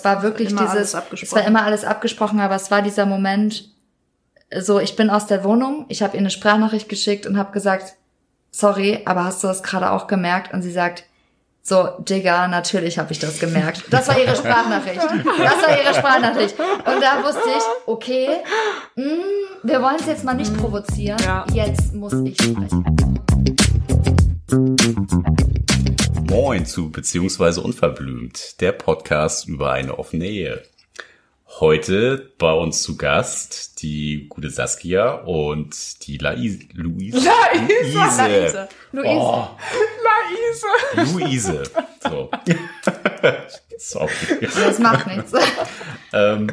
Es 0.00 0.04
war 0.04 0.22
wirklich 0.22 0.50
Immer 0.50 0.60
dieses, 0.62 0.94
es 0.94 1.32
war 1.32 1.44
immer 1.44 1.64
alles 1.64 1.84
abgesprochen, 1.84 2.38
aber 2.38 2.54
es 2.54 2.70
war 2.70 2.82
dieser 2.82 3.04
Moment, 3.04 3.68
so, 4.56 4.78
ich 4.78 4.94
bin 4.94 5.10
aus 5.10 5.26
der 5.26 5.42
Wohnung, 5.42 5.86
ich 5.88 6.02
habe 6.02 6.14
ihr 6.16 6.20
eine 6.20 6.30
Sprachnachricht 6.30 6.88
geschickt 6.88 7.26
und 7.26 7.36
habe 7.36 7.50
gesagt, 7.50 7.94
sorry, 8.52 9.02
aber 9.06 9.24
hast 9.24 9.42
du 9.42 9.48
das 9.48 9.64
gerade 9.64 9.90
auch 9.90 10.06
gemerkt? 10.06 10.54
Und 10.54 10.62
sie 10.62 10.70
sagt, 10.70 11.02
so, 11.62 11.88
Digga, 11.98 12.46
natürlich 12.46 12.96
habe 12.98 13.10
ich 13.12 13.18
das 13.18 13.40
gemerkt. 13.40 13.82
Das 13.90 14.06
war 14.06 14.16
ihre 14.16 14.36
Sprachnachricht. 14.36 15.02
Das 15.02 15.62
war 15.66 15.82
ihre 15.82 15.92
Sprachnachricht. 15.92 16.54
Und 16.58 17.02
da 17.02 17.24
wusste 17.24 17.48
ich, 17.48 17.62
okay, 17.86 18.28
mh, 18.94 19.04
wir 19.64 19.82
wollen 19.82 19.96
es 19.98 20.06
jetzt 20.06 20.22
mal 20.22 20.34
nicht 20.34 20.56
provozieren. 20.56 21.18
Ja. 21.26 21.44
Jetzt 21.52 21.92
muss 21.92 22.14
ich 22.24 22.40
sprechen. 22.40 22.84
Moin 26.28 26.66
zu 26.66 26.90
Beziehungsweise 26.90 27.62
Unverblümt, 27.62 28.60
der 28.60 28.72
Podcast 28.72 29.48
über 29.48 29.72
eine 29.72 29.98
offene 29.98 30.26
Ehe. 30.26 30.62
Heute 31.58 32.30
bei 32.36 32.52
uns 32.52 32.82
zu 32.82 32.98
Gast 32.98 33.80
die 33.80 34.26
gute 34.28 34.50
Saskia 34.50 35.12
und 35.12 36.06
die 36.06 36.18
Lais 36.18 36.58
Luise. 36.74 37.16
Luise. 37.16 38.68
Luise. 38.92 39.08
Oh, 39.08 39.46
Laise. 40.94 41.12
Luise. 41.14 41.62
So. 42.02 42.30
Sorry. 43.78 44.10
Das 44.40 44.78
macht 44.78 45.06
nichts. 45.06 45.32
Ähm, 46.10 46.50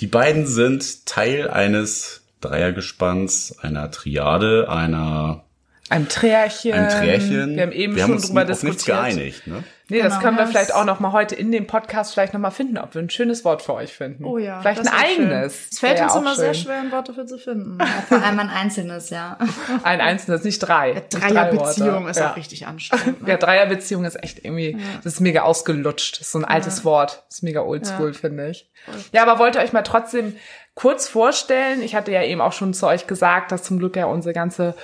die 0.00 0.06
beiden 0.06 0.46
sind 0.46 1.06
Teil 1.06 1.50
eines 1.50 2.22
Dreiergespanns, 2.40 3.58
einer 3.60 3.90
Triade, 3.90 4.68
einer 4.70 5.45
Ein 5.88 6.08
Trärchen. 6.08 6.72
ein 6.72 6.88
Trärchen. 6.88 7.54
Wir 7.56 7.62
haben 7.62 7.72
eben 7.72 7.94
wir 7.94 8.02
schon 8.02 8.10
haben 8.10 8.16
uns 8.16 8.26
drüber 8.26 8.42
auf 8.42 8.48
nichts 8.48 8.60
diskutiert. 8.62 8.96
geeinigt. 8.96 9.46
Ne? 9.46 9.62
Nee, 9.88 10.02
das 10.02 10.14
Genau, 10.14 10.20
können 10.22 10.36
wir 10.36 10.42
das- 10.42 10.50
vielleicht 10.50 10.74
auch 10.74 10.84
noch 10.84 10.98
mal 10.98 11.12
heute 11.12 11.36
in 11.36 11.52
dem 11.52 11.68
Podcast 11.68 12.12
vielleicht 12.12 12.32
noch 12.34 12.40
mal 12.40 12.50
finden, 12.50 12.76
ob 12.76 12.92
wir 12.96 13.02
ein 13.02 13.08
schönes 13.08 13.44
Wort 13.44 13.62
für 13.62 13.74
euch 13.74 13.92
finden. 13.92 14.24
Oh 14.24 14.36
ja. 14.36 14.60
Vielleicht 14.60 14.80
das 14.80 14.88
ein 14.88 14.92
wär 14.94 15.08
schön. 15.14 15.26
eigenes. 15.32 15.68
Es 15.70 15.78
fällt 15.78 16.00
uns 16.02 16.16
immer 16.16 16.34
sehr 16.34 16.54
schön. 16.54 16.64
schwer, 16.64 16.80
ein 16.80 16.90
Wort 16.90 17.08
dafür 17.08 17.26
zu 17.26 17.38
finden. 17.38 17.78
Vor 18.08 18.20
allem 18.20 18.38
ein 18.40 18.50
einzelnes, 18.50 19.10
ja. 19.10 19.38
Ein 19.84 20.00
einzelnes, 20.00 20.42
nicht 20.42 20.58
drei. 20.58 21.04
Drei 21.08 21.28
Dreierbeziehung 21.30 21.94
Worte. 22.02 22.10
ist 22.10 22.16
ja. 22.18 22.32
auch 22.32 22.36
richtig 22.36 22.66
anstrengend. 22.66 23.22
Ne? 23.22 23.28
Ja, 23.30 23.36
Dreierbeziehung 23.36 24.04
ist 24.04 24.20
echt 24.20 24.44
irgendwie, 24.44 24.76
das 25.04 25.12
ist 25.14 25.20
mega 25.20 25.42
ausgelutscht. 25.42 26.14
Das 26.16 26.22
ist 26.26 26.32
so 26.32 26.38
ein 26.40 26.44
altes 26.44 26.84
Wort. 26.84 27.22
Das 27.28 27.36
ist 27.38 27.42
mega 27.44 27.60
oldschool, 27.62 28.12
finde 28.12 28.50
ich. 28.50 28.68
Ja, 29.12 29.22
aber 29.22 29.38
wollt 29.38 29.54
ihr 29.54 29.60
euch 29.62 29.72
mal 29.72 29.82
trotzdem 29.82 30.34
kurz 30.74 31.06
vorstellen? 31.08 31.80
Ich 31.80 31.94
hatte 31.94 32.10
ja 32.10 32.24
eben 32.24 32.40
auch 32.40 32.52
schon 32.52 32.74
zu 32.74 32.88
euch 32.88 33.06
gesagt, 33.06 33.52
dass 33.52 33.62
zum 33.62 33.78
Glück 33.78 33.94
ja 33.94 34.06
unsere 34.06 34.34
ganze 34.34 34.74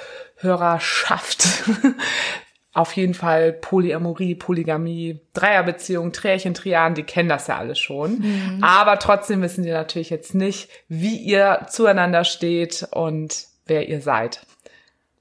Hörerschaft 0.43 1.47
auf 2.75 2.95
jeden 2.95 3.15
Fall 3.15 3.53
Polyamorie, 3.53 4.35
Polygamie, 4.35 5.21
Dreierbeziehung, 5.35 6.13
Trärchen, 6.13 6.55
Triaden, 6.55 6.95
die 6.95 7.03
kennen 7.03 7.29
das 7.29 7.47
ja 7.47 7.59
alle 7.59 7.75
schon. 7.75 8.61
Aber 8.63 8.99
trotzdem 8.99 9.43
wissen 9.43 9.63
die 9.63 9.71
natürlich 9.71 10.11
jetzt 10.11 10.35
nicht, 10.35 10.71
wie 10.89 11.17
ihr 11.17 11.67
zueinander 11.69 12.25
steht 12.25 12.87
und 12.93 13.47
wer 13.67 13.89
ihr 13.89 14.01
seid. 14.01 14.47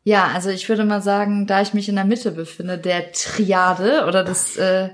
Ja, 0.03 0.31
also 0.33 0.49
ich 0.49 0.67
würde 0.67 0.85
mal 0.85 1.01
sagen, 1.01 1.45
da 1.45 1.61
ich 1.61 1.73
mich 1.73 1.87
in 1.89 1.95
der 1.95 2.05
Mitte 2.05 2.31
befinde, 2.31 2.77
der 2.77 3.11
Triade 3.11 4.05
oder 4.07 4.23
des, 4.23 4.57
äh, 4.57 4.89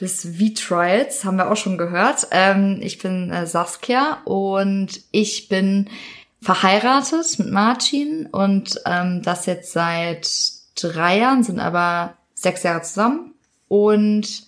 des 0.00 0.28
V-Trials, 0.38 1.24
haben 1.24 1.38
wir 1.38 1.50
auch 1.50 1.56
schon 1.56 1.76
gehört. 1.76 2.28
Ähm, 2.30 2.78
ich 2.80 2.98
bin 2.98 3.32
äh, 3.32 3.46
Saskia 3.46 4.18
und 4.24 5.00
ich 5.10 5.48
bin 5.48 5.88
verheiratet 6.40 7.38
mit 7.38 7.50
Martin 7.50 8.26
und 8.26 8.80
ähm, 8.86 9.22
das 9.22 9.46
jetzt 9.46 9.72
seit 9.72 10.28
drei 10.76 11.18
Jahren, 11.18 11.42
sind 11.42 11.58
aber 11.58 12.14
sechs 12.34 12.62
Jahre 12.62 12.82
zusammen. 12.82 13.34
Und 13.66 14.46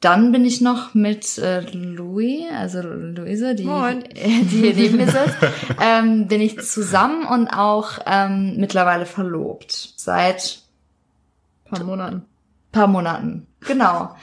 dann 0.00 0.32
bin 0.32 0.44
ich 0.44 0.60
noch 0.60 0.92
mit 0.92 1.38
äh, 1.38 1.60
Louis, 1.60 2.44
also 2.52 2.82
Luise, 2.82 3.54
die, 3.54 3.64
Moin. 3.64 4.04
die 4.14 4.46
hier 4.48 4.74
neben 4.74 4.96
mir 4.98 5.06
sitzt, 5.06 5.36
ähm, 5.80 6.28
bin 6.28 6.42
ich 6.42 6.60
zusammen 6.60 7.24
und 7.26 7.48
auch 7.48 8.00
ähm, 8.04 8.56
mittlerweile 8.58 9.06
verlobt. 9.06 9.94
Seit 9.96 10.62
Ein 11.64 11.70
paar 11.70 11.84
Monaten. 11.84 12.22
paar 12.70 12.86
Monaten. 12.86 13.46
Genau. 13.60 14.14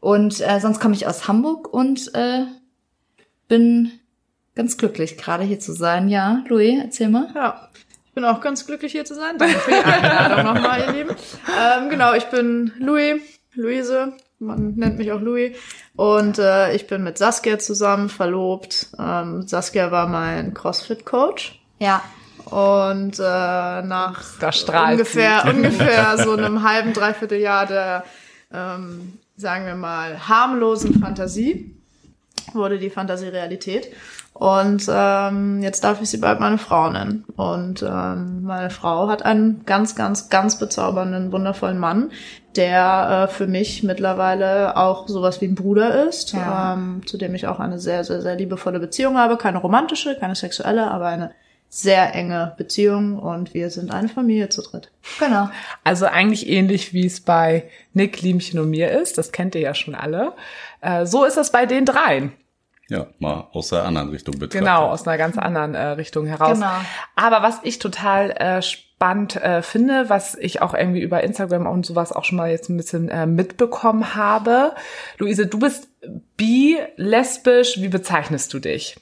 Und 0.00 0.40
äh, 0.40 0.58
sonst 0.60 0.80
komme 0.80 0.94
ich 0.94 1.06
aus 1.06 1.28
Hamburg 1.28 1.72
und 1.72 2.12
äh, 2.14 2.44
bin 3.46 3.92
ganz 4.58 4.76
glücklich, 4.76 5.16
gerade 5.16 5.44
hier 5.44 5.60
zu 5.60 5.72
sein. 5.72 6.08
Ja, 6.08 6.42
Louis, 6.48 6.80
erzähl 6.82 7.08
mal. 7.08 7.28
Ja. 7.32 7.68
Ich 8.06 8.12
bin 8.12 8.24
auch 8.24 8.40
ganz 8.40 8.66
glücklich 8.66 8.90
hier 8.90 9.04
zu 9.04 9.14
sein. 9.14 9.38
Danke 9.38 9.56
für 9.60 9.70
die 9.70 9.76
Einladung 9.76 10.52
nochmal, 10.52 10.80
ihr 10.80 10.92
Lieben. 10.92 11.10
Ähm, 11.46 11.88
genau, 11.88 12.12
ich 12.14 12.24
bin 12.24 12.72
Louis, 12.80 13.22
Luise. 13.54 14.14
Man 14.40 14.74
nennt 14.74 14.98
mich 14.98 15.12
auch 15.12 15.20
Louis. 15.20 15.56
Und 15.94 16.40
äh, 16.40 16.74
ich 16.74 16.88
bin 16.88 17.04
mit 17.04 17.18
Saskia 17.18 17.60
zusammen 17.60 18.08
verlobt. 18.08 18.88
Ähm, 18.98 19.46
Saskia 19.46 19.92
war 19.92 20.08
mein 20.08 20.54
CrossFit-Coach. 20.54 21.60
Ja. 21.78 22.02
Und 22.46 23.16
äh, 23.20 23.22
nach 23.22 24.24
ungefähr, 24.90 25.42
sie. 25.44 25.50
ungefähr 25.50 26.18
so 26.24 26.32
einem 26.32 26.68
halben, 26.68 26.92
dreiviertel 26.94 27.38
Jahr 27.38 27.66
der, 27.66 28.04
ähm, 28.52 29.20
sagen 29.36 29.66
wir 29.66 29.76
mal, 29.76 30.28
harmlosen 30.28 30.98
Fantasie 31.00 31.76
wurde 32.54 32.78
die 32.78 32.90
Fantasie 32.90 33.28
Realität. 33.28 33.88
Und 34.38 34.86
ähm, 34.88 35.62
jetzt 35.62 35.82
darf 35.82 36.00
ich 36.00 36.10
sie 36.10 36.18
bald 36.18 36.38
meine 36.38 36.58
Frau 36.58 36.88
nennen. 36.90 37.24
Und 37.34 37.82
ähm, 37.82 38.42
meine 38.44 38.70
Frau 38.70 39.08
hat 39.08 39.24
einen 39.24 39.64
ganz, 39.66 39.96
ganz, 39.96 40.28
ganz 40.30 40.60
bezaubernden, 40.60 41.32
wundervollen 41.32 41.78
Mann, 41.78 42.12
der 42.54 43.26
äh, 43.28 43.32
für 43.32 43.48
mich 43.48 43.82
mittlerweile 43.82 44.76
auch 44.76 45.08
sowas 45.08 45.40
wie 45.40 45.46
ein 45.46 45.56
Bruder 45.56 46.06
ist, 46.06 46.34
Ja. 46.34 46.74
ähm, 46.74 47.02
zu 47.04 47.18
dem 47.18 47.34
ich 47.34 47.48
auch 47.48 47.58
eine 47.58 47.80
sehr, 47.80 48.04
sehr, 48.04 48.20
sehr 48.22 48.36
liebevolle 48.36 48.78
Beziehung 48.78 49.18
habe. 49.18 49.38
Keine 49.38 49.58
romantische, 49.58 50.16
keine 50.20 50.36
sexuelle, 50.36 50.88
aber 50.88 51.06
eine 51.06 51.32
sehr 51.68 52.14
enge 52.14 52.54
Beziehung. 52.56 53.18
Und 53.18 53.54
wir 53.54 53.70
sind 53.70 53.92
eine 53.92 54.08
Familie 54.08 54.50
zu 54.50 54.62
dritt. 54.62 54.92
Genau. 55.18 55.48
Also 55.82 56.06
eigentlich 56.06 56.48
ähnlich 56.48 56.92
wie 56.92 57.06
es 57.06 57.20
bei 57.20 57.68
Nick, 57.92 58.22
Liemchen 58.22 58.60
und 58.60 58.70
mir 58.70 58.92
ist. 58.92 59.18
Das 59.18 59.32
kennt 59.32 59.56
ihr 59.56 59.62
ja 59.62 59.74
schon 59.74 59.96
alle. 59.96 60.32
Äh, 60.80 61.06
so 61.06 61.24
ist 61.24 61.36
das 61.36 61.50
bei 61.50 61.66
den 61.66 61.84
dreien. 61.84 62.32
Ja, 62.90 63.06
mal 63.18 63.48
aus 63.52 63.68
der 63.68 63.84
anderen 63.84 64.08
Richtung 64.08 64.38
betrachtet. 64.38 64.60
Genau, 64.60 64.86
aus 64.86 65.06
einer 65.06 65.18
ganz 65.18 65.36
anderen 65.36 65.74
äh, 65.74 65.88
Richtung 65.88 66.26
heraus. 66.26 66.54
Genau. 66.54 66.72
Aber 67.16 67.42
was 67.42 67.60
ich 67.62 67.78
total 67.78 68.30
äh, 68.30 68.62
spannend 68.62 69.36
äh, 69.36 69.60
finde, 69.60 70.08
was 70.08 70.34
ich 70.36 70.62
auch 70.62 70.72
irgendwie 70.72 71.02
über 71.02 71.22
Instagram 71.22 71.66
und 71.66 71.84
sowas 71.84 72.12
auch 72.12 72.24
schon 72.24 72.38
mal 72.38 72.50
jetzt 72.50 72.70
ein 72.70 72.78
bisschen 72.78 73.10
äh, 73.10 73.26
mitbekommen 73.26 74.14
habe. 74.14 74.74
Luise, 75.18 75.46
du 75.46 75.58
bist 75.58 75.88
bi, 76.38 76.78
lesbisch, 76.96 77.74
wie 77.76 77.88
bezeichnest 77.88 78.54
du 78.54 78.58
dich? 78.58 78.96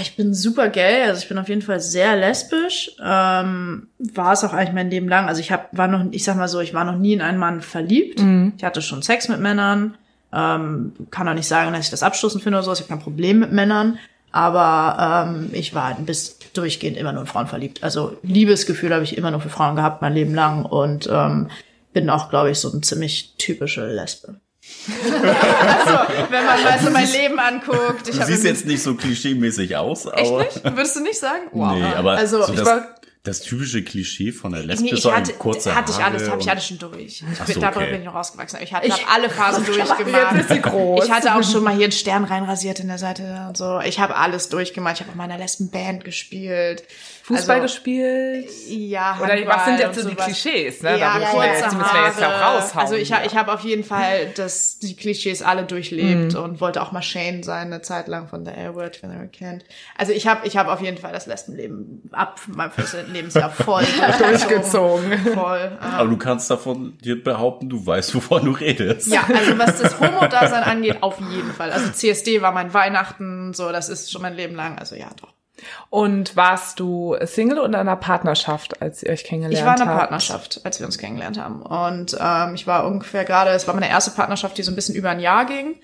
Ich 0.00 0.16
bin 0.16 0.32
super 0.34 0.70
gay, 0.70 1.02
also 1.02 1.20
ich 1.22 1.28
bin 1.28 1.38
auf 1.38 1.48
jeden 1.48 1.62
Fall 1.62 1.80
sehr 1.80 2.16
lesbisch. 2.16 2.92
Ähm, 3.04 3.88
war 3.98 4.32
es 4.32 4.42
auch 4.42 4.54
eigentlich 4.54 4.74
mein 4.74 4.90
Leben 4.90 5.08
lang. 5.08 5.28
Also 5.28 5.40
ich 5.40 5.52
hab, 5.52 5.68
war 5.76 5.86
noch, 5.86 6.04
ich 6.12 6.24
sag 6.24 6.36
mal 6.36 6.48
so, 6.48 6.60
ich 6.60 6.72
war 6.72 6.84
noch 6.84 6.96
nie 6.96 7.12
in 7.12 7.20
einen 7.20 7.38
Mann 7.38 7.60
verliebt. 7.60 8.20
Ich 8.56 8.64
hatte 8.64 8.82
schon 8.82 9.02
Sex 9.02 9.28
mit 9.28 9.38
Männern. 9.38 9.96
Ähm, 10.32 10.92
kann 11.10 11.28
auch 11.28 11.34
nicht 11.34 11.48
sagen, 11.48 11.72
dass 11.72 11.84
ich 11.84 11.90
das 11.90 12.02
abstoßend 12.02 12.42
finde 12.42 12.58
oder 12.58 12.64
so. 12.64 12.72
Ich 12.72 12.80
habe 12.80 12.88
kein 12.88 13.00
Problem 13.00 13.38
mit 13.40 13.52
Männern. 13.52 13.98
Aber 14.30 15.26
ähm, 15.26 15.50
ich 15.52 15.74
war 15.74 15.94
bis 15.94 16.38
durchgehend 16.52 16.98
immer 16.98 17.12
nur 17.12 17.22
in 17.22 17.26
Frauen 17.26 17.46
verliebt. 17.46 17.82
Also 17.82 18.18
Liebesgefühl 18.22 18.92
habe 18.92 19.04
ich 19.04 19.16
immer 19.16 19.30
nur 19.30 19.40
für 19.40 19.48
Frauen 19.48 19.74
gehabt, 19.76 20.02
mein 20.02 20.12
Leben 20.12 20.34
lang. 20.34 20.64
Und 20.64 21.08
ähm, 21.10 21.48
bin 21.92 22.10
auch, 22.10 22.28
glaube 22.28 22.50
ich, 22.50 22.58
so 22.58 22.70
eine 22.70 22.82
ziemlich 22.82 23.34
typische 23.38 23.86
Lesbe. 23.86 24.40
also, 24.86 25.98
wenn 26.30 26.44
man 26.44 26.62
mal 26.62 26.78
so 26.78 26.90
mein 26.90 27.10
Leben 27.10 27.38
anguckt. 27.38 28.08
Ich 28.08 28.18
Du 28.18 28.24
siehst 28.24 28.44
jetzt 28.44 28.66
nicht 28.66 28.82
so 28.82 28.94
klischee-mäßig 28.94 29.76
aus, 29.76 30.06
aber. 30.06 30.40
Echt 30.40 30.62
nicht? 30.62 30.76
Würdest 30.76 30.96
du 30.96 31.00
nicht 31.00 31.18
sagen? 31.18 31.44
Wow. 31.52 31.72
Nee, 31.72 31.84
aber 31.84 32.12
also, 32.12 32.42
so 32.42 32.52
ich 32.52 32.58
das, 32.58 32.66
war, 32.66 32.94
das 33.28 33.40
typische 33.40 33.82
Klischee 33.82 34.32
von 34.32 34.52
der 34.52 34.62
Lesbe 34.62 34.84
nee, 34.84 34.90
so 34.90 35.10
ich 35.10 35.14
ein 35.14 35.22
hatte, 35.22 35.34
kurzer 35.34 35.74
hatte 35.74 35.92
ich 35.92 35.98
alles, 35.98 36.28
habe 36.28 36.40
ich 36.40 36.50
alles 36.50 36.66
schon 36.66 36.78
durch. 36.78 37.22
Ich 37.22 37.22
bin, 37.22 37.54
so, 37.54 37.60
darüber 37.60 37.82
okay. 37.82 37.90
bin 37.90 38.00
ich 38.00 38.06
noch 38.06 38.14
rausgewachsen. 38.14 38.58
Ich 38.62 38.72
hatte 38.72 38.90
hab 38.90 39.14
alle 39.14 39.28
Phasen 39.28 39.64
durchgemacht. 39.64 40.34
Jetzt 40.34 40.40
ist 40.42 40.48
sie 40.50 40.60
groß. 40.62 41.04
Ich 41.04 41.10
hatte 41.10 41.34
auch 41.34 41.42
schon 41.42 41.62
mal 41.62 41.74
hier 41.74 41.84
einen 41.84 41.92
Stern 41.92 42.24
reinrasiert 42.24 42.80
in 42.80 42.88
der 42.88 42.98
Seite 42.98 43.46
und 43.48 43.56
so. 43.56 43.80
Ich 43.80 44.00
habe 44.00 44.16
alles 44.16 44.48
durchgemacht. 44.48 44.96
Ich 44.96 45.00
habe 45.02 45.12
auch 45.12 45.14
mal 45.14 45.26
in 45.26 45.32
einer 45.32 45.42
Lesbenband 45.42 46.04
gespielt. 46.04 46.84
Fußball 47.28 47.60
also, 47.60 47.62
gespielt? 47.74 48.48
Ja, 48.68 49.18
Oder 49.22 49.34
was 49.46 49.64
sind 49.66 49.78
jetzt 49.78 49.86
Handball 49.86 49.94
so 49.94 50.00
und 50.00 50.10
die 50.10 50.14
sowas. 50.14 50.24
Klischees? 50.24 50.82
Ne? 50.82 50.98
Ja, 50.98 51.18
da 51.18 51.32
wir 51.32 51.46
jetzt, 51.46 51.70
die 51.72 51.76
müssen 51.76 51.92
wir 51.94 52.06
jetzt 52.06 52.20
ja 52.20 52.28
auch 52.28 52.54
raushauen. 52.56 52.80
Also 52.80 52.94
ich, 52.96 53.12
ha- 53.12 53.22
ich 53.24 53.36
habe 53.36 53.52
auf 53.52 53.60
jeden 53.60 53.84
Fall 53.84 54.32
das, 54.34 54.78
die 54.78 54.96
Klischees 54.96 55.42
alle 55.42 55.64
durchlebt 55.64 56.34
und 56.34 56.60
wollte 56.60 56.82
auch 56.82 56.90
mal 56.92 57.02
Shane 57.02 57.42
sein, 57.42 57.66
eine 57.68 57.82
Zeit 57.82 58.08
lang 58.08 58.28
von 58.28 58.44
der 58.44 58.56
Airword, 58.56 59.02
wenn 59.02 59.12
ihr 59.12 59.26
kennt. 59.28 59.64
Also 59.96 60.12
ich 60.12 60.26
habe 60.26 60.46
ich 60.46 60.56
hab 60.56 60.68
auf 60.68 60.80
jeden 60.80 60.96
Fall 60.98 61.12
das 61.12 61.26
Lesbenleben 61.26 62.08
ab 62.12 62.40
meinem 62.48 62.70
14. 62.72 63.12
Lebensjahr 63.12 63.50
voll 63.50 63.84
Durchgezogen. 64.18 65.18
Voll. 65.34 65.78
ähm, 65.82 65.94
Aber 65.94 66.08
du 66.08 66.16
kannst 66.16 66.50
davon 66.50 66.96
dir 67.04 67.22
behaupten, 67.22 67.68
du 67.68 67.84
weißt, 67.84 68.14
wovon 68.14 68.44
du 68.44 68.52
redest. 68.52 69.08
Ja, 69.08 69.24
also 69.28 69.58
was 69.58 69.80
das 69.80 70.00
Homo-Dasein 70.00 70.62
angeht, 70.62 71.02
auf 71.02 71.18
jeden 71.20 71.52
Fall. 71.52 71.70
Also 71.72 71.90
CSD 71.90 72.42
war 72.42 72.52
mein 72.52 72.72
Weihnachten, 72.74 73.52
so, 73.54 73.70
das 73.72 73.88
ist 73.88 74.10
schon 74.10 74.22
mein 74.22 74.34
Leben 74.34 74.54
lang. 74.54 74.78
Also 74.78 74.94
ja, 74.96 75.08
doch. 75.20 75.28
Und 75.90 76.36
warst 76.36 76.80
du 76.80 77.16
Single 77.24 77.58
oder 77.58 77.68
in 77.68 77.74
einer 77.74 77.96
Partnerschaft, 77.96 78.82
als 78.82 79.02
ihr 79.02 79.10
euch 79.10 79.24
kennengelernt 79.24 79.58
Ich 79.58 79.64
war 79.64 79.72
habt? 79.72 79.80
in 79.80 79.88
einer 79.88 79.98
Partnerschaft, 79.98 80.60
als 80.64 80.78
wir 80.80 80.86
uns 80.86 80.98
kennengelernt 80.98 81.38
haben. 81.38 81.62
Und 81.62 82.16
ähm, 82.20 82.54
ich 82.54 82.66
war 82.66 82.86
ungefähr 82.86 83.24
gerade, 83.24 83.50
es 83.50 83.66
war 83.66 83.74
meine 83.74 83.88
erste 83.88 84.10
Partnerschaft, 84.12 84.58
die 84.58 84.62
so 84.62 84.72
ein 84.72 84.76
bisschen 84.76 84.94
über 84.94 85.10
ein 85.10 85.20
Jahr 85.20 85.46
ging. 85.46 85.76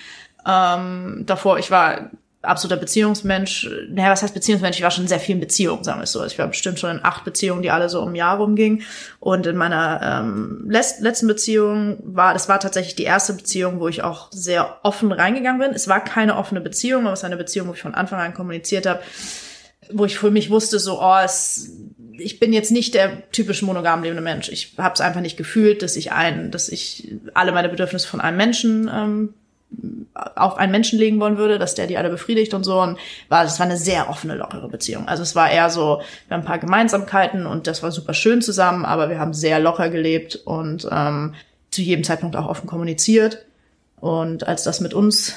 Ähm, 0.47 1.25
davor, 1.26 1.59
ich 1.59 1.71
war 1.71 2.11
absoluter 2.44 2.79
Beziehungsmensch. 2.81 3.69
Naja, 3.88 4.11
was 4.11 4.23
heißt 4.23 4.35
Beziehungsmensch? 4.35 4.76
Ich 4.76 4.82
war 4.82 4.91
schon 4.91 5.09
sehr 5.09 5.19
viel 5.21 5.35
in 5.35 5.41
Beziehungen, 5.41 5.82
sagen 5.85 6.00
wir 6.00 6.05
es 6.05 6.12
so. 6.12 6.21
Also 6.21 6.32
ich 6.32 6.38
war 6.38 6.47
bestimmt 6.47 6.79
schon 6.79 6.91
in 6.91 7.05
acht 7.05 7.25
Beziehungen, 7.25 7.62
die 7.62 7.71
alle 7.71 7.88
so 7.88 8.00
um 8.03 8.11
ein 8.11 8.15
Jahr 8.15 8.37
rumgingen. 8.37 8.82
Und 9.21 9.47
in 9.47 9.56
meiner 9.56 10.00
ähm, 10.03 10.67
letzten 10.69 11.26
Beziehung 11.26 11.99
war, 12.05 12.32
das 12.32 12.49
war 12.49 12.61
tatsächlich 12.61 12.94
die 12.94 13.05
erste 13.05 13.32
Beziehung, 13.32 13.81
wo 13.81 13.88
ich 13.88 14.03
auch 14.03 14.29
sehr 14.31 14.79
offen 14.82 15.12
reingegangen 15.12 15.61
bin. 15.61 15.73
Es 15.73 15.88
war 15.88 16.03
keine 16.03 16.37
offene 16.37 16.61
Beziehung, 16.61 17.05
aber 17.05 17.15
es 17.15 17.23
war 17.23 17.29
eine 17.29 17.37
Beziehung, 17.37 17.69
wo 17.69 17.73
ich 17.73 17.82
von 17.82 17.94
Anfang 17.94 18.21
an 18.21 18.35
kommuniziert 18.35 18.87
habe, 18.87 19.00
wo 19.92 20.04
ich 20.04 20.19
für 20.19 20.31
mich 20.31 20.50
wusste, 20.50 20.78
so, 20.78 21.00
oh, 21.00 21.16
es, 21.25 21.70
ich 22.19 22.40
bin 22.40 22.52
jetzt 22.52 22.70
nicht 22.70 22.94
der 22.94 23.31
typisch 23.31 23.62
monogam 23.62 24.02
lebende 24.02 24.22
Mensch. 24.22 24.48
Ich 24.48 24.75
habe 24.78 24.94
es 24.94 25.00
einfach 25.00 25.20
nicht 25.20 25.36
gefühlt, 25.36 25.82
dass 25.82 25.96
ich 25.96 26.12
einen, 26.12 26.50
dass 26.50 26.69
ich 26.69 27.14
alle 27.34 27.52
meine 27.52 27.69
Bedürfnisse 27.69 28.08
von 28.08 28.20
einem 28.20 28.36
Menschen 28.36 28.90
ähm, 28.92 29.34
auf 30.36 30.56
einen 30.56 30.72
Menschen 30.72 30.98
legen 30.98 31.20
wollen 31.20 31.38
würde, 31.38 31.58
dass 31.58 31.75
der 31.75 31.86
die 31.86 31.98
alle 31.98 32.10
befriedigt 32.10 32.54
und 32.54 32.64
so. 32.64 32.81
Und 32.81 32.98
war, 33.28 33.44
das 33.44 33.58
war 33.58 33.66
eine 33.66 33.76
sehr 33.76 34.08
offene, 34.08 34.34
lockere 34.34 34.69
Beziehung. 34.69 35.08
Also 35.08 35.22
es 35.22 35.34
war 35.34 35.50
eher 35.50 35.70
so, 35.70 36.00
wir 36.28 36.37
haben 36.37 36.42
ein 36.42 36.46
paar 36.46 36.58
Gemeinsamkeiten 36.58 37.46
und 37.46 37.66
das 37.66 37.82
war 37.82 37.90
super 37.90 38.14
schön 38.14 38.42
zusammen, 38.42 38.84
aber 38.84 39.08
wir 39.10 39.19
haben 39.19 39.34
sehr 39.34 39.58
locker 39.60 39.88
gelebt 39.88 40.37
und 40.37 40.88
ähm, 40.90 41.34
zu 41.70 41.82
jedem 41.82 42.04
Zeitpunkt 42.04 42.37
auch 42.37 42.46
offen 42.46 42.66
kommuniziert. 42.66 43.44
Und 44.00 44.46
als 44.46 44.62
das 44.64 44.80
mit 44.80 44.94
uns 44.94 45.34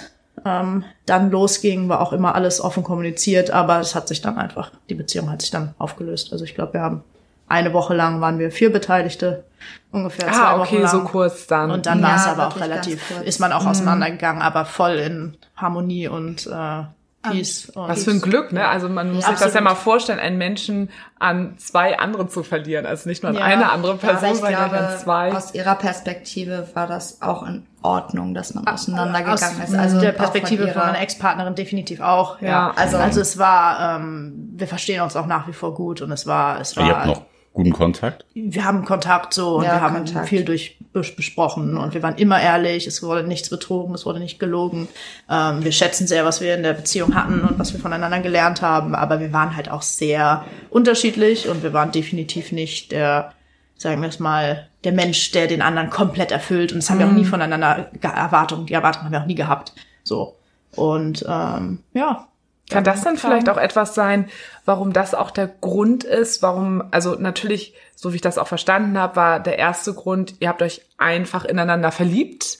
ähm, 0.47 0.83
dann 1.05 1.29
losging, 1.31 1.89
war 1.89 2.01
auch 2.01 2.13
immer 2.13 2.35
alles 2.35 2.61
offen 2.61 2.83
kommuniziert, 2.83 3.51
aber 3.51 3.79
es 3.79 3.95
hat 3.95 4.07
sich 4.07 4.21
dann 4.21 4.37
einfach, 4.37 4.71
die 4.89 4.95
Beziehung 4.95 5.29
hat 5.29 5.41
sich 5.41 5.51
dann 5.51 5.73
aufgelöst. 5.77 6.31
Also 6.31 6.45
ich 6.45 6.55
glaube, 6.55 6.73
wir 6.73 6.81
haben 6.81 7.03
eine 7.47 7.73
Woche 7.73 7.93
lang 7.93 8.19
waren 8.19 8.39
wir 8.39 8.51
vier 8.51 8.71
Beteiligte, 8.71 9.45
ungefähr 9.91 10.27
ah, 10.29 10.33
zwei 10.33 10.53
okay, 10.55 10.59
Wochen 10.59 10.81
lang. 10.81 10.91
so 10.91 11.03
kurz 11.03 11.47
dann. 11.47 11.71
Und 11.71 11.85
dann 11.85 11.99
Ja, 12.01 12.07
war 12.07 12.15
es 12.15 12.27
aber 12.27 12.47
auch 12.47 12.59
relativ, 12.59 13.21
ist 13.21 13.39
man 13.39 13.53
auch 13.53 13.65
auseinandergegangen, 13.65 14.41
aber 14.41 14.65
voll 14.65 14.95
in 14.95 15.37
Harmonie 15.55 16.07
und 16.07 16.47
äh, 16.47 16.83
Peace. 17.31 17.69
und 17.73 17.87
Was 17.89 18.03
für 18.03 18.11
ein 18.11 18.21
Glück, 18.21 18.51
ne? 18.51 18.67
Also 18.67 18.89
man 18.89 19.07
muss 19.13 19.25
sich 19.25 19.33
das 19.33 19.39
ja 19.41 19.45
absolut. 19.47 19.63
mal 19.65 19.75
vorstellen, 19.75 20.19
einen 20.19 20.37
Menschen 20.37 20.89
an 21.19 21.57
zwei 21.57 21.97
andere 21.99 22.27
zu 22.27 22.43
verlieren. 22.43 22.85
Also 22.85 23.09
nicht 23.09 23.23
nur 23.23 23.31
an 23.31 23.37
Ja. 23.37 23.43
eine 23.45 23.71
andere 23.71 23.95
Person, 23.97 24.29
ich 24.31 24.35
sondern 24.39 24.69
glaube, 24.69 24.77
an 24.87 24.97
zwei. 24.99 25.33
aus 25.33 25.53
ihrer 25.53 25.75
Perspektive 25.75 26.67
war 26.73 26.87
das 26.87 27.21
auch 27.21 27.45
in 27.47 27.65
Ordnung, 27.81 28.33
dass 28.33 28.53
man 28.53 28.67
auseinandergegangen 28.67 29.61
Aus 29.61 29.69
ist. 29.69 29.75
Also 29.75 29.99
der 30.01 30.11
Perspektive 30.11 30.63
von 30.65 30.73
von, 30.73 30.81
meiner 30.87 30.99
Ex-Partnerin 31.01 31.55
definitiv 31.55 32.01
auch. 32.01 32.41
Ja, 32.41 32.47
Ja. 32.47 32.73
also, 32.75 32.97
also 32.97 33.21
es 33.21 33.37
war, 33.37 33.97
ähm, 33.99 34.49
wir 34.55 34.67
verstehen 34.67 35.01
uns 35.01 35.15
auch 35.15 35.25
nach 35.25 35.47
wie 35.47 35.53
vor 35.53 35.73
gut 35.73 36.01
und 36.01 36.11
es 36.11 36.25
war, 36.27 36.59
es 36.59 36.75
war. 36.77 36.85
Ihr 36.87 36.95
habt 36.97 37.05
noch 37.07 37.21
guten 37.53 37.73
Kontakt? 37.73 38.25
wir 38.33 38.63
haben 38.65 38.85
Kontakt 38.85 39.33
so 39.33 39.55
und 39.57 39.63
Ja, 39.63 39.73
wir 39.73 39.81
haben 39.81 39.95
Kontakt. 39.95 40.29
viel 40.29 40.45
durch 40.45 40.77
bes- 40.93 41.15
besprochen 41.15 41.75
und 41.77 41.93
wir 41.93 42.03
waren 42.03 42.15
immer 42.15 42.39
ehrlich, 42.39 42.85
es 42.87 43.01
wurde 43.01 43.23
nichts 43.23 43.49
betrogen, 43.49 43.95
es 43.95 44.05
wurde 44.05 44.19
nicht 44.19 44.39
gelogen. 44.39 44.87
Ähm, 45.29 45.63
wir 45.63 45.71
schätzen 45.71 46.05
sehr, 46.07 46.23
was 46.25 46.39
wir 46.41 46.55
in 46.55 46.63
der 46.63 46.73
Beziehung 46.73 47.15
hatten 47.15 47.41
und 47.41 47.57
was 47.57 47.73
wir 47.73 47.79
voneinander 47.79 48.19
gelernt 48.19 48.61
haben, 48.61 48.93
aber 48.95 49.19
wir 49.19 49.33
waren 49.33 49.55
halt 49.55 49.69
auch 49.71 49.81
sehr 49.81 50.45
unterschiedlich 50.69 51.49
und 51.49 51.63
wir 51.63 51.73
waren 51.73 51.91
definitiv 51.91 52.51
nicht 52.51 52.91
der, 52.91 53.33
sagen 53.75 54.01
wir 54.01 54.09
es 54.09 54.19
mal, 54.19 54.67
der 54.83 54.91
Mensch, 54.91 55.31
der 55.31 55.47
den 55.47 55.61
anderen 55.63 55.89
komplett 55.89 56.31
erfüllt 56.31 56.71
und 56.71 56.77
das 56.79 56.89
haben 56.89 56.99
wir 56.99 57.07
auch 57.07 57.11
nie 57.11 57.25
voneinander 57.25 57.89
ge- 57.99 58.11
Erwartungen, 58.11 58.67
die 58.67 58.73
Erwartungen 58.73 59.05
haben 59.05 59.11
wir 59.13 59.21
auch 59.21 59.25
nie 59.25 59.35
gehabt. 59.35 59.73
So. 60.03 60.35
Und 60.75 61.25
ähm, 61.27 61.79
ja, 61.93 62.27
Kann 62.69 62.83
das 62.83 63.01
dann 63.03 63.17
vielleicht 63.17 63.47
auch 63.49 63.57
etwas 63.57 63.95
sein, 63.95 64.27
warum 64.65 64.91
das 64.91 65.13
auch 65.13 65.31
der 65.31 65.47
Grund 65.47 66.03
ist, 66.03 66.41
warum, 66.41 66.83
also 66.91 67.15
natürlich, 67.15 67.73
so 67.95 68.11
wie 68.11 68.17
ich 68.17 68.21
das 68.21 68.37
auch 68.37 68.47
verstanden 68.47 68.97
habe, 68.97 69.15
war 69.15 69.39
der 69.39 69.57
erste 69.57 69.93
Grund, 69.93 70.35
ihr 70.39 70.49
habt 70.49 70.61
euch 70.61 70.81
einfach 70.97 71.45
ineinander 71.45 71.91
verliebt, 71.91 72.59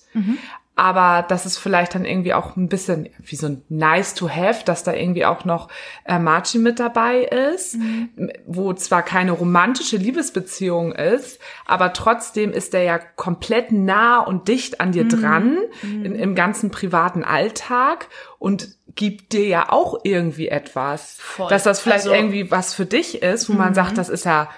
aber 0.75 1.25
das 1.27 1.45
ist 1.45 1.57
vielleicht 1.57 1.93
dann 1.95 2.05
irgendwie 2.05 2.33
auch 2.35 2.55
ein 2.55 2.69
bisschen 2.69 3.09
wie 3.19 3.35
so 3.35 3.47
ein 3.47 3.63
nice 3.67 4.13
to 4.13 4.29
have, 4.29 4.63
dass 4.63 4.83
da 4.83 4.93
irgendwie 4.93 5.25
auch 5.25 5.43
noch 5.43 5.67
äh, 6.05 6.19
Marci 6.19 6.59
mit 6.59 6.79
dabei 6.79 7.23
ist, 7.23 7.75
m- 7.75 8.31
wo 8.45 8.73
zwar 8.73 9.01
keine 9.03 9.31
romantische 9.31 9.97
Liebesbeziehung 9.97 10.91
ist, 10.93 11.39
aber 11.65 11.93
trotzdem 11.93 12.51
ist 12.51 12.73
der 12.73 12.83
ja 12.83 12.99
komplett 12.99 13.71
nah 13.71 14.19
und 14.19 14.47
dicht 14.47 14.79
an 14.79 14.91
dir 14.91 15.07
dran 15.07 15.57
in, 15.81 16.15
im 16.15 16.33
ganzen 16.35 16.71
privaten 16.71 17.23
Alltag. 17.23 18.07
Und 18.39 18.76
gibt 18.97 19.31
dir 19.31 19.47
ja 19.47 19.71
auch 19.71 19.97
irgendwie 20.03 20.49
etwas, 20.49 21.15
Voll. 21.19 21.47
dass 21.49 21.63
das 21.63 21.79
vielleicht 21.79 21.99
Also- 22.05 22.13
irgendwie 22.13 22.51
was 22.51 22.73
für 22.73 22.85
dich 22.85 23.21
ist, 23.23 23.47
wo 23.47 23.53
man 23.53 23.73
sagt, 23.73 23.97
das 23.97 24.09
ist 24.09 24.25
ja 24.25 24.49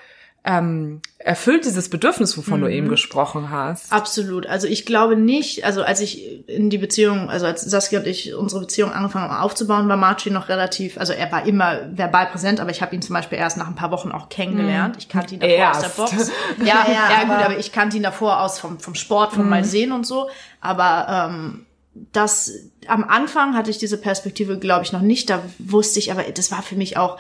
ähm, 0.45 1.01
erfüllt 1.18 1.65
dieses 1.65 1.89
Bedürfnis, 1.89 2.38
wovon 2.38 2.62
du 2.62 2.68
eben 2.71 2.88
gesprochen 2.88 3.50
hast. 3.51 3.91
Absolut. 3.91 4.47
Also 4.47 4.68
ich 4.68 4.86
glaube 4.86 5.18
nicht, 5.18 5.65
also 5.65 5.83
als 5.83 6.00
ich 6.00 6.47
in 6.47 6.69
die 6.69 6.77
Beziehung, 6.77 7.30
also 7.30 7.45
als 7.45 7.62
Saskia 7.62 8.00
und 8.00 8.07
ich 8.07 8.33
unsere 8.33 8.62
Beziehung 8.62 8.94
angefangen 8.94 9.30
haben 9.30 9.44
aufzubauen, 9.44 9.89
war 9.89 9.97
Marci 9.97 10.31
noch 10.31 10.47
relativ, 10.47 10.97
also 10.97 11.12
er 11.12 11.30
war 11.33 11.45
immer 11.45 11.81
verbal 11.92 12.27
präsent, 12.27 12.62
aber 12.62 12.71
ich 12.71 12.81
habe 12.81 12.95
ihn 12.95 13.01
zum 13.01 13.15
Beispiel 13.15 13.38
erst 13.38 13.57
nach 13.57 13.68
ein 13.68 13.75
paar 13.75 13.92
Wochen 13.92 14.13
auch 14.13 14.30
kennengelernt. 14.30 14.95
Ich 14.97 15.09
kannte 15.09 15.35
ihn 15.35 15.42
davor 15.42 15.71
aus 15.71 15.80
der 15.80 15.83
Erst. 15.89 15.97
Box. 15.97 16.31
Ja, 16.63 16.65
Ja, 16.88 17.12
ja, 17.12 17.24
gut, 17.25 17.45
aber- 17.45 17.57
ich 17.59 17.74
kannte 17.74 17.97
ihn 17.97 18.03
davor 18.03 18.39
aus 18.39 18.59
vom, 18.59 18.80
vom 18.80 18.95
Sport, 18.95 19.33
vom 19.33 19.50
Mal 19.50 19.65
sehen 19.65 19.92
und 19.92 20.07
so. 20.07 20.30
Aber 20.62 21.30
ähm, 21.30 21.65
das 22.11 22.51
am 22.87 23.03
Anfang 23.03 23.55
hatte 23.55 23.69
ich 23.69 23.77
diese 23.77 23.97
Perspektive, 23.97 24.57
glaube 24.57 24.83
ich, 24.83 24.91
noch 24.91 25.01
nicht. 25.01 25.29
Da 25.29 25.43
wusste 25.59 25.99
ich, 25.99 26.11
aber 26.11 26.23
das 26.23 26.51
war 26.51 26.61
für 26.61 26.75
mich 26.75 26.97
auch 26.97 27.17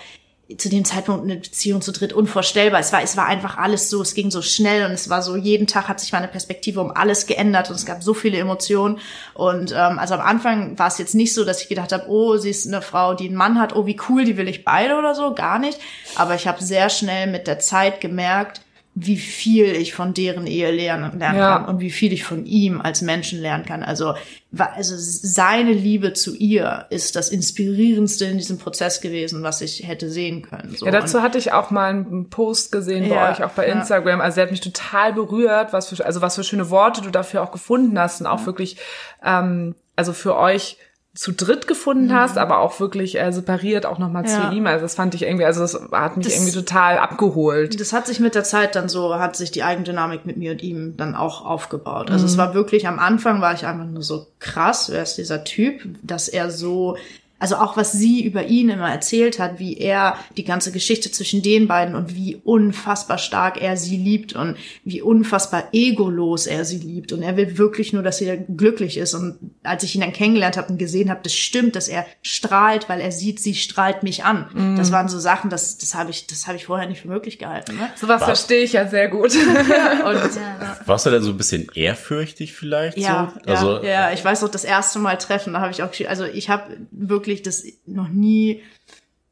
zu 0.57 0.67
dem 0.67 0.83
Zeitpunkt 0.83 1.23
eine 1.23 1.35
Beziehung 1.35 1.81
zu 1.81 1.91
dritt 1.91 2.11
unvorstellbar. 2.11 2.79
Es 2.79 2.91
war, 2.91 3.03
es 3.03 3.15
war 3.15 3.27
einfach 3.27 3.57
alles 3.57 3.89
so, 3.89 4.01
es 4.01 4.15
ging 4.15 4.31
so 4.31 4.41
schnell 4.41 4.85
und 4.85 4.91
es 4.91 5.07
war 5.07 5.21
so, 5.21 5.35
jeden 5.35 5.67
Tag 5.67 5.87
hat 5.87 5.99
sich 5.99 6.11
meine 6.11 6.27
Perspektive 6.27 6.81
um 6.81 6.91
alles 6.91 7.27
geändert 7.27 7.69
und 7.69 7.75
es 7.75 7.85
gab 7.85 8.01
so 8.01 8.15
viele 8.15 8.39
Emotionen. 8.39 8.97
Und 9.35 9.71
ähm, 9.71 9.99
also 9.99 10.15
am 10.15 10.21
Anfang 10.21 10.79
war 10.79 10.87
es 10.87 10.97
jetzt 10.97 11.13
nicht 11.13 11.35
so, 11.35 11.45
dass 11.45 11.61
ich 11.61 11.69
gedacht 11.69 11.91
habe, 11.91 12.09
oh, 12.09 12.37
sie 12.37 12.49
ist 12.49 12.67
eine 12.67 12.81
Frau, 12.81 13.13
die 13.13 13.27
einen 13.27 13.35
Mann 13.35 13.59
hat, 13.59 13.75
oh, 13.75 13.85
wie 13.85 13.99
cool, 14.09 14.25
die 14.25 14.37
will 14.37 14.47
ich 14.47 14.65
beide 14.65 14.97
oder 14.97 15.13
so, 15.13 15.35
gar 15.35 15.59
nicht. 15.59 15.79
Aber 16.15 16.33
ich 16.33 16.47
habe 16.47 16.63
sehr 16.63 16.89
schnell 16.89 17.27
mit 17.27 17.45
der 17.45 17.59
Zeit 17.59 18.01
gemerkt, 18.01 18.61
wie 18.95 19.17
viel 19.17 19.65
ich 19.75 19.93
von 19.93 20.13
deren 20.13 20.45
Ehe 20.45 20.71
lernen, 20.71 21.17
lernen 21.19 21.37
Ja. 21.39 21.57
kann 21.59 21.65
und 21.69 21.79
wie 21.79 21.91
viel 21.91 22.11
ich 22.11 22.23
von 22.23 22.45
ihm 22.45 22.81
als 22.81 23.01
Menschen 23.01 23.39
lernen 23.39 23.65
kann. 23.65 23.81
Also, 23.83 24.15
also 24.57 24.95
seine 24.97 25.71
Liebe 25.71 26.13
zu 26.13 26.35
ihr 26.35 26.85
ist 26.89 27.15
das 27.15 27.29
inspirierendste 27.29 28.25
in 28.25 28.37
diesem 28.37 28.57
Prozess 28.57 28.99
gewesen, 28.99 29.41
was 29.43 29.61
ich 29.61 29.87
hätte 29.87 30.09
sehen 30.09 30.41
können. 30.41 30.75
So. 30.75 30.85
Ja, 30.85 30.91
dazu 30.91 31.21
hatte 31.21 31.37
ich 31.37 31.53
auch 31.53 31.71
mal 31.71 31.91
einen 31.91 32.29
Post 32.29 32.71
gesehen 32.71 33.07
bei 33.07 33.15
Ja, 33.15 33.31
euch, 33.31 33.43
auch 33.43 33.51
bei 33.51 33.67
ja. 33.67 33.73
Instagram. 33.75 34.19
Also, 34.21 34.35
der 34.35 34.45
hat 34.45 34.51
mich 34.51 34.61
total 34.61 35.13
berührt, 35.13 35.71
was 35.71 35.87
für, 35.89 36.05
also 36.05 36.21
was 36.21 36.35
für 36.35 36.43
schöne 36.43 36.69
Worte 36.69 37.01
du 37.01 37.09
dafür 37.09 37.43
auch 37.43 37.51
gefunden 37.51 37.97
hast 37.97 38.19
und 38.19 38.27
auch 38.27 38.45
wirklich, 38.47 38.77
ähm, 39.23 39.75
also 39.95 40.13
für 40.13 40.35
euch 40.35 40.77
zu 41.15 41.31
dritt 41.33 41.67
gefunden 41.67 42.13
hast, 42.13 42.37
aber 42.37 42.59
auch 42.59 42.79
wirklich 42.79 43.19
äh, 43.19 43.31
separiert 43.31 43.85
auch 43.85 43.97
nochmal 43.97 44.23
Mhm. 44.23 44.29
Ja. 44.29 44.49
zu 44.51 44.55
ihm. 44.55 44.67
Also 44.67 44.83
das 44.85 44.93
fand 44.95 45.15
ich 45.15 45.23
irgendwie, 45.23 45.43
also 45.45 45.59
das 45.61 45.73
hat 45.91 46.17
mich 46.17 46.27
Das- 46.27 46.35
irgendwie 46.35 46.51
total 46.53 46.97
abgeholt. 46.99 47.79
das 47.79 47.93
hat 47.93 48.05
sich 48.07 48.19
mit 48.19 48.35
der 48.35 48.43
Zeit 48.43 48.75
dann 48.75 48.89
so, 48.89 49.15
hat 49.15 49.35
sich 49.35 49.51
die 49.51 49.63
Eigendynamik 49.63 50.25
mit 50.25 50.37
mir 50.37 50.51
und 50.51 50.61
ihm 50.61 50.95
dann 50.97 51.15
auch 51.15 51.43
aufgebaut. 51.45 52.11
Also 52.11 52.25
es 52.25 52.37
war 52.37 52.53
wirklich, 52.53 52.87
am 52.87 52.99
Anfang 52.99 53.41
war 53.41 53.53
ich 53.53 53.65
einfach 53.65 53.85
nur 53.85 54.03
so 54.03 54.27
krass, 54.39 54.89
wer 54.91 55.01
ist 55.03 55.15
dieser 55.17 55.43
Typ, 55.43 55.81
dass 56.03 56.27
er 56.29 56.51
so, 56.51 56.95
also 57.39 57.55
auch 57.55 57.77
was 57.77 57.93
sie 57.93 58.23
über 58.23 58.45
ihn 58.45 58.69
immer 58.69 58.91
erzählt 58.91 59.39
hat, 59.39 59.59
wie 59.59 59.77
er 59.77 60.17
die 60.37 60.43
ganze 60.43 60.71
Geschichte 60.71 61.11
zwischen 61.11 61.41
den 61.41 61.67
beiden 61.67 61.95
und 61.95 62.15
wie 62.15 62.35
unfassbar 62.43 63.17
stark 63.17 63.61
er 63.61 63.77
sie 63.77 63.97
liebt 63.97 64.33
und 64.33 64.57
wie 64.83 65.01
unfassbar 65.01 65.69
egolos 65.71 66.47
er 66.47 66.65
sie 66.65 66.77
liebt. 66.77 67.13
Und 67.13 67.23
er 67.23 67.37
will 67.37 67.57
wirklich 67.57 67.93
nur, 67.93 68.03
dass 68.03 68.17
sie 68.17 68.45
glücklich 68.55 68.97
ist. 68.97 69.13
Und 69.13 69.37
als 69.63 69.83
ich 69.83 69.95
ihn 69.95 70.01
dann 70.01 70.13
kennengelernt 70.13 70.57
habe 70.57 70.69
und 70.69 70.77
gesehen 70.77 71.09
habe, 71.09 71.21
das 71.23 71.33
stimmt, 71.33 71.75
dass 71.75 71.87
er 71.87 72.05
strahlt, 72.21 72.89
weil 72.89 72.99
er 72.99 73.11
sieht, 73.11 73.39
sie 73.39 73.55
strahlt 73.55 74.03
mich 74.03 74.25
an. 74.25 74.75
Das 74.77 74.91
waren 74.91 75.07
so 75.07 75.19
Sachen, 75.19 75.49
das, 75.49 75.77
das 75.77 75.95
habe 75.95 76.11
ich, 76.11 76.27
das 76.27 76.47
habe 76.47 76.57
ich 76.57 76.65
vorher 76.65 76.87
nicht 76.87 77.01
für 77.01 77.07
möglich 77.07 77.39
gehalten. 77.39 77.77
Ne? 77.77 77.89
Sowas 77.95 78.23
verstehe 78.23 78.63
ich 78.63 78.73
ja 78.73 78.87
sehr 78.87 79.07
gut. 79.07 79.35
Und 80.05 80.87
Warst 80.87 81.05
du 81.05 81.09
denn 81.09 81.21
so 81.21 81.31
ein 81.31 81.37
bisschen 81.37 81.67
ehrfürchtig 81.73 82.53
vielleicht? 82.53 82.97
ja, 82.97 83.33
so? 83.45 83.51
Also, 83.51 83.83
ja, 83.83 83.89
ja, 83.89 84.11
ich 84.11 84.23
weiß 84.23 84.41
noch, 84.41 84.49
das 84.49 84.63
erste 84.63 84.99
Mal 84.99 85.17
treffen, 85.17 85.53
da 85.53 85.61
habe 85.61 85.71
ich 85.71 85.83
auch, 85.83 85.91
also 86.07 86.25
ich 86.25 86.49
habe 86.49 86.77
wirklich 86.91 87.28
das 87.41 87.65
noch 87.85 88.09
nie 88.09 88.61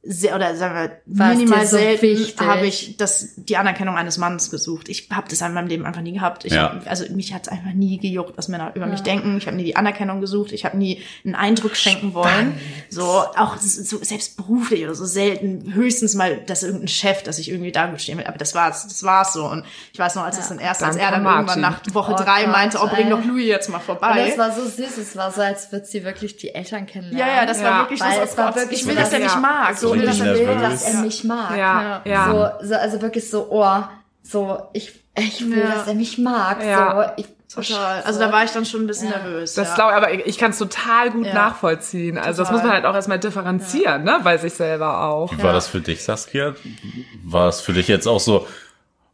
sehr, 0.08 0.36
oder 0.36 0.56
sagen 0.56 0.76
wir, 0.76 1.02
War 1.06 1.30
minimal 1.36 1.66
so 1.68 1.78
selten 1.78 2.18
habe 2.40 2.66
ich 2.66 2.96
das, 2.98 3.30
die 3.36 3.58
Anerkennung 3.58 3.98
eines 3.98 4.18
Mannes 4.18 4.50
gesucht. 4.50 4.88
Ich 4.90 5.10
habe 5.12 5.28
das 5.30 5.42
in 5.42 5.54
meinem 5.54 5.68
Leben 5.68 5.86
einfach 5.86 6.02
nie 6.02 6.14
gehabt. 6.14 6.46
Ich 6.46 6.54
Ja. 6.54 6.74
hab, 6.74 6.88
also 6.90 7.06
mich 7.12 7.34
hat 7.34 7.44
es 7.44 7.48
einfach 7.50 7.74
nie 7.74 7.98
gejuckt, 7.98 8.38
was 8.38 8.48
Männer 8.48 8.72
über 8.76 8.86
mich 8.86 9.02
denken. 9.02 9.38
Ich 9.38 9.48
habe 9.48 9.58
nie 9.58 9.66
die 9.66 9.76
Anerkennung 9.76 10.22
gesucht. 10.22 10.52
Ich 10.54 10.66
habe 10.66 10.78
nie 10.78 11.02
einen 11.26 11.36
Eindruck 11.36 11.76
schenken 11.76 12.14
wollen. 12.14 12.58
So, 12.90 13.04
auch 13.04 13.58
so, 13.58 13.98
selbst 14.02 14.38
beruflich 14.38 14.84
oder 14.84 14.96
so 14.96 15.06
selten. 15.06 15.74
Höchstens 15.74 16.16
mal, 16.16 16.38
dass 16.38 16.64
irgendein 16.64 16.88
Chef, 16.88 17.24
dass 17.24 17.38
ich 17.40 17.50
irgendwie 17.52 17.72
da 17.72 17.88
gut 17.88 18.02
stehen 18.02 18.18
will. 18.18 18.26
Aber 18.28 18.38
das 18.38 18.56
war's, 18.56 18.84
das 18.88 19.04
war's 19.04 19.34
so. 19.34 19.46
Und 19.46 19.66
ich 19.94 20.00
weiß 20.00 20.16
noch, 20.16 20.24
als 20.24 20.38
es 20.40 20.48
dann 20.48 20.60
erst, 20.60 20.84
als 20.84 20.96
er 20.96 21.12
dann 21.12 21.24
Martin. 21.24 21.48
irgendwann 21.50 21.62
nach 21.62 21.94
Woche 21.94 22.14
Oh 22.14 22.24
drei 22.24 22.44
Gott, 22.44 22.52
meinte, 22.54 22.80
oh, 22.82 22.88
bring 22.88 23.10
doch 23.10 23.24
Louis 23.26 23.46
jetzt 23.48 23.70
mal 23.70 23.80
vorbei. 23.80 24.22
Und 24.24 24.30
das 24.30 24.38
war 24.38 24.52
so 24.54 24.64
süß, 24.66 24.98
es 24.98 25.16
war 25.16 25.32
so, 25.32 25.42
als 25.42 25.72
würde 25.72 25.86
sie 25.86 26.04
wirklich 26.04 26.38
die 26.38 26.54
Eltern 26.56 26.86
kennenlernen. 26.86 27.28
Ja, 27.36 27.42
ja, 27.42 27.46
das 27.46 27.62
war 27.62 27.66
Ja. 27.72 27.80
wirklich 27.82 28.00
Weil 28.00 28.22
es 28.24 28.38
war 28.38 28.48
Gott, 28.48 28.56
wirklich 28.56 28.80
ich 28.82 28.88
will, 28.88 28.96
so, 28.96 29.00
dass 29.02 29.14
er 29.14 29.20
mich 29.20 29.36
mag. 29.36 29.78
so, 29.78 29.97
will, 30.00 30.06
dass 30.06 30.16
ich 30.16 30.22
er 30.22 30.36
will, 30.36 30.62
dass 30.62 30.84
er 30.84 31.02
mich 31.02 31.24
mag. 31.24 31.58
Ja, 31.58 32.02
ja. 32.06 32.58
So, 32.62 32.68
so, 32.68 32.76
also 32.76 33.02
wirklich 33.02 33.30
so, 33.30 33.48
oh, 33.50 33.84
so, 34.24 34.62
ich, 34.74 34.94
ich 35.16 35.50
will, 35.50 35.60
Ja. 35.60 35.76
dass 35.76 35.88
er 35.88 35.94
mich 35.96 36.18
mag. 36.18 36.64
Ja. 36.64 37.14
So, 37.16 37.22
ich, 37.22 37.28
Total. 37.54 38.04
Also 38.04 38.20
da 38.20 38.32
war 38.32 38.44
ich 38.44 38.52
dann 38.52 38.66
schon 38.66 38.82
ein 38.84 38.88
bisschen 38.88 39.10
nervös. 39.10 39.54
Das 39.54 39.70
ja. 39.70 39.76
glaube 39.76 39.92
ich, 39.92 39.98
aber 39.98 40.14
ich, 40.14 40.26
ich 40.26 40.38
kann 40.38 40.52
es 40.52 40.58
total 40.58 41.12
gut 41.12 41.28
Ja. 41.28 41.34
nachvollziehen. 41.34 42.18
Also 42.18 42.42
das 42.42 42.50
Total. 42.50 42.54
muss 42.54 42.64
man 42.64 42.74
halt 42.74 42.86
auch 42.86 42.94
erstmal 42.94 43.20
differenzieren, 43.20 44.04
ne, 44.04 44.20
bei 44.22 44.38
sich 44.38 44.54
selber 44.54 45.06
auch. 45.06 45.32
Wie 45.32 45.42
war 45.42 45.54
das 45.54 45.68
für 45.68 45.80
dich, 45.80 46.04
Saskia? 46.04 46.56
War 47.24 47.48
es 47.48 47.62
für 47.62 47.72
dich 47.72 47.88
jetzt 47.88 48.06
auch 48.06 48.20
so, 48.20 48.46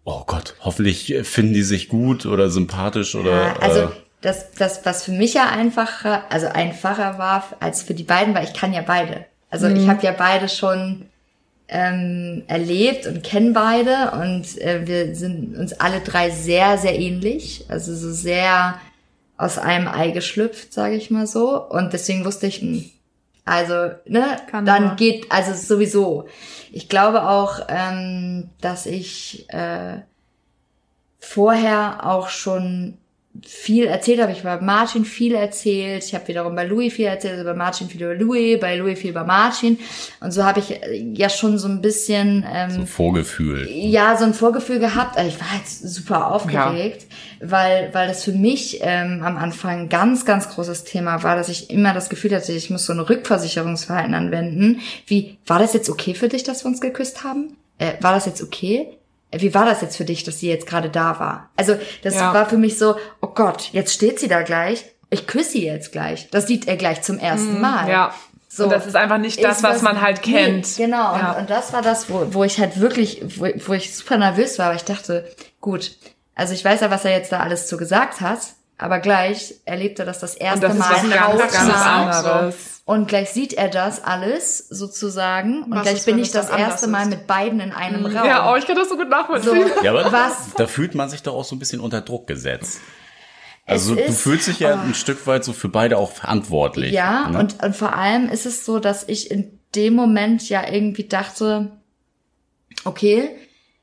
oh 0.04 0.24
Gott, 0.26 0.56
hoffentlich 0.62 1.14
finden 1.24 1.54
die 1.54 1.62
sich 1.62 1.90
gut 1.90 2.26
oder 2.26 2.50
sympathisch 2.50 3.14
oder 3.14 3.32
Ja, 3.32 3.56
also 3.62 3.80
äh, 3.82 3.88
das, 4.22 4.52
das, 4.54 4.84
was 4.84 5.04
für 5.04 5.12
mich 5.12 5.36
ja 5.36 5.50
einfacher, 5.50 6.24
also 6.30 6.48
einfacher 6.48 7.20
war 7.20 7.44
als 7.60 7.84
für 7.84 7.94
die 7.94 8.04
beiden, 8.04 8.34
weil 8.34 8.46
ich 8.46 8.54
kann 8.54 8.74
ja 8.74 8.82
beide. 8.82 9.26
Also 9.54 9.68
ich 9.68 9.88
habe 9.88 10.04
ja 10.04 10.14
beide 10.18 10.50
schon 10.50 11.06
ähm, 11.68 12.42
erlebt 12.48 13.06
und 13.06 13.24
kenne 13.24 13.52
beide 13.52 14.12
und 14.20 14.60
äh, 14.60 14.88
wir 14.88 15.16
sind 15.16 15.56
uns 15.56 15.74
alle 15.74 16.00
drei 16.00 16.32
sehr, 16.32 16.80
sehr 16.80 16.98
ähnlich. 16.98 17.66
Also 17.70 17.94
so 17.94 18.12
sehr 18.12 18.80
aus 19.38 19.60
einem 19.60 19.88
Ei 19.88 20.10
geschlüpft, 20.10 20.74
sage 20.74 20.96
ich 20.96 21.12
mal 21.12 21.28
so. 21.28 21.62
Und 21.62 21.94
deswegen 21.94 22.26
wusste 22.26 22.48
ich, 22.48 22.64
mh, 22.64 22.82
also, 23.46 23.92
ne, 24.08 24.38
Kann 24.50 24.66
dann 24.66 24.86
aber. 24.86 24.96
geht, 24.96 25.32
also 25.32 25.54
sowieso. 25.54 26.26
Ich 26.72 26.90
glaube 26.90 27.30
auch, 27.30 27.60
ähm, 27.68 28.50
dass 28.60 28.88
ich 28.88 29.48
äh, 29.50 30.00
vorher 31.20 32.08
auch 32.08 32.30
schon 32.30 32.98
viel 33.46 33.86
erzählt 33.88 34.22
habe. 34.22 34.32
Ich 34.32 34.44
habe 34.44 34.60
bei 34.60 34.66
Martin 34.66 35.06
viel 35.06 35.34
erzählt. 35.34 36.04
Ich 36.04 36.14
habe 36.14 36.28
wiederum 36.28 36.56
bei 36.56 36.66
Louis 36.66 36.94
viel 36.94 37.06
erzählt, 37.08 37.34
also 37.34 37.46
bei 37.46 37.56
Martin 37.56 37.90
viel 37.90 38.04
über 38.04 38.14
Louis, 38.14 38.60
bei 38.60 38.76
Louis 38.78 39.00
viel 39.00 39.10
über 39.10 39.24
Martin. 39.24 39.80
Und 40.20 40.32
so 40.32 40.44
habe 40.44 40.60
ich 40.60 40.72
äh, 40.72 40.98
ja 41.16 41.30
schon 41.30 41.58
so 41.58 41.68
ein 41.68 41.82
bisschen 41.82 42.46
ähm, 42.48 42.70
so 42.72 42.86
Vorgefühl. 42.86 43.68
ja, 43.72 44.16
so 44.18 44.26
ein 44.26 44.34
Vorgefühl 44.36 44.78
gehabt. 44.80 45.18
Also 45.18 45.30
Ich 45.30 45.40
war 45.40 45.48
jetzt 45.58 45.82
super 45.82 46.32
aufgeregt, 46.32 47.08
weil, 47.42 47.90
weil 47.94 48.08
das 48.08 48.24
für 48.24 48.34
mich 48.34 48.80
ähm, 48.84 49.22
am 49.24 49.38
Anfang 49.38 49.72
ein 49.82 49.90
ganz, 49.90 50.26
ganz 50.26 50.50
großes 50.50 50.84
Thema 50.84 51.24
war, 51.24 51.36
dass 51.36 51.50
ich 51.50 51.72
immer 51.72 51.94
das 51.94 52.10
Gefühl 52.10 52.36
hatte, 52.36 52.52
ich 52.52 52.70
muss 52.70 52.86
so 52.86 52.94
ein 52.94 53.00
Rückversicherungsverhalten 53.00 54.14
anwenden. 54.14 54.80
Wie, 55.08 55.38
war 55.48 55.58
das 55.60 55.74
jetzt 55.74 55.90
okay 55.90 56.14
für 56.14 56.30
dich, 56.30 56.44
dass 56.44 56.64
wir 56.64 56.70
uns 56.70 56.82
geküsst 56.82 57.24
haben? 57.24 57.58
Äh, 57.80 57.94
war 58.02 58.14
das 58.14 58.28
jetzt 58.28 58.44
okay? 58.44 58.90
Wie 59.36 59.56
war 59.56 59.66
das 59.66 59.82
jetzt 59.82 59.98
für 59.98 60.06
dich, 60.06 60.24
dass 60.24 60.40
sie 60.42 60.48
jetzt 60.48 60.68
gerade 60.68 60.92
da 60.92 61.20
war? 61.20 61.50
Also, 61.56 61.74
das 62.04 62.14
Ja. 62.14 62.36
war 62.36 62.48
für 62.48 62.58
mich 62.58 62.78
so, 62.78 62.96
Gott, 63.36 63.70
jetzt 63.72 63.94
steht 63.94 64.20
sie 64.20 64.28
da 64.28 64.42
gleich. 64.42 64.86
Ich 65.10 65.28
küsse 65.28 65.52
sie 65.52 65.66
jetzt 65.66 65.92
gleich. 65.92 66.30
Das 66.32 66.48
sieht 66.48 66.68
er 66.68 66.76
gleich 66.78 67.02
zum 67.04 67.20
ersten 67.20 67.62
Mal. 67.62 67.84
Mhm. 67.84 67.90
Ja. 67.90 68.14
So. 68.50 68.66
Und 68.66 68.70
das 68.72 68.86
ist 68.86 68.96
einfach 68.96 69.18
nicht 69.18 69.44
das, 69.44 69.58
Ist 69.58 69.64
was 69.64 69.82
man 69.82 70.00
halt 70.02 70.26
nee, 70.28 70.34
kennt. 70.34 70.78
genau, 70.78 71.16
Ja. 71.16 71.32
und, 71.32 71.42
und 71.42 71.50
das 71.50 71.74
war 71.74 71.82
das, 71.82 72.10
wo, 72.10 72.34
wo 72.36 72.44
ich 72.44 72.60
halt 72.60 72.80
wirklich, 72.80 73.22
wo, 73.40 73.48
wo 73.66 73.74
ich 73.74 73.96
super 73.96 74.18
nervös 74.18 74.60
war, 74.60 74.68
aber 74.68 74.76
ich 74.76 74.84
dachte, 74.84 75.28
gut, 75.60 75.92
also 76.36 76.54
ich 76.54 76.64
weiß 76.64 76.82
ja, 76.82 76.92
was 76.92 77.04
er 77.04 77.12
jetzt 77.12 77.32
da 77.32 77.40
alles 77.40 77.66
zu 77.66 77.78
gesagt 77.78 78.22
hat, 78.22 78.40
aber 78.78 79.00
gleich 79.00 79.56
erlebt 79.66 79.98
er 80.00 80.06
das 80.06 80.20
das 80.20 80.36
erste 80.36 80.68
das 80.68 80.74
ist 80.74 80.80
Mal 80.80 80.92
was 80.92 81.40
ganz, 81.40 81.52
ganz 81.52 81.74
anderes. 81.74 82.56
Und 82.86 83.08
gleich 83.08 83.30
sieht 83.32 83.54
er 83.54 83.70
das 83.70 84.04
alles 84.04 84.58
sozusagen. 84.70 85.64
Und 85.64 85.72
Was 85.76 85.84
gleich 85.84 85.96
ist, 86.00 86.06
bin 86.06 86.20
ich 86.20 86.32
das 86.32 86.50
dann 86.50 86.60
erste 86.60 86.88
Mal 86.88 87.04
ist? 87.04 87.10
mit 87.10 87.28
beiden 87.28 87.60
in 87.60 87.72
einem 87.72 88.06
Raum. 88.06 88.26
Ja, 88.28 88.52
oh, 88.52 88.56
ich 88.56 88.68
kann 88.68 88.76
das 88.76 88.90
so 88.90 88.98
gut 88.98 89.10
nachvollziehen. 89.10 89.68
so, 89.78 89.84
Ja, 89.84 89.92
aber 89.92 90.12
Was? 90.12 90.54
da 90.58 90.68
fühlt 90.68 90.94
man 90.94 91.10
sich 91.10 91.24
doch 91.24 91.34
auch 91.34 91.46
so 91.46 91.56
ein 91.56 91.60
bisschen 91.60 91.80
unter 91.80 92.02
Druck 92.02 92.28
gesetzt. 92.28 92.82
Also 93.66 93.96
Es 93.96 94.06
du 94.06 94.12
ist- 94.12 94.22
fühlst 94.22 94.48
dich 94.48 94.60
ja 94.60 94.82
ein 94.82 94.94
Stück 94.94 95.26
weit 95.26 95.44
so 95.44 95.54
für 95.54 95.70
beide 95.70 95.98
auch 95.98 96.12
verantwortlich. 96.12 96.92
Ja, 96.92 97.30
ne? 97.30 97.40
und, 97.40 97.64
und 97.64 97.76
vor 97.76 97.94
allem 97.96 98.30
ist 98.30 98.46
es 98.46 98.66
so, 98.66 98.80
dass 98.80 99.08
ich 99.08 99.32
in 99.32 99.58
dem 99.76 99.94
Moment 99.96 100.50
ja 100.50 100.68
irgendwie 100.70 101.06
dachte, 101.06 101.72
okay, 102.84 103.30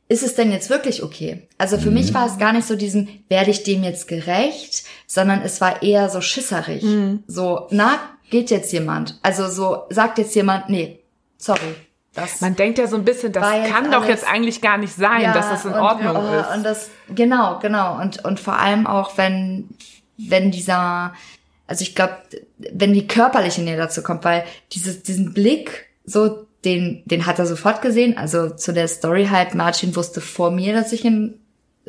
ist 0.09 0.23
es 0.23 0.35
denn 0.35 0.51
jetzt 0.51 0.71
wirklich 0.71 1.03
okay? 1.03 1.49
Also 1.57 1.79
für 1.79 1.91
mich 1.93 2.13
war 2.15 2.27
es 2.27 2.37
gar 2.39 2.53
nicht 2.53 2.67
so 2.67 2.75
diesen, 2.77 3.25
werde 3.29 3.51
ich 3.53 3.63
dem 3.63 3.85
jetzt 3.85 4.09
gerecht, 4.09 4.83
sondern 5.07 5.41
es 5.43 5.61
war 5.61 5.83
eher 5.83 6.09
so 6.11 6.21
schisserig. 6.21 6.85
So, 7.29 7.69
na, 7.71 7.99
geht 8.29 8.51
jetzt 8.51 8.73
jemand? 8.73 9.19
Also 9.23 9.49
so, 9.49 9.85
sagt 9.91 10.19
jetzt 10.19 10.35
jemand, 10.35 10.69
nee, 10.69 10.99
sorry. 11.39 11.75
Das 12.15 12.41
Man 12.41 12.57
denkt 12.57 12.79
ja 12.79 12.89
so 12.89 12.97
ein 12.97 13.05
bisschen, 13.05 13.33
das 13.33 13.45
kann 13.69 13.91
doch 13.93 14.07
jetzt 14.07 14.27
eigentlich 14.27 14.61
gar 14.61 14.79
nicht 14.79 14.95
sein, 14.95 15.33
dass 15.33 15.49
das 15.49 15.65
in 15.65 15.73
und, 15.73 15.79
Ordnung 15.79 16.17
oh, 16.17 16.41
ist. 16.41 16.57
Und 16.57 16.65
das, 16.65 16.91
genau, 17.15 17.61
genau. 17.61 18.01
Und, 18.01 18.25
und 18.25 18.41
vor 18.41 18.59
allem 18.59 18.87
auch, 18.87 19.17
wenn, 19.17 19.69
wenn 20.19 20.51
dieser, 20.51 21.15
also 21.69 21.83
ich 21.83 21.95
glaube, 21.95 22.17
wenn 22.59 22.93
die 22.93 23.07
körperliche 23.07 23.63
Nähe 23.63 23.77
dazu 23.77 24.03
kommt, 24.03 24.25
weil 24.25 24.45
dieses, 24.73 25.05
diesen 25.05 25.33
Blick, 25.35 25.87
so, 26.05 26.47
den, 26.65 27.03
den 27.07 27.27
hat 27.27 27.39
er 27.39 27.47
sofort 27.47 27.81
gesehen. 27.81 28.19
Also 28.19 28.51
zu 28.51 28.73
der 28.73 28.89
Story 28.89 29.29
halt, 29.31 29.55
Martin 29.55 29.95
wusste 29.95 30.21
vor 30.21 30.51
mir, 30.51 30.75
dass 30.75 30.93
ich 30.93 31.05
in 31.05 31.39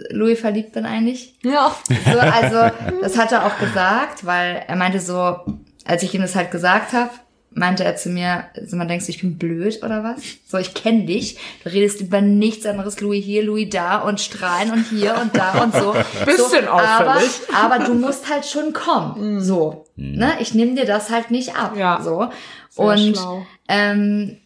Louis 0.10 0.40
verliebt 0.40 0.74
bin 0.74 0.86
eigentlich. 0.86 1.36
ja. 1.44 1.76
So, 2.06 2.20
also, 2.20 2.76
das 3.02 3.18
hat 3.18 3.32
er 3.32 3.46
auch 3.46 3.58
gesagt, 3.60 4.26
weil 4.26 4.64
er 4.68 4.76
meinte 4.76 5.00
so, 5.00 5.40
als 5.86 6.04
ich 6.04 6.14
ihm 6.14 6.22
das 6.22 6.36
halt 6.36 6.52
gesagt 6.52 6.94
habe, 6.94 7.12
meinte 7.54 7.84
er 7.84 7.98
zu 7.98 8.10
mir, 8.10 8.46
also 8.56 8.78
man 8.78 8.88
denkst 8.88 9.06
du, 9.06 9.12
ich 9.12 9.22
bin 9.22 9.38
blöd 9.38 9.84
oder 9.84 10.04
was? 10.04 10.22
So, 10.48 10.58
ich 10.58 10.74
kenne 10.74 11.06
dich. 11.06 11.38
Du 11.64 11.70
redest 11.70 12.00
über 12.00 12.22
nichts 12.22 12.66
anderes, 12.66 13.02
Louis 13.02 13.24
hier, 13.24 13.44
Louis 13.44 13.70
da 13.70 13.98
und 13.98 14.22
strahlen 14.22 14.72
und 14.72 14.86
hier 14.90 15.20
und 15.22 15.36
da 15.36 15.62
und 15.64 15.74
so. 15.74 15.94
Bisschen 16.26 16.66
so, 16.66 16.70
aber, 16.70 17.16
auffällig. 17.16 17.32
aber 17.54 17.80
du 17.80 17.94
musst 17.94 18.30
halt 18.30 18.46
schon 18.46 18.72
kommen. 18.74 19.42
So. 19.42 19.86
Ne? 19.98 20.34
Ich 20.40 20.54
nehme 20.54 20.76
dir 20.76 20.86
das 20.86 21.10
halt 21.10 21.30
nicht 21.30 21.56
ab. 21.56 21.76
Ja. 21.78 22.02
So. 22.02 22.30
Sehr 22.70 22.86
und 22.86 23.18
schlau. 23.18 23.46
ähm, 23.68 24.38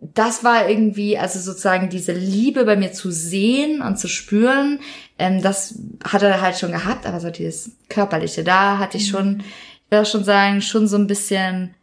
das 0.00 0.44
war 0.44 0.68
irgendwie, 0.68 1.18
also 1.18 1.38
sozusagen 1.38 1.88
diese 1.88 2.12
Liebe 2.12 2.64
bei 2.64 2.76
mir 2.76 2.92
zu 2.92 3.10
sehen 3.10 3.80
und 3.80 3.98
zu 3.98 4.08
spüren, 4.08 4.80
ähm, 5.18 5.40
das 5.40 5.78
hat 6.04 6.22
er 6.22 6.40
halt 6.40 6.58
schon 6.58 6.72
gehabt, 6.72 7.06
aber 7.06 7.20
so 7.20 7.30
dieses 7.30 7.76
Körperliche, 7.88 8.44
da 8.44 8.78
hatte 8.78 8.96
ich 8.98 9.08
schon, 9.08 9.40
ich 9.40 9.90
würde 9.90 10.06
schon 10.06 10.24
sagen, 10.24 10.60
schon 10.60 10.88
so 10.88 10.96
ein 10.96 11.06
bisschen 11.06 11.75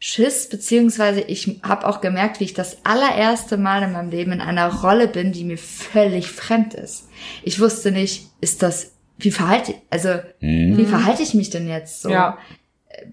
Schiss, 0.00 0.48
beziehungsweise 0.48 1.20
ich 1.20 1.60
habe 1.62 1.86
auch 1.86 2.00
gemerkt, 2.00 2.38
wie 2.40 2.44
ich 2.44 2.54
das 2.54 2.78
allererste 2.84 3.56
Mal 3.56 3.82
in 3.82 3.92
meinem 3.92 4.10
Leben 4.10 4.32
in 4.32 4.40
einer 4.40 4.72
Rolle 4.72 5.08
bin, 5.08 5.32
die 5.32 5.44
mir 5.44 5.58
völlig 5.58 6.30
fremd 6.30 6.74
ist. 6.74 7.08
Ich 7.42 7.58
wusste 7.60 7.90
nicht, 7.90 8.28
ist 8.40 8.62
das, 8.62 8.92
wie 9.18 9.32
verhalte, 9.32 9.74
also 9.90 10.10
wie 10.40 10.86
verhalte 10.86 11.22
ich 11.22 11.34
mich 11.34 11.50
denn 11.50 11.66
jetzt 11.68 12.02
so? 12.02 12.10
Ja. 12.10 12.38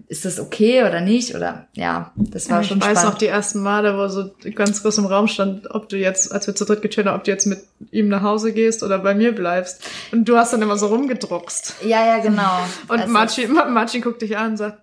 Ist 0.08 0.24
das 0.24 0.40
okay 0.40 0.82
oder 0.82 1.00
nicht? 1.00 1.34
Oder 1.36 1.68
ja, 1.74 2.12
das 2.16 2.50
war 2.50 2.60
ich 2.62 2.66
schon 2.68 2.80
weiß 2.80 2.92
spannend. 2.98 3.10
noch 3.12 3.18
die 3.18 3.26
ersten 3.26 3.60
Male, 3.60 3.96
wo 3.96 4.08
so 4.08 4.30
ganz 4.54 4.82
groß 4.82 4.98
im 4.98 5.06
Raum 5.06 5.28
stand, 5.28 5.70
ob 5.72 5.88
du 5.88 5.96
jetzt, 5.96 6.32
als 6.32 6.46
wir 6.48 6.54
zu 6.56 6.64
dritt 6.64 6.82
gechillt 6.82 7.06
haben, 7.06 7.16
ob 7.16 7.24
du 7.24 7.30
jetzt 7.30 7.46
mit 7.46 7.60
ihm 7.92 8.08
nach 8.08 8.22
Hause 8.22 8.52
gehst 8.52 8.82
oder 8.82 8.98
bei 8.98 9.14
mir 9.14 9.32
bleibst. 9.32 9.84
Und 10.12 10.24
du 10.28 10.36
hast 10.36 10.52
dann 10.52 10.62
immer 10.62 10.76
so 10.76 10.86
rumgedruckst. 10.86 11.76
Ja, 11.84 12.04
ja, 12.04 12.18
genau. 12.18 12.58
Und 12.88 13.00
Also, 13.00 13.12
Martin, 13.12 13.52
Ma- 13.52 13.66
Martin 13.68 14.02
guckt 14.02 14.22
dich 14.22 14.36
an 14.36 14.52
und 14.52 14.56
sagt, 14.56 14.78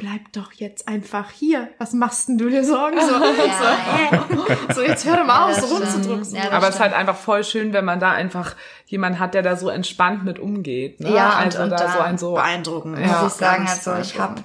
bleib 0.00 0.32
doch 0.32 0.52
jetzt 0.52 0.88
einfach 0.88 1.30
hier. 1.30 1.68
Was 1.78 1.92
machst 1.92 2.28
denn 2.28 2.38
du 2.38 2.48
dir 2.48 2.64
Sorgen? 2.64 2.96
So, 3.00 3.12
Ja, 3.14 4.26
so, 4.68 4.74
so 4.74 4.82
jetzt 4.82 5.04
hör 5.06 5.16
doch 5.18 5.26
mal 5.26 5.44
auf, 5.50 5.56
das 5.56 5.68
so 5.68 5.76
stimmt. 5.76 5.92
rumzudrucksen. 5.92 6.36
Ja, 6.36 6.50
Aber 6.50 6.68
es 6.68 6.74
ist 6.76 6.80
halt 6.80 6.92
einfach 6.94 7.16
voll 7.16 7.44
schön, 7.44 7.72
wenn 7.72 7.84
man 7.84 8.00
da 8.00 8.10
einfach 8.12 8.56
jemanden 8.86 9.18
hat, 9.20 9.34
der 9.34 9.42
da 9.42 9.56
so 9.56 9.68
entspannt 9.68 10.24
mit 10.24 10.38
umgeht. 10.38 11.00
Ne? 11.00 11.14
Ja, 11.14 11.38
und- 11.38 11.44
also 11.46 11.62
und 11.62 11.70
da 11.70 11.76
da 11.76 11.92
so 11.92 11.98
ein 12.00 12.18
so. 12.18 12.34
Beeindruckend. 12.34 12.98
Ja, 12.98 13.22
muss 13.22 13.32
ich 13.34 13.38
sagen, 13.38 13.66
also 13.68 13.94
ich 14.00 14.18
habe 14.18 14.40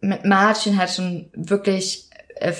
mit 0.00 0.24
Martin 0.24 0.78
halt 0.78 0.90
schon 0.90 1.30
wirklich 1.34 2.08
äh, 2.36 2.52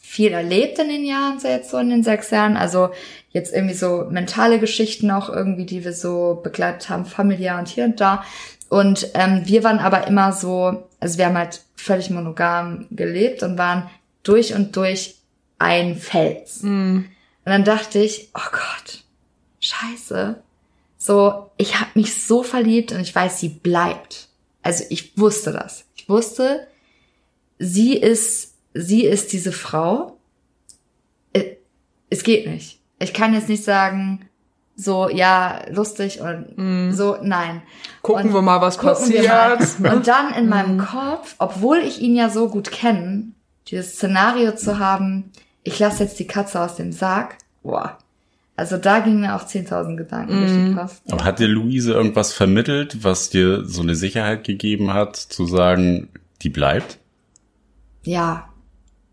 viel 0.00 0.32
erlebt 0.32 0.78
in 0.78 0.88
den 0.88 1.04
Jahren, 1.04 1.38
so 1.38 1.48
jetzt 1.48 1.70
so 1.70 1.78
in 1.78 1.88
den 1.88 2.02
sechs 2.02 2.30
Jahren. 2.30 2.56
Also 2.56 2.90
jetzt 3.30 3.54
irgendwie 3.54 3.74
so 3.74 4.06
mentale 4.10 4.58
Geschichten 4.58 5.10
auch 5.10 5.30
irgendwie, 5.30 5.64
die 5.64 5.84
wir 5.84 5.94
so 5.94 6.40
begleitet 6.42 6.90
haben, 6.90 7.06
familiär 7.06 7.58
und 7.58 7.68
hier 7.68 7.84
und 7.84 8.00
da. 8.00 8.24
Und 8.68 9.08
ähm, 9.14 9.42
wir 9.44 9.64
waren 9.64 9.78
aber 9.78 10.06
immer 10.06 10.32
so, 10.32 10.82
also 11.02 11.18
wir 11.18 11.26
haben 11.26 11.36
halt 11.36 11.62
völlig 11.74 12.10
monogam 12.10 12.86
gelebt 12.90 13.42
und 13.42 13.58
waren 13.58 13.90
durch 14.22 14.54
und 14.54 14.76
durch 14.76 15.16
ein 15.58 15.96
Fels. 15.96 16.62
Und 16.62 17.10
dann 17.44 17.64
dachte 17.64 17.98
ich, 17.98 18.30
oh 18.34 18.50
Gott, 18.52 19.04
scheiße. 19.60 20.42
So, 20.98 21.50
ich 21.56 21.80
habe 21.80 21.90
mich 21.94 22.22
so 22.22 22.44
verliebt 22.44 22.92
und 22.92 23.00
ich 23.00 23.12
weiß, 23.14 23.40
sie 23.40 23.48
bleibt. 23.48 24.28
Also 24.62 24.84
ich 24.90 25.18
wusste 25.18 25.50
das. 25.50 25.84
Ich 25.96 26.08
wusste, 26.08 26.68
sie 27.58 27.96
ist, 27.96 28.54
sie 28.72 29.04
ist 29.04 29.32
diese 29.32 29.50
Frau. 29.50 30.18
Äh, 31.32 31.56
Es 32.10 32.22
geht 32.22 32.46
nicht. 32.46 32.78
Ich 33.00 33.12
kann 33.12 33.34
jetzt 33.34 33.48
nicht 33.48 33.64
sagen, 33.64 34.28
so, 34.82 35.08
ja, 35.08 35.60
lustig 35.70 36.20
und 36.20 36.92
so, 36.92 37.16
nein. 37.22 37.62
Gucken 38.02 38.26
Und 38.26 38.34
wir 38.34 38.42
mal, 38.42 38.60
was 38.60 38.76
passiert. 38.78 39.26
mal. 39.28 39.94
Und 39.94 40.06
dann 40.06 40.34
in 40.34 40.48
meinem 40.50 40.78
Kopf, 40.78 41.34
obwohl 41.38 41.78
ich 41.78 42.00
ihn 42.00 42.14
ja 42.14 42.30
so 42.30 42.48
gut 42.48 42.70
kenne, 42.70 43.28
dieses 43.68 43.94
Szenario 43.94 44.54
zu 44.54 44.78
haben, 44.78 45.30
ich 45.62 45.78
lasse 45.78 46.02
jetzt 46.04 46.18
die 46.18 46.26
Katze 46.26 46.60
aus 46.60 46.76
dem 46.76 46.92
Sarg, 46.92 47.36
boah. 47.62 47.98
Also 48.56 48.76
da 48.76 49.00
gingen 49.00 49.20
mir 49.20 49.34
auch 49.34 49.44
10.000 49.44 49.96
Gedanken 49.96 50.38
durch 50.40 50.52
den 50.52 50.76
Kopf. 50.76 51.00
Aber 51.10 51.24
hat 51.24 51.38
dir 51.38 51.48
Luise 51.48 51.92
irgendwas 51.94 52.32
vermittelt, 52.32 53.02
was 53.02 53.30
dir 53.30 53.64
so 53.64 53.80
eine 53.80 53.94
Sicherheit 53.94 54.44
gegeben 54.44 54.92
hat, 54.92 55.16
zu 55.16 55.46
sagen, 55.46 56.10
die 56.42 56.50
bleibt? 56.50 56.98
Ja, 58.02 58.48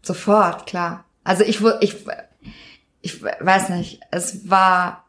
sofort, 0.02 0.66
klar. 0.66 1.06
Also 1.24 1.44
ich, 1.44 1.62
ich, 1.80 1.96
ich 3.02 3.24
weiß 3.24 3.70
nicht, 3.70 4.02
es 4.12 4.50
war 4.50 5.06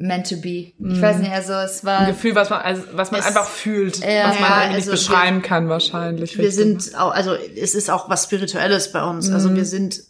meant 0.00 0.28
to 0.28 0.36
be. 0.36 0.72
Ich 0.78 1.00
weiß 1.02 1.18
nicht, 1.18 1.30
also 1.30 1.52
es 1.52 1.84
war 1.84 2.00
Ein 2.00 2.06
Gefühl, 2.08 2.34
was 2.34 2.48
man, 2.50 2.60
also, 2.62 2.82
was 2.92 3.10
man 3.10 3.20
Es- 3.20 3.26
einfach 3.26 3.46
fühlt, 3.46 3.98
Ja, 3.98 4.28
was 4.30 4.40
man 4.40 4.48
ja, 4.50 4.56
irgendwie 4.62 4.76
also 4.76 4.76
nicht 4.76 4.90
beschreiben 4.90 5.42
kann 5.42 5.68
wahrscheinlich. 5.68 6.36
Wir 6.38 6.46
richtig. 6.46 6.82
sind 6.82 6.98
auch, 6.98 7.12
also 7.12 7.34
es 7.34 7.74
ist 7.74 7.90
auch 7.90 8.08
was 8.08 8.24
Spirituelles 8.24 8.92
bei 8.92 9.02
uns. 9.04 9.30
Also 9.30 9.54
wir 9.54 9.64
sind 9.64 10.00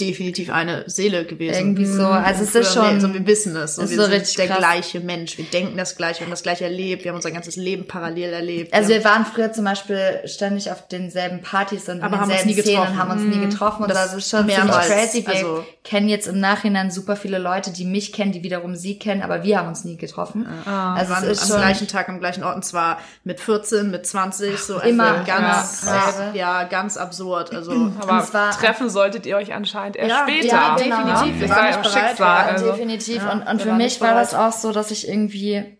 definitiv 0.00 0.50
eine 0.50 0.84
Seele 0.88 1.24
gewesen. 1.24 1.58
irgendwie 1.58 1.86
so, 1.86 2.06
also 2.06 2.44
es 2.44 2.54
ist 2.54 2.74
schon, 2.74 3.00
so 3.00 3.12
wir 3.12 3.26
wissen 3.26 3.56
es. 3.56 3.76
So, 3.76 3.82
ist 3.82 3.90
wir 3.90 3.96
so 3.96 4.02
sind 4.04 4.12
richtig 4.12 4.36
der 4.36 4.46
krass. 4.46 4.58
gleiche 4.58 5.00
Mensch. 5.00 5.36
Wir 5.38 5.44
denken 5.46 5.76
das 5.76 5.96
Gleiche, 5.96 6.20
wir 6.20 6.26
haben 6.26 6.30
das 6.32 6.42
Gleiche 6.42 6.64
erlebt. 6.64 7.04
Wir 7.04 7.10
haben 7.10 7.16
unser 7.16 7.30
ganzes 7.30 7.56
Leben 7.56 7.86
parallel 7.86 8.32
erlebt. 8.32 8.72
also 8.74 8.88
wir 8.90 8.98
wir 8.98 9.04
waren 9.04 9.24
früher 9.24 9.52
zum 9.52 9.64
Beispiel 9.64 10.20
ständig 10.24 10.70
auf 10.72 10.86
denselben 10.88 11.40
Partys 11.42 11.88
und 11.88 12.02
Aber 12.02 12.16
in 12.16 12.20
haben 12.20 12.30
uns 12.30 12.42
denselben 12.42 12.48
nie 12.56 12.62
Szenen 12.62 12.74
getroffen. 12.76 12.92
und 12.92 12.98
haben 12.98 13.10
uns 13.10 13.36
nie 13.36 13.40
getroffen 13.46 13.82
und 13.84 13.88
Das 13.90 13.98
das 14.10 14.14
ist 14.14 14.30
schon 14.30 14.48
ziemlich 14.48 14.74
crazy. 14.76 15.24
Wir 15.26 15.34
Also- 15.34 15.64
kennen 15.84 16.08
jetzt 16.08 16.26
im 16.26 16.38
Nachhinein 16.40 16.90
super 16.90 17.16
viele 17.16 17.38
Leute, 17.38 17.70
die 17.72 17.84
mich 17.84 18.12
kennen, 18.12 18.32
die 18.32 18.42
wiederum 18.42 18.76
sie 18.76 18.98
kennen, 18.98 19.22
aber 19.22 19.42
wir 19.44 19.58
haben 19.58 19.68
uns 19.68 19.84
nie 19.84 19.96
getroffen. 19.96 20.46
Also 20.66 21.12
waren 21.12 21.24
es 21.24 21.30
ist 21.38 21.42
am 21.44 21.48
schon, 21.48 21.56
gleichen 21.58 21.88
Tag 21.88 22.08
am 22.08 22.18
gleichen 22.20 22.44
Ort 22.44 22.56
und 22.56 22.64
zwar 22.64 22.98
mit 23.24 23.40
14, 23.40 23.90
mit 23.90 24.04
20, 24.06 24.58
so 24.58 24.78
Immer, 24.80 25.04
also 25.12 25.24
ganz, 25.26 25.82
immer 25.82 25.90
ja, 25.92 26.06
dasselbe. 26.06 26.38
ja, 26.38 26.62
ganz 26.64 26.96
absurd. 26.96 27.54
Also 27.54 27.72
Aber 28.00 28.26
war- 28.34 28.50
treffen 28.50 28.90
solltet 28.90 29.24
ihr 29.26 29.36
euch 29.36 29.54
anscheinend 29.54 29.87
erst 29.96 30.10
Ja, 30.10 30.22
später. 30.28 30.46
ja, 30.46 30.76
genau. 30.76 30.98
definitiv. 30.98 31.40
Wir 31.40 31.48
Das 31.48 31.56
waren 31.56 31.64
war 31.64 31.66
nicht 31.66 31.76
ja 31.76 31.82
bereit, 31.82 32.08
Schicksal. 32.08 32.46
ja, 32.46 32.52
Also. 32.52 32.72
definitiv. 32.72 33.16
Ja, 33.22 33.32
und 33.32 33.42
und 33.46 33.62
für 33.62 33.72
mich 33.72 34.00
war 34.00 34.14
das 34.14 34.34
auch 34.34 34.52
so, 34.52 34.72
dass 34.72 34.90
ich 34.90 35.08
irgendwie, 35.08 35.78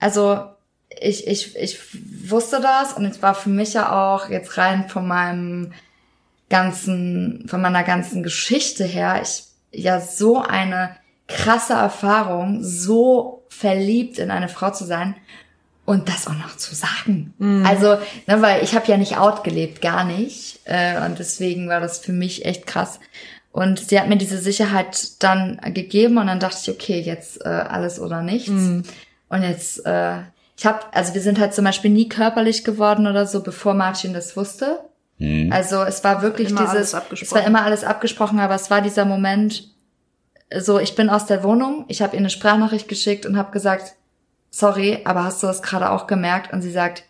also 0.00 0.44
ich, 1.00 1.26
ich, 1.26 1.56
ich 1.56 1.78
wusste 2.30 2.60
das 2.60 2.92
und 2.92 3.04
es 3.04 3.20
war 3.22 3.34
für 3.34 3.48
mich 3.50 3.74
ja 3.74 3.92
auch 3.92 4.28
jetzt 4.28 4.56
rein 4.58 4.88
von 4.88 5.06
meinem 5.08 5.72
ganzen, 6.50 7.46
von 7.48 7.60
meiner 7.60 7.82
ganzen 7.84 8.22
Geschichte 8.22 8.84
her, 8.84 9.20
ich 9.22 9.44
ja 9.72 10.00
so 10.00 10.40
eine 10.40 10.94
krasse 11.26 11.72
Erfahrung, 11.72 12.62
so 12.62 13.44
verliebt 13.48 14.18
in 14.18 14.30
eine 14.30 14.48
Frau 14.48 14.70
zu 14.70 14.84
sein 14.84 15.16
und 15.84 16.08
das 16.08 16.26
auch 16.26 16.34
noch 16.34 16.56
zu 16.56 16.74
sagen. 16.74 17.34
Also, 17.66 17.96
ne, 18.26 18.40
weil 18.40 18.64
ich 18.64 18.74
habe 18.74 18.86
ja 18.86 18.96
nicht 18.96 19.18
out 19.18 19.44
gelebt, 19.44 19.82
gar 19.82 20.04
nicht. 20.04 20.60
Äh, 20.64 21.04
und 21.04 21.18
deswegen 21.18 21.68
war 21.68 21.80
das 21.80 21.98
für 21.98 22.12
mich 22.12 22.44
echt 22.44 22.66
krass. 22.66 23.00
Und 23.52 23.78
sie 23.78 24.00
hat 24.00 24.08
mir 24.08 24.16
diese 24.16 24.38
Sicherheit 24.38 25.22
dann 25.22 25.60
gegeben 25.74 26.18
und 26.18 26.26
dann 26.26 26.40
dachte 26.40 26.58
ich, 26.62 26.70
okay, 26.70 27.00
jetzt 27.00 27.44
äh, 27.44 27.48
alles 27.48 28.00
oder 28.00 28.22
nichts. 28.22 28.50
Und 29.28 29.42
jetzt, 29.42 29.84
äh, 29.86 30.18
ich 30.56 30.66
habe, 30.66 30.80
also 30.92 31.14
wir 31.14 31.20
sind 31.20 31.38
halt 31.38 31.54
zum 31.54 31.64
Beispiel 31.64 31.90
nie 31.90 32.08
körperlich 32.08 32.64
geworden 32.64 33.06
oder 33.06 33.26
so, 33.26 33.42
bevor 33.42 33.74
Martin 33.74 34.12
das 34.12 34.36
wusste. 34.36 34.80
Also 35.50 35.82
es 35.82 36.02
war 36.02 36.22
wirklich 36.22 36.50
Immer 36.50 36.64
dieses, 36.64 36.92
es 36.92 37.32
war 37.32 37.46
immer 37.46 37.62
alles 37.62 37.84
abgesprochen, 37.84 38.40
aber 38.40 38.56
es 38.56 38.70
war 38.70 38.80
dieser 38.80 39.04
Moment, 39.04 39.68
so 40.58 40.80
ich 40.80 40.96
bin 40.96 41.08
aus 41.08 41.26
der 41.26 41.44
Wohnung, 41.44 41.84
ich 41.88 42.02
habe 42.02 42.14
ihr 42.14 42.18
eine 42.18 42.30
Sprachnachricht 42.30 42.88
geschickt 42.88 43.24
und 43.24 43.36
habe 43.36 43.52
gesagt, 43.52 43.94
sorry, 44.54 45.00
aber 45.04 45.24
hast 45.24 45.42
du 45.42 45.46
das 45.46 45.62
gerade 45.62 45.90
auch 45.90 46.06
gemerkt? 46.06 46.52
Und 46.52 46.62
sie 46.62 46.70
sagt, 46.70 47.04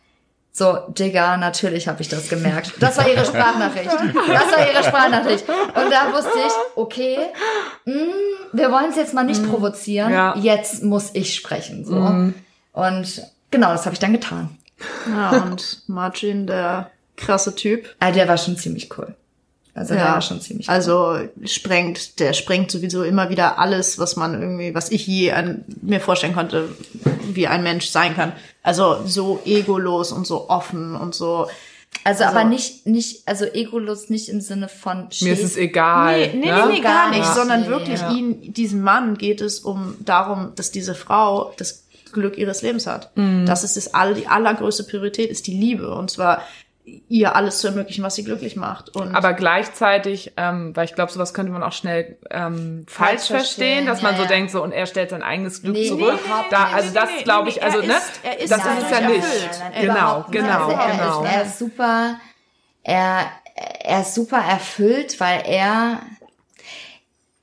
so, 0.51 0.79
Digga, 0.89 1.37
natürlich 1.37 1.89
habe 1.89 2.01
ich 2.01 2.09
das 2.09 2.29
gemerkt. 2.29 2.75
Das 2.81 2.97
war 2.97 3.09
ihre 3.09 3.25
Sprachnachricht. 3.27 3.91
Das 3.91 4.53
war 4.53 4.71
ihre 4.73 4.85
Sprachnachricht. 4.85 5.49
Und 5.49 5.91
da 5.91 6.13
wusste 6.13 6.39
ich, 6.47 6.53
okay, 6.77 7.19
mh, 7.85 7.95
wir 8.53 8.71
wollen 8.71 8.91
es 8.91 8.97
jetzt 8.97 9.15
mal 9.15 9.25
nicht 9.25 9.45
provozieren. 9.49 10.13
Ja. 10.13 10.37
Jetzt 10.37 10.83
muss 10.85 11.11
ich 11.15 11.35
sprechen. 11.35 11.85
So. 11.85 11.97
Und 12.73 13.23
genau, 13.51 13.73
das 13.73 13.85
habe 13.85 13.95
ich 13.95 13.99
dann 14.01 14.13
getan. 14.13 14.57
ja, 15.09 15.31
und 15.43 15.83
Martin, 15.89 16.47
der 16.47 16.91
krasse 17.17 17.55
Typ. 17.55 17.89
Also 17.99 18.15
der 18.19 18.29
war 18.29 18.39
schon 18.39 18.57
ziemlich 18.57 18.97
cool. 18.97 19.15
Also 19.75 19.95
der 19.95 20.05
Ja, 20.05 20.13
war 20.15 20.23
schon 20.23 20.41
ziemlich 20.41 20.69
cool. 20.69 20.75
Also 20.75 21.19
sprengt, 21.45 22.21
der 22.21 22.33
sprengt 22.33 22.71
sowieso 22.71 23.03
immer 23.03 23.29
wieder 23.29 23.59
alles, 23.59 23.99
was 23.99 24.15
man 24.17 24.41
irgendwie, 24.41 24.75
was 24.75 24.91
ich 24.91 25.07
je 25.07 25.33
an, 25.33 25.65
mir 25.83 26.01
vorstellen 26.01 26.35
konnte, 26.35 26.69
wie 27.33 27.49
ein 27.49 27.63
Mensch 27.65 27.89
sein 27.89 28.15
kann. 28.15 28.33
Also 28.63 28.99
so 29.05 29.41
egolos 29.45 30.13
und 30.13 30.27
so 30.27 30.49
offen 30.49 30.95
und 30.95 31.15
so. 31.15 31.49
Also, 32.05 32.25
Also- 32.25 32.37
aber 32.39 32.45
nicht, 32.49 32.87
nicht, 32.87 33.27
also 33.27 33.45
egolos 33.47 34.11
nicht 34.11 34.29
im 34.29 34.41
Sinne 34.41 34.69
von 34.69 35.09
Mir 35.21 35.33
ist 35.33 35.43
es 35.45 35.57
egal. 35.57 36.19
Nee, 36.21 36.33
nee, 36.35 36.51
ne? 36.53 36.65
nee, 36.67 36.73
nee, 36.75 36.81
gar 36.81 37.11
nicht, 37.11 37.21
Ja. 37.25 37.35
sondern 37.35 37.63
Nee, 37.63 37.69
wirklich 37.69 38.01
ja. 38.01 38.13
ihn, 38.13 38.53
diesem 38.53 38.81
Mann 38.83 39.17
geht 39.19 39.41
es 39.41 39.61
um 39.61 39.97
darum, 40.01 40.53
dass 40.57 40.71
diese 40.71 40.95
Frau 40.95 41.53
das 41.57 41.85
Glück 42.13 42.39
ihres 42.39 42.63
Lebens 42.63 42.87
hat. 42.87 43.11
Mhm. 43.17 43.45
Das 43.47 43.65
ist 43.65 43.77
das 43.77 43.93
all, 43.95 44.15
die 44.15 44.29
allergrößte 44.29 44.85
Priorität, 44.85 45.31
ist 45.31 45.47
die 45.49 45.57
Liebe. 45.57 45.93
Und 45.95 46.11
zwar 46.13 46.43
ihr 46.85 47.35
alles 47.35 47.61
zu 47.61 47.69
ermöglichen, 47.69 48.05
was 48.05 48.15
sie 48.15 48.25
glücklich 48.25 48.57
macht. 48.57 48.95
Und 48.95 49.15
Aber 49.15 49.33
gleichzeitig, 49.33 50.33
ähm, 50.37 50.77
weil 50.77 50.85
ich 50.85 50.95
glaube, 50.95 51.11
sowas 51.11 51.33
könnte 51.33 51.51
man 51.51 51.63
auch 51.63 51.73
schnell 51.73 52.19
ähm, 52.31 52.85
falsch 52.87 53.09
Falsch 53.09 53.27
verstehen, 53.29 53.39
verstehen, 53.39 53.87
dass 53.87 54.03
man 54.03 54.13
ja, 54.13 54.17
so 54.19 54.23
ja. 54.25 54.29
denkt 54.29 54.51
so 54.51 54.63
und 54.63 54.73
er 54.73 54.85
stellt 54.87 55.09
sein 55.11 55.23
eigenes 55.23 55.63
Glück 55.63 55.75
Nee, 55.75 55.89
zurück. 55.89 56.15
nee, 56.15 56.27
überhaupt 56.27 56.53
da, 56.53 56.65
also 56.75 56.93
das 56.93 57.09
Nee, 57.09 57.17
nee, 57.19 57.23
glaube 57.25 57.49
ich, 57.49 57.63
also 57.63 57.79
er 57.81 57.87
ne, 57.87 57.95
ist- 57.95 58.21
er 58.23 58.39
ist 58.39 58.51
das 58.51 58.59
ist 58.59 58.83
es 58.83 58.91
ja 58.91 59.01
nicht. 59.09 59.17
erfüllt. 59.25 59.63
Genau, 59.81 60.25
genau, 60.31 60.67
Also 60.67 60.71
er, 60.73 60.91
genau. 60.91 61.23
Ist, 61.25 61.33
er 61.33 61.43
ist 61.43 61.59
super, 61.59 62.21
er, 62.83 63.27
er 63.81 64.01
ist 64.03 64.15
super 64.15 64.39
erfüllt, 64.39 65.19
weil 65.21 65.43
er, 65.47 66.01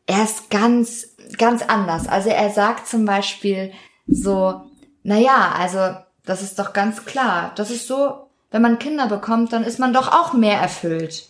er 0.06 0.24
ist 0.24 0.50
ganz, 0.52 1.08
ganz 1.38 1.64
anders. 1.64 2.08
Also 2.08 2.30
er 2.30 2.50
sagt 2.52 2.88
zum 2.88 3.06
Beispiel 3.06 3.72
so, 4.08 4.62
na 5.04 5.18
ja, 5.18 5.54
also 5.58 5.96
das 6.26 6.44
ist 6.44 6.60
doch 6.60 6.74
ganz 6.74 7.06
klar. 7.06 7.54
Das 7.56 7.72
ist 7.72 7.88
so, 7.88 8.28
wenn 8.52 8.62
man 8.62 8.80
Kinder 8.80 9.08
bekommt, 9.08 9.54
dann 9.54 9.64
ist 9.64 9.80
man 9.80 9.94
doch 9.94 10.12
auch 10.12 10.34
mehr 10.34 10.60
erfüllt. 10.60 11.24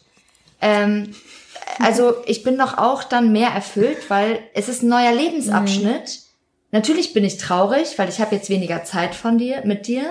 Ähm, 0.60 1.14
also 1.80 2.16
ich 2.26 2.44
bin 2.44 2.58
doch 2.58 2.78
auch 2.78 3.04
dann 3.04 3.32
mehr 3.32 3.50
erfüllt, 3.50 4.10
weil 4.10 4.40
es 4.54 4.68
ist 4.68 4.84
ein 4.84 4.90
neuer 4.90 5.14
Lebensabschnitt. 5.14 6.20
Natürlich 6.72 7.14
bin 7.14 7.24
ich 7.24 7.38
traurig, 7.38 7.98
weil 7.98 8.10
ich 8.10 8.20
habe 8.22 8.36
jetzt 8.36 8.50
weniger 8.50 8.84
Zeit 8.84 9.16
von 9.16 9.38
dir, 9.38 9.62
mit 9.66 9.88
dir. 9.88 10.04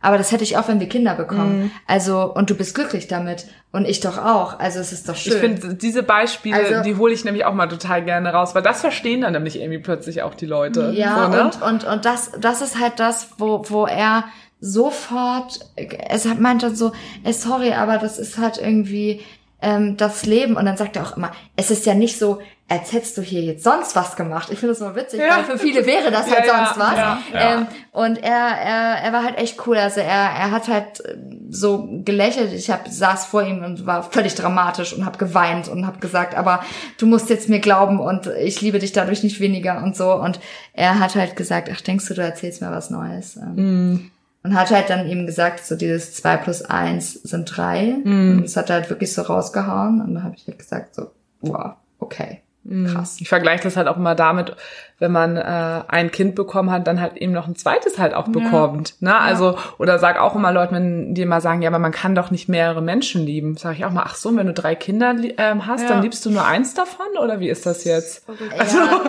Aber 0.00 0.18
das 0.18 0.30
hätte 0.30 0.44
ich 0.44 0.56
auch, 0.56 0.68
wenn 0.68 0.78
wir 0.78 0.88
Kinder 0.88 1.14
bekommen. 1.14 1.72
Also, 1.86 2.32
und 2.32 2.48
du 2.48 2.54
bist 2.54 2.74
glücklich 2.74 3.08
damit. 3.08 3.46
Und 3.72 3.86
ich 3.86 4.00
doch 4.00 4.18
auch. 4.18 4.58
Also 4.60 4.78
es 4.78 4.92
ist 4.92 5.08
doch 5.08 5.16
schön. 5.16 5.32
Ich 5.32 5.38
finde, 5.40 5.74
diese 5.74 6.02
Beispiele, 6.02 6.56
Also- 6.56 6.82
die 6.82 6.96
hole 6.96 7.12
ich 7.12 7.24
nämlich 7.24 7.44
auch 7.44 7.54
mal 7.54 7.66
total 7.66 8.04
gerne 8.04 8.32
raus, 8.32 8.54
weil 8.54 8.62
das 8.62 8.82
verstehen 8.82 9.22
dann 9.22 9.32
nämlich 9.32 9.58
irgendwie 9.58 9.80
plötzlich 9.80 10.22
auch 10.22 10.34
die 10.34 10.46
Leute. 10.46 10.92
Ja, 10.94 11.24
so, 11.24 11.28
ne? 11.36 11.42
und, 11.44 11.62
und, 11.62 11.84
und 11.84 12.04
das, 12.04 12.30
das 12.38 12.60
ist 12.62 12.78
halt 12.78 13.00
das, 13.00 13.30
wo, 13.38 13.64
wo 13.68 13.86
er 13.86 14.24
sofort, 14.66 15.60
es 16.08 16.26
hat 16.26 16.40
meinte 16.40 16.74
so, 16.74 16.92
ey, 17.24 17.32
sorry, 17.32 17.72
aber 17.72 17.98
das 17.98 18.18
ist 18.18 18.38
halt 18.38 18.58
irgendwie 18.58 19.20
ähm, 19.62 19.96
das 19.96 20.26
Leben. 20.26 20.56
Und 20.56 20.66
dann 20.66 20.76
sagt 20.76 20.96
er 20.96 21.02
auch 21.04 21.16
immer, 21.16 21.32
es 21.56 21.70
ist 21.70 21.86
ja 21.86 21.94
nicht 21.94 22.18
so, 22.18 22.40
als 22.68 22.92
hättest 22.92 23.16
du 23.16 23.22
hier 23.22 23.42
jetzt 23.42 23.62
sonst 23.62 23.94
was 23.94 24.16
gemacht. 24.16 24.48
Ich 24.50 24.58
finde 24.58 24.72
das 24.74 24.80
mal 24.80 24.96
witzig, 24.96 25.20
Ja. 25.20 25.36
weil 25.36 25.44
für 25.44 25.56
viele 25.58 25.86
wäre 25.86 26.10
das 26.10 26.26
halt 26.30 26.46
Ja, 26.46 26.52
ja, 26.52 26.66
sonst 26.66 26.78
was. 26.80 26.96
ja, 26.98 27.18
ja. 27.32 27.54
Ähm, 27.58 27.66
und 27.92 28.16
er, 28.24 28.32
er, 28.32 29.02
er 29.04 29.12
war 29.12 29.22
halt 29.22 29.38
echt 29.38 29.64
cool. 29.66 29.76
Also 29.76 30.00
er, 30.00 30.08
er 30.08 30.50
hat 30.50 30.66
halt 30.66 30.98
äh, 31.04 31.16
so 31.48 31.88
gelächelt. 32.04 32.52
Ich 32.52 32.68
hab, 32.68 32.88
saß 32.88 33.26
vor 33.26 33.44
ihm 33.44 33.62
und 33.62 33.86
war 33.86 34.02
völlig 34.02 34.34
dramatisch 34.34 34.92
und 34.92 35.06
habe 35.06 35.16
geweint 35.16 35.68
und 35.68 35.86
habe 35.86 36.00
gesagt, 36.00 36.34
aber 36.34 36.60
du 36.98 37.06
musst 37.06 37.30
jetzt 37.30 37.48
mir 37.48 37.60
glauben 37.60 38.00
und 38.00 38.26
ich 38.26 38.60
liebe 38.60 38.80
dich 38.80 38.90
dadurch 38.92 39.22
nicht 39.22 39.38
weniger 39.38 39.80
und 39.84 39.96
so. 39.96 40.12
Und 40.14 40.40
er 40.72 40.98
hat 40.98 41.14
halt 41.14 41.36
gesagt, 41.36 41.70
ach, 41.72 41.80
denkst 41.80 42.06
du, 42.08 42.14
du 42.14 42.20
erzählst 42.22 42.60
mir 42.62 42.72
was 42.72 42.90
Neues? 42.90 43.36
Ähm, 43.36 44.10
Und 44.46 44.54
hat 44.54 44.70
halt 44.70 44.90
dann 44.90 45.08
eben 45.08 45.26
gesagt, 45.26 45.66
so 45.66 45.74
dieses 45.74 46.14
zwei 46.14 46.36
plus 46.36 46.62
eins 46.62 47.14
sind 47.14 47.56
drei. 47.56 47.96
Und 48.36 48.42
das 48.44 48.56
hat 48.56 48.70
er 48.70 48.76
halt 48.76 48.90
wirklich 48.90 49.12
so 49.12 49.22
rausgehauen. 49.22 50.00
Und 50.00 50.14
da 50.14 50.22
habe 50.22 50.36
ich 50.36 50.46
halt 50.46 50.60
gesagt, 50.60 50.94
so, 50.94 51.10
wow, 51.40 51.72
okay, 51.98 52.42
krass. 52.86 53.16
Ich 53.20 53.28
vergleiche 53.28 53.62
das 53.62 53.76
halt 53.76 53.88
auch 53.88 53.96
immer 53.96 54.14
damit, 54.14 54.56
wenn 54.98 55.12
man 55.12 55.36
äh, 55.36 55.82
ein 55.88 56.10
Kind 56.10 56.34
bekommen 56.34 56.70
hat, 56.70 56.86
dann 56.86 57.00
halt 57.00 57.16
eben 57.18 57.32
noch 57.32 57.46
ein 57.46 57.54
zweites 57.54 57.98
halt 57.98 58.14
auch 58.14 58.28
bekommt. 58.28 58.94
Ne? 59.00 59.14
Also, 59.14 59.58
oder 59.78 59.98
sag 59.98 60.18
auch 60.18 60.34
immer 60.34 60.52
Leuten, 60.52 60.74
wenn 60.74 61.14
die 61.14 61.22
immer 61.22 61.40
sagen, 61.40 61.60
ja, 61.60 61.68
aber 61.68 61.78
man 61.78 61.92
kann 61.92 62.14
doch 62.14 62.30
nicht 62.30 62.48
mehrere 62.48 62.80
Menschen 62.80 63.24
lieben. 63.24 63.56
Sag 63.56 63.76
ich 63.76 63.84
auch 63.84 63.90
mal, 63.90 64.04
ach 64.06 64.14
so, 64.14 64.34
wenn 64.34 64.46
du 64.46 64.54
drei 64.54 64.74
Kinder 64.74 65.14
ähm, 65.38 65.66
hast, 65.66 65.82
Ja. 65.82 65.88
dann 65.88 66.02
liebst 66.02 66.24
du 66.24 66.30
nur 66.30 66.46
eins 66.46 66.72
davon? 66.74 67.06
Oder 67.22 67.40
wie 67.40 67.50
ist 67.50 67.66
das 67.66 67.84
jetzt? 67.84 68.24
Ja, 68.56 69.00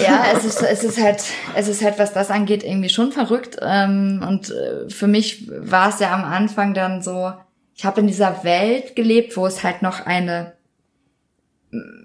ja 0.02 0.24
es, 0.34 0.44
ist, 0.44 0.62
es 0.62 0.84
ist 0.84 1.02
halt, 1.02 1.24
es 1.56 1.68
ist 1.68 1.82
halt, 1.82 1.98
was 1.98 2.12
das 2.12 2.30
angeht, 2.30 2.62
irgendwie 2.62 2.88
schon 2.88 3.10
verrückt. 3.10 3.56
Ähm, 3.60 4.24
und 4.26 4.50
äh, 4.50 4.88
für 4.88 5.08
mich 5.08 5.50
war 5.50 5.88
es 5.88 5.98
ja 5.98 6.12
am 6.14 6.24
Anfang 6.24 6.74
dann 6.74 7.02
so, 7.02 7.32
ich 7.74 7.84
habe 7.84 8.00
in 8.00 8.06
dieser 8.06 8.44
Welt 8.44 8.94
gelebt, 8.94 9.36
wo 9.36 9.46
es 9.46 9.64
halt 9.64 9.82
noch 9.82 10.06
eine, 10.06 10.52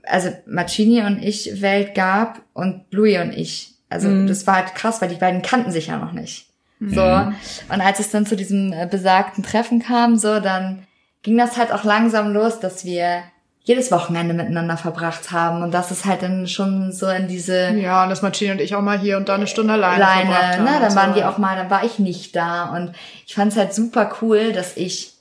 also 0.03 0.29
Macini 0.45 1.01
und 1.01 1.21
ich 1.21 1.61
Welt 1.61 1.95
gab 1.95 2.41
und 2.53 2.85
Louis 2.91 3.19
und 3.19 3.33
ich. 3.33 3.73
Also 3.89 4.25
das 4.27 4.45
war 4.45 4.55
halt 4.55 4.75
krass, 4.75 5.01
weil 5.01 5.07
die 5.07 5.15
beiden 5.15 5.41
kannten 5.41 5.71
sich 5.71 5.87
ja 5.87 5.97
noch 5.97 6.11
nicht. 6.11 6.47
So. 6.79 7.01
Und 7.01 7.81
als 7.81 7.99
es 7.99 8.11
dann 8.11 8.25
zu 8.25 8.35
diesem 8.35 8.71
äh, 8.73 8.87
besagten 8.89 9.43
Treffen 9.43 9.79
kam, 9.79 10.17
so, 10.17 10.39
dann 10.39 10.83
ging 11.23 11.37
das 11.37 11.57
halt 11.57 11.71
auch 11.71 11.83
langsam 11.83 12.33
los, 12.33 12.59
dass 12.59 12.85
wir 12.85 13.23
jedes 13.63 13.91
Wochenende 13.91 14.33
miteinander 14.33 14.77
verbracht 14.77 15.31
haben. 15.31 15.61
Und 15.61 15.73
das 15.73 15.91
ist 15.91 16.05
halt 16.05 16.21
dann 16.21 16.47
schon 16.47 16.91
so 16.93 17.07
in 17.07 17.27
diese 17.27 17.71
ja, 17.71 18.03
und 18.03 18.09
dass 18.09 18.21
Martin 18.21 18.51
und 18.51 18.61
ich 18.61 18.75
auch 18.75 18.81
mal 18.81 18.97
hier 18.97 19.17
und 19.17 19.27
da 19.27 19.35
eine 19.35 19.47
Stunde 19.47 19.73
alleine, 19.73 20.03
verbracht 20.05 20.27
alleine, 20.27 20.57
haben 20.57 20.63
ne? 20.63 20.79
Dann 20.79 20.91
so. 20.91 20.95
waren 20.95 21.13
die 21.15 21.23
auch 21.23 21.37
mal, 21.37 21.55
dann 21.57 21.69
war 21.69 21.83
ich 21.83 21.99
nicht 21.99 22.35
da. 22.35 22.65
Und 22.75 22.93
ich 23.25 23.35
fand 23.35 23.51
es 23.51 23.57
halt 23.57 23.73
super 23.73 24.15
cool, 24.21 24.53
dass 24.53 24.77
ich 24.77 25.16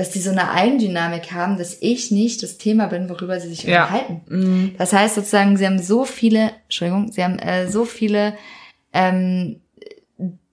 dass 0.00 0.08
die 0.08 0.20
so 0.20 0.30
eine 0.30 0.50
Eigendynamik 0.50 1.30
haben, 1.32 1.58
dass 1.58 1.76
ich 1.82 2.10
nicht 2.10 2.42
das 2.42 2.56
Thema 2.56 2.86
bin, 2.86 3.10
worüber 3.10 3.38
sie 3.38 3.48
sich 3.48 3.64
Ja. 3.64 3.82
unterhalten. 3.82 4.74
Das 4.78 4.94
heißt 4.94 5.14
sozusagen, 5.14 5.58
sie 5.58 5.66
haben 5.66 5.78
so 5.78 6.06
viele, 6.06 6.52
Entschuldigung, 6.64 7.12
sie 7.12 7.22
haben 7.22 7.38
äh, 7.38 7.68
so 7.68 7.84
viele 7.84 8.32
ähm, 8.94 9.60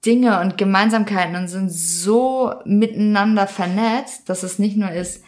Dinge 0.05 0.41
und 0.41 0.57
Gemeinsamkeiten 0.57 1.37
und 1.37 1.47
sind 1.47 1.71
so 1.71 2.53
miteinander 2.65 3.47
vernetzt, 3.47 4.27
dass 4.27 4.43
es 4.43 4.59
nicht 4.59 4.75
nur 4.75 4.91
ist, 4.91 5.23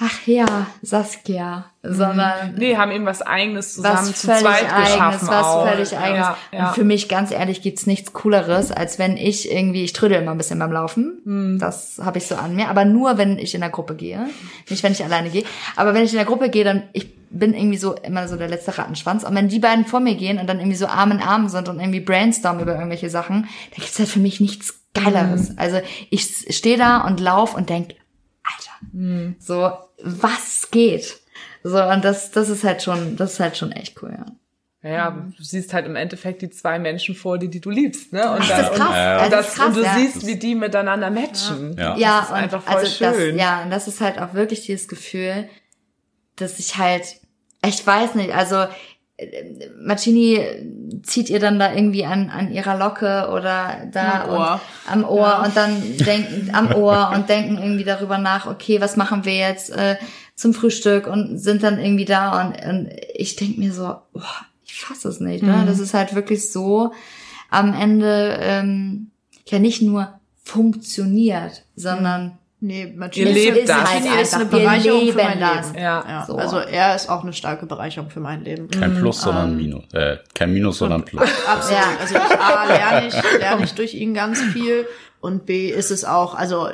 ach 0.00 0.26
ja, 0.26 0.66
Saskia, 0.82 1.66
sondern 1.82 2.54
Nee, 2.56 2.76
haben 2.76 2.90
eben 2.90 3.04
was 3.06 3.22
eigenes 3.22 3.74
zusammen 3.74 4.08
was 4.08 4.20
zu 4.20 4.26
völlig 4.26 4.42
zweit 4.42 4.72
eigenes, 4.72 4.92
geschaffen 4.92 5.28
was 5.28 5.46
auch. 5.46 5.68
völlig 5.68 5.96
eigenes. 5.96 6.26
Ja, 6.26 6.36
ja. 6.52 6.68
Und 6.68 6.74
für 6.74 6.84
mich, 6.84 7.08
ganz 7.08 7.30
ehrlich, 7.30 7.62
gibt's 7.62 7.86
nichts 7.86 8.12
Cooleres, 8.12 8.72
als 8.72 8.98
wenn 8.98 9.16
ich 9.16 9.50
irgendwie, 9.52 9.84
ich 9.84 9.92
trödel 9.92 10.20
immer 10.20 10.32
ein 10.32 10.38
bisschen 10.38 10.58
beim 10.58 10.72
Laufen. 10.72 11.20
Hm. 11.24 11.58
Das 11.58 12.00
habe 12.02 12.18
ich 12.18 12.26
so 12.26 12.34
an 12.34 12.56
mir. 12.56 12.68
Aber 12.68 12.84
nur, 12.84 13.18
wenn 13.18 13.38
ich 13.38 13.54
in 13.54 13.60
der 13.60 13.70
Gruppe 13.70 13.94
gehe. 13.94 14.26
Nicht, 14.68 14.82
wenn 14.82 14.92
ich 14.92 15.04
alleine 15.04 15.30
gehe. 15.30 15.44
Aber 15.76 15.94
wenn 15.94 16.04
ich 16.04 16.12
in 16.12 16.18
der 16.18 16.26
Gruppe 16.26 16.48
gehe, 16.48 16.64
dann, 16.64 16.84
ich 16.92 17.14
bin 17.30 17.54
irgendwie 17.54 17.78
so 17.78 17.94
immer 17.94 18.26
so 18.26 18.36
der 18.36 18.48
letzte 18.48 18.76
Rattenschwanz. 18.76 19.24
Und 19.24 19.34
wenn 19.34 19.48
die 19.48 19.60
beiden 19.60 19.84
vor 19.84 20.00
mir 20.00 20.14
gehen 20.16 20.38
und 20.38 20.48
dann 20.48 20.58
irgendwie 20.58 20.76
so 20.76 20.86
Arm 20.86 21.12
in 21.12 21.20
Arm 21.20 21.48
sind 21.48 21.68
und 21.68 21.78
irgendwie 21.78 22.00
brainstormen 22.00 22.62
über 22.62 22.74
irgendwelche 22.74 23.10
Sachen, 23.10 23.48
da 23.70 23.76
gibt's 23.76 23.98
halt 23.98 24.08
für 24.08 24.20
mich 24.20 24.40
nichts. 24.40 24.76
Geileres. 24.92 25.56
Also 25.56 25.80
ich 26.10 26.46
stehe 26.50 26.76
da 26.76 27.06
und 27.06 27.20
lauf 27.20 27.54
und 27.54 27.70
denk, 27.70 27.94
Hm. 28.92 29.36
so, 29.38 29.72
was 30.02 30.70
geht? 30.70 31.18
So, 31.62 31.82
und 31.82 32.04
das, 32.04 32.30
das 32.30 32.48
ist 32.48 32.64
halt 32.64 32.82
schon, 32.82 33.16
das 33.16 33.34
ist 33.34 33.40
halt 33.40 33.56
schon 33.56 33.72
echt 33.72 34.02
cool, 34.02 34.14
ja. 34.16 34.26
Ja, 34.82 35.10
du 35.36 35.42
siehst 35.42 35.74
halt 35.74 35.84
im 35.84 35.94
Endeffekt 35.94 36.40
die 36.40 36.48
zwei 36.48 36.78
Menschen 36.78 37.14
vor 37.14 37.36
dir, 37.36 37.50
die 37.50 37.60
du 37.60 37.68
liebst, 37.68 38.14
ne? 38.14 38.32
Und, 38.32 38.38
Das 38.40 38.48
dann, 38.48 38.60
ist 38.64 38.72
krass. 38.72 38.88
und, 38.88 39.24
und, 39.24 39.30
das 39.30 39.30
das, 39.30 39.48
ist 39.48 39.54
krass, 39.56 39.66
und 39.66 39.76
du 39.76 39.82
ja. 39.82 39.94
siehst, 39.98 40.26
wie 40.26 40.36
die 40.36 40.54
miteinander 40.54 41.10
matchen. 41.10 41.76
Ja. 41.76 41.96
Ja, 41.98 42.16
Das 42.20 42.24
ist 42.24 42.30
und 42.30 42.36
einfach 42.36 42.62
voll 42.62 42.76
also 42.76 42.98
das, 43.04 43.16
schön. 43.16 43.38
ja, 43.38 43.62
und 43.62 43.70
das 43.70 43.88
ist 43.88 44.00
halt 44.00 44.18
auch 44.18 44.32
wirklich 44.32 44.64
dieses 44.64 44.88
Gefühl, 44.88 45.50
dass 46.36 46.58
ich 46.58 46.78
halt, 46.78 47.04
ich 47.66 47.86
weiß 47.86 48.14
nicht, 48.14 48.34
also 48.34 48.64
Marcini 49.80 50.40
zieht 51.02 51.30
ihr 51.30 51.40
dann 51.40 51.58
da 51.58 51.72
irgendwie 51.72 52.04
an, 52.04 52.30
an 52.30 52.52
ihrer 52.52 52.76
Locke 52.76 53.28
oder 53.32 53.88
da 53.92 54.24
Am 54.24 54.30
Ohr. 54.30 54.60
Und, 54.86 54.92
am 54.92 55.04
Ohr 55.04 55.42
und 55.44 55.56
dann 55.56 55.96
denken 55.98 56.50
am 56.52 56.72
Ohr 56.74 57.12
und 57.14 57.28
denken 57.28 57.58
irgendwie 57.58 57.84
darüber 57.84 58.18
nach, 58.18 58.46
okay, 58.46 58.80
was 58.80 58.96
machen 58.96 59.24
wir 59.24 59.34
jetzt 59.34 59.70
äh, 59.70 59.96
zum 60.34 60.54
Frühstück 60.54 61.06
und 61.06 61.38
sind 61.38 61.62
dann 61.62 61.78
irgendwie 61.78 62.04
da 62.04 62.40
und, 62.40 62.64
und 62.64 62.90
ich 63.14 63.36
denk 63.36 63.58
mir 63.58 63.72
so, 63.72 63.96
boah, 64.12 64.46
ich 64.64 64.80
fasse 64.80 65.08
es 65.08 65.20
nicht. 65.20 65.42
Mhm. 65.42 65.50
Ne? 65.50 65.64
Das 65.66 65.78
ist 65.78 65.94
halt 65.94 66.14
wirklich 66.14 66.50
so 66.50 66.92
am 67.50 67.74
Ende 67.74 68.38
ähm, 68.40 69.10
ja 69.46 69.58
nicht 69.58 69.82
nur 69.82 70.20
funktioniert, 70.42 71.64
sondern 71.76 72.38
Nee, 72.62 72.94
Ihr 73.14 73.24
lebt 73.24 73.68
das. 73.68 73.76
Martini 73.78 74.20
ist 74.20 74.34
eine 74.34 74.44
Bereicherung 74.44 75.08
für 75.12 75.14
mein 75.16 75.40
das. 75.40 75.68
Leben. 75.68 75.78
Ja. 75.82 76.04
Ja, 76.06 76.24
So. 76.26 76.36
Also 76.36 76.58
er 76.58 76.94
ist 76.94 77.08
auch 77.08 77.22
eine 77.22 77.32
starke 77.32 77.64
Bereicherung 77.64 78.10
für 78.10 78.20
mein 78.20 78.44
Leben. 78.44 78.68
Kein 78.68 78.96
Plus, 78.96 79.22
sondern 79.22 79.56
Minus. 79.56 79.84
Äh, 79.94 80.18
kein 80.34 80.52
Minus, 80.52 80.76
sondern 80.78 81.04
Plus. 81.04 81.22
Absolut. 81.46 81.78
Ja. 81.80 81.84
Also 82.00 82.14
ich 82.16 82.38
A, 82.38 82.64
lerne 82.66 83.08
ich, 83.08 83.14
lerne 83.40 83.64
ich 83.64 83.72
durch 83.74 83.94
ihn 83.94 84.12
ganz 84.12 84.40
viel 84.42 84.86
und 85.20 85.46
B 85.46 85.70
ist 85.70 85.90
es 85.90 86.04
auch, 86.04 86.34
also 86.34 86.68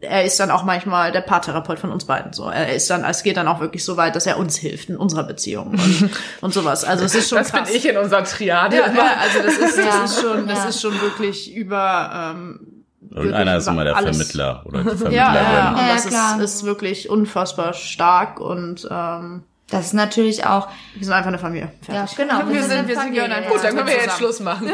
er 0.00 0.24
ist 0.24 0.40
dann 0.40 0.50
auch 0.50 0.64
manchmal 0.64 1.12
der 1.12 1.20
Paartherapeut 1.20 1.78
von 1.78 1.92
uns 1.92 2.06
beiden. 2.06 2.32
So, 2.32 2.48
er 2.48 2.74
ist 2.74 2.88
dann, 2.90 3.04
es 3.04 3.22
geht 3.22 3.36
dann 3.36 3.46
auch 3.48 3.60
wirklich 3.60 3.84
so 3.84 3.96
weit, 3.96 4.16
dass 4.16 4.26
er 4.26 4.36
uns 4.38 4.56
hilft 4.56 4.88
in 4.88 4.96
unserer 4.96 5.22
Beziehung 5.24 5.72
und, 5.72 6.10
und 6.40 6.52
sowas. 6.54 6.82
Also 6.84 7.04
es 7.04 7.14
ist 7.14 7.28
schon 7.28 7.38
Das 7.38 7.52
bin 7.52 7.60
krass. 7.64 7.74
ich 7.74 7.86
in 7.88 7.96
unserer 7.98 8.24
Triade. 8.24 8.76
ja, 8.76 8.86
ja, 8.92 9.10
also 9.20 9.42
das 9.44 9.58
ist, 9.58 9.78
Ja. 9.78 9.84
das 10.00 10.12
ist 10.16 10.20
schon, 10.22 10.46
das 10.48 10.58
Ja. 10.58 10.68
ist 10.70 10.80
schon 10.80 11.00
wirklich 11.02 11.54
über. 11.54 12.32
Ähm, 12.34 12.68
Irgendeiner 13.10 13.56
ist 13.56 13.66
immer 13.68 13.84
der 13.84 13.96
alles. 13.96 14.16
Vermittler 14.16 14.62
oder 14.64 14.82
die 14.84 14.88
Ja, 14.90 14.96
Vermittlerin. 14.96 15.12
ja, 15.14 15.32
ja. 15.52 15.70
Und 15.72 15.76
Ja, 15.88 15.94
das 15.94 16.06
klar. 16.06 16.40
ist, 16.40 16.54
ist 16.54 16.64
wirklich 16.64 17.08
unfassbar 17.10 17.72
stark 17.74 18.40
und 18.40 18.86
ähm, 18.90 19.42
das 19.70 19.86
ist 19.86 19.94
natürlich 19.94 20.44
auch, 20.44 20.68
wir 20.96 21.04
sind 21.04 21.14
einfach 21.14 21.28
eine 21.28 21.38
Familie. 21.38 21.70
ja, 21.88 22.06
Fertig. 22.06 22.16
genau. 22.18 22.40
Wir 22.48 22.62
sind- 22.62 22.86
wir 22.88 22.94
sind 22.94 22.94
Familie, 22.94 23.22
gehören 23.22 23.32
ein 23.32 23.44
ja. 23.44 23.48
Gut, 23.50 23.64
dann 23.64 23.74
können 23.74 23.86
wir 23.88 23.94
jetzt. 23.94 24.16
Schluss 24.18 24.40
machen. 24.40 24.68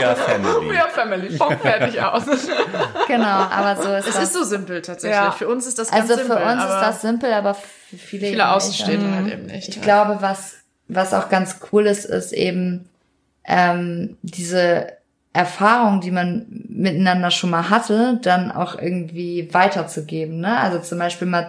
Ja, 0.00 0.14
Family. 0.16 0.74
Ja, 0.74 0.86
Family. 0.88 1.36
Punkt, 1.38 1.60
fertig 1.62 2.00
aus. 2.02 2.22
Genau, 3.06 3.24
aber 3.26 3.80
so 3.80 3.92
ist 3.94 4.08
Es 4.08 4.14
das. 4.14 4.22
ist 4.24 4.32
so 4.34 4.42
simpel 4.44 4.82
tatsächlich. 4.82 5.16
Ja. 5.20 5.30
Für 5.30 5.48
uns 5.48 5.66
ist 5.66 5.78
das 5.78 5.90
ganz 5.90 6.02
also 6.10 6.22
für 6.22 6.26
simpel. 6.28 6.42
uns 6.44 6.62
ist 6.64 6.80
das 6.80 7.02
simpel, 7.02 7.32
aber 7.32 7.54
für 7.54 7.96
viele, 7.96 8.26
viele 8.28 8.48
Außenstehende 8.50 9.06
nicht. 9.06 9.14
halt 9.16 9.32
eben 9.32 9.46
nicht. 9.46 9.68
Ich 9.68 9.76
ja. 9.76 9.82
glaube, 9.82 10.18
was, 10.22 10.56
was 10.88 11.14
auch 11.14 11.28
ganz 11.28 11.58
cool 11.72 11.86
ist, 11.86 12.04
ist 12.06 12.32
eben 12.32 12.88
ähm, 13.44 14.16
diese 14.22 14.88
Erfahrung, 15.32 16.00
die 16.00 16.10
man 16.10 16.46
miteinander 16.68 17.30
schon 17.30 17.50
mal 17.50 17.70
hatte, 17.70 18.18
dann 18.22 18.50
auch 18.50 18.76
irgendwie 18.76 19.48
weiterzugeben. 19.52 20.40
Ne? 20.40 20.58
Also 20.58 20.80
zum 20.80 20.98
Beispiel 20.98 21.32
äh, 21.32 21.44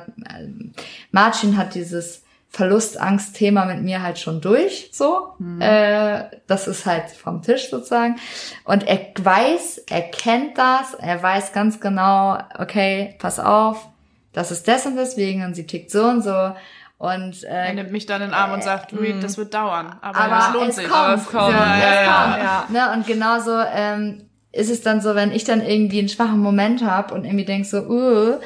Marcin 1.11 1.57
hat 1.57 1.73
dieses 1.73 2.23
Verlustangst-Thema 2.49 3.65
mit 3.65 3.81
mir 3.81 4.03
halt 4.03 4.19
schon 4.19 4.41
durch, 4.41 4.89
so. 4.91 5.33
Äh, 5.61 6.25
das 6.47 6.67
ist 6.67 6.85
halt 6.85 7.09
vom 7.09 7.41
Tisch 7.41 7.69
sozusagen. 7.69 8.17
Und 8.65 8.85
er 8.87 8.99
weiß, 9.17 9.83
er 9.89 10.01
kennt 10.01 10.57
das, 10.57 10.93
er 10.93 11.23
weiß 11.23 11.53
ganz 11.53 11.79
genau, 11.79 12.37
okay, 12.59 13.15
pass 13.19 13.39
auf, 13.39 13.87
das 14.33 14.51
ist 14.51 14.67
das 14.67 14.85
und 14.85 14.95
deswegen 14.95 15.43
und 15.43 15.55
sie 15.55 15.65
tickt 15.65 15.91
so 15.91 16.03
und 16.03 16.23
so. 16.23 16.53
Und 17.01 17.43
Er 17.43 17.69
äh, 17.69 17.73
nimmt 17.73 17.91
mich 17.91 18.05
dann 18.05 18.21
in 18.21 18.27
den 18.27 18.33
Arm 18.35 18.51
und 18.51 18.63
sagt, 18.63 18.93
Reed, 18.93 19.23
das 19.23 19.35
wird 19.35 19.55
dauern. 19.55 19.95
Aber, 20.01 20.19
aber 20.19 20.37
es 20.49 20.53
lohnt 20.53 20.69
es 20.69 20.75
sich. 20.75 20.87
kommt. 20.87 20.97
Aber 21.03 21.15
es 21.15 21.25
kommt. 21.25 21.49
Ja, 21.55 21.75
es 21.77 21.83
ja, 21.83 22.01
ja. 22.03 22.23
kommt. 22.23 22.75
ja. 22.75 22.87
Ne? 22.87 22.93
Und 22.95 23.07
genauso 23.07 23.57
ähm, 23.73 24.29
ist 24.51 24.69
es 24.69 24.81
dann 24.81 25.01
so, 25.01 25.15
wenn 25.15 25.31
ich 25.31 25.43
dann 25.43 25.65
irgendwie 25.65 25.97
einen 25.97 26.09
schwachen 26.09 26.37
Moment 26.37 26.83
habe 26.85 27.15
und 27.15 27.25
irgendwie 27.25 27.45
denk 27.45 27.65
so, 27.65 27.77
uh, 27.79 28.39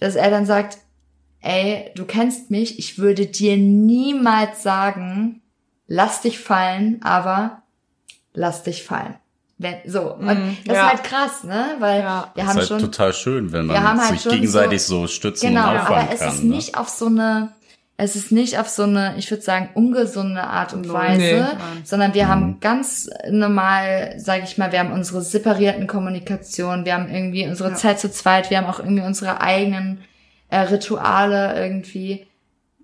dass 0.00 0.14
er 0.14 0.30
dann 0.30 0.46
sagt, 0.46 0.78
ey, 1.42 1.90
du 1.96 2.06
kennst 2.06 2.50
mich, 2.50 2.78
ich 2.78 2.96
würde 2.98 3.26
dir 3.26 3.58
niemals 3.58 4.62
sagen, 4.62 5.42
lass 5.86 6.22
dich 6.22 6.38
fallen, 6.38 7.00
aber 7.02 7.62
lass 8.32 8.62
dich 8.62 8.84
fallen. 8.84 9.16
Wenn, 9.58 9.74
so. 9.86 10.14
Und 10.14 10.28
das 10.66 10.76
ja. 10.76 10.86
ist 10.86 10.92
halt 10.92 11.04
krass, 11.04 11.44
ne? 11.44 11.74
Weil 11.80 12.00
Ja. 12.00 12.30
wir 12.34 12.44
Das 12.44 12.52
haben 12.54 12.58
ist 12.60 12.70
halt 12.70 12.80
schon. 12.80 12.90
total 12.90 13.12
schön, 13.12 13.52
wenn 13.52 13.66
man 13.66 14.00
halt 14.00 14.12
sich 14.12 14.22
schon 14.22 14.32
gegenseitig 14.32 14.82
so, 14.84 15.06
stützen 15.08 15.48
Genau, 15.48 15.72
und 15.72 15.78
auffangen 15.78 16.00
aber 16.04 16.12
es 16.14 16.20
kann. 16.20 16.28
ist 16.34 16.44
ne? 16.44 16.54
nicht 16.54 16.76
auf 16.78 16.88
so 16.88 17.06
eine, 17.06 17.52
es 18.00 18.14
ist 18.14 18.30
nicht 18.30 18.58
auf 18.60 18.68
so 18.68 18.84
eine, 18.84 19.14
ich 19.18 19.28
würde 19.30 19.42
sagen, 19.42 19.70
ungesunde 19.74 20.44
Art 20.44 20.72
und 20.72 20.90
Weise, 20.90 21.18
Nee. 21.18 21.82
sondern 21.84 22.14
wir 22.14 22.28
haben 22.28 22.60
ganz 22.60 23.10
normal, 23.28 24.14
sage 24.18 24.44
ich 24.44 24.56
mal, 24.56 24.70
wir 24.70 24.78
haben 24.78 24.92
unsere 24.92 25.20
separierten 25.20 25.88
Kommunikation, 25.88 26.84
wir 26.84 26.94
haben 26.94 27.12
irgendwie 27.12 27.46
unsere 27.48 27.74
Zeit 27.74 27.98
zu 27.98 28.08
zweit, 28.10 28.50
wir 28.50 28.58
haben 28.58 28.66
auch 28.66 28.78
irgendwie 28.78 29.02
unsere 29.02 29.40
eigenen 29.40 29.98
äh, 30.48 30.58
Rituale 30.60 31.60
irgendwie, 31.60 32.24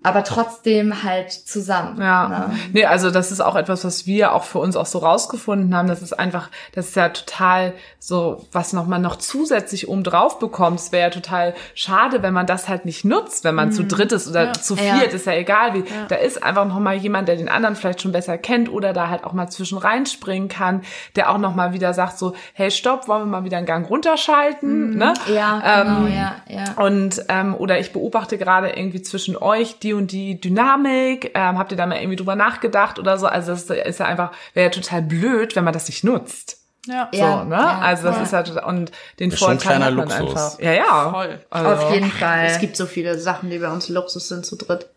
aber 0.05 0.23
trotzdem 0.23 1.03
halt 1.03 1.31
zusammen. 1.31 1.99
Ja, 2.01 2.27
Ne? 2.29 2.49
nee, 2.73 2.85
also 2.85 3.11
das 3.11 3.31
ist 3.31 3.41
auch 3.41 3.55
etwas, 3.55 3.83
was 3.83 4.05
wir 4.05 4.33
auch 4.33 4.43
für 4.43 4.59
uns 4.59 4.75
auch 4.75 4.85
so 4.85 4.99
rausgefunden 4.99 5.75
haben. 5.75 5.87
Das 5.87 6.01
ist 6.01 6.13
einfach, 6.13 6.49
das 6.73 6.87
ist 6.89 6.95
ja 6.95 7.09
total 7.09 7.73
so, 7.99 8.45
was 8.51 8.73
noch 8.73 8.85
man 8.87 9.01
noch 9.01 9.15
zusätzlich 9.15 9.87
oben 9.89 10.03
drauf 10.03 10.39
bekommt. 10.39 10.79
Es 10.79 10.91
wäre 10.91 11.03
ja 11.03 11.09
total 11.09 11.53
schade, 11.73 12.21
wenn 12.23 12.33
man 12.33 12.45
das 12.45 12.67
halt 12.69 12.85
nicht 12.85 13.03
nutzt, 13.05 13.43
wenn 13.43 13.55
man 13.55 13.71
zu 13.71 13.83
dritt 13.83 14.11
ist 14.11 14.27
oder 14.27 14.53
zu 14.53 14.75
Ja. 14.75 14.95
viert, 14.97 15.13
ist 15.13 15.25
ja 15.25 15.33
egal 15.33 15.73
wie. 15.73 15.83
Da 16.07 16.15
ist 16.15 16.43
einfach 16.43 16.65
noch 16.65 16.79
mal 16.79 16.95
jemand, 16.95 17.27
der 17.27 17.35
den 17.35 17.49
anderen 17.49 17.75
vielleicht 17.75 18.01
schon 18.01 18.11
besser 18.11 18.37
kennt 18.37 18.71
oder 18.71 18.93
da 18.93 19.09
halt 19.09 19.23
auch 19.23 19.33
mal 19.33 19.47
zwischen 19.49 19.77
reinspringen 19.77 20.49
kann, 20.49 20.81
der 21.15 21.31
auch 21.31 21.37
noch 21.39 21.55
mal 21.55 21.73
wieder 21.73 21.93
sagt 21.93 22.19
so, 22.19 22.33
hey, 22.53 22.69
stopp, 22.71 23.07
wollen 23.07 23.23
wir 23.23 23.25
mal 23.39 23.43
wieder 23.43 23.57
einen 23.57 23.65
Gang 23.65 23.89
runterschalten, 23.89 24.97
ne? 24.97 25.13
Ja, 25.33 25.81
genau, 25.83 26.05
Ähm, 26.07 26.13
ja, 26.13 26.35
ja. 26.49 26.83
Und 26.83 27.23
ähm, 27.29 27.55
oder 27.55 27.79
ich 27.79 27.93
beobachte 27.93 28.37
gerade 28.37 28.69
irgendwie 28.69 29.01
zwischen 29.01 29.37
euch 29.37 29.79
die 29.79 29.93
und 29.95 30.11
die 30.11 30.39
Dynamik. 30.39 31.31
Ähm, 31.35 31.57
habt 31.57 31.71
ihr 31.71 31.77
da 31.77 31.85
mal 31.85 31.97
irgendwie 31.97 32.15
drüber 32.17 32.35
nachgedacht 32.35 32.99
oder 32.99 33.17
so? 33.17 33.27
Also 33.27 33.51
das 33.51 33.63
ist 33.69 33.99
ja 33.99 34.05
einfach, 34.05 34.31
wäre 34.53 34.67
ja 34.67 34.71
total 34.71 35.01
blöd, 35.01 35.55
wenn 35.55 35.63
man 35.63 35.73
das 35.73 35.87
nicht 35.87 36.03
nutzt. 36.03 36.59
Ja. 36.87 37.09
Ja. 37.13 37.39
so, 37.39 37.43
ne? 37.45 37.55
ja, 37.55 37.79
also 37.79 38.03
das 38.03 38.15
voll. 38.15 38.23
ist 38.25 38.31
ja 38.33 38.43
total, 38.43 38.63
und 38.65 38.91
den 39.19 39.31
ist 39.31 39.39
schon 39.39 39.51
ein 39.51 39.59
Vorteil 39.59 39.77
kleiner 39.79 39.85
hat 39.85 40.07
man 40.09 40.19
Luxus. 40.19 40.37
einfach. 40.37 40.59
Ja, 40.59 40.71
ja. 40.73 41.09
Voll. 41.11 41.39
Also, 41.49 41.85
Auf 41.85 41.93
jeden 41.93 42.11
Fall. 42.19 42.45
Es 42.45 42.59
gibt 42.59 42.77
so 42.77 42.85
viele 42.85 43.17
Sachen, 43.17 43.49
die 43.49 43.57
bei 43.57 43.71
uns 43.71 43.89
Luxus 43.89 44.27
sind 44.27 44.45
zu 44.45 44.55
dritt. 44.55 44.87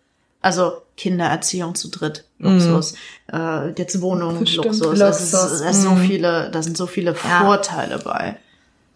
Also 0.43 0.83
Kindererziehung 0.97 1.75
zu 1.75 1.89
dritt, 1.91 2.25
Mhm. 2.39 2.53
Luxus. 2.53 2.95
Äh, 3.33 3.71
jetzt 3.77 4.01
Wohnung, 4.03 4.47
stimmt. 4.47 4.67
Luxus. 4.67 5.01
Es 5.01 5.21
ist, 5.23 5.33
Luxus, 5.33 5.51
es 5.53 5.61
ist 5.63 5.83
so 5.83 5.97
viele, 5.97 6.51
da 6.51 6.63
sind 6.63 6.77
so 6.77 6.87
viele 6.87 7.11
Ja. 7.13 7.41
Vorteile 7.45 7.99
bei, 7.99 8.37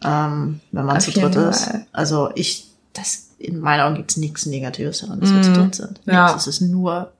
ähm, 0.05 0.61
wenn 0.71 0.85
man 0.85 0.99
Auf 0.99 1.03
zu 1.05 1.11
dritt 1.13 1.35
ist. 1.35 1.65
Fall. 1.65 1.87
Also 1.93 2.31
ich, 2.35 2.69
das 2.93 3.29
in 3.39 3.59
meinen 3.61 3.81
Augen 3.81 3.95
gibt's 3.97 4.17
nichts 4.17 4.47
Negatives 4.47 5.01
daran, 5.01 5.21
dass 5.21 5.33
wir 5.33 5.43
zu 5.43 5.53
dritt 5.53 5.75
sind. 5.75 6.07
Mhm. 6.07 6.13
Ja. 6.13 6.35
Es 6.37 6.47
ist 6.47 6.61
nur 6.61 7.13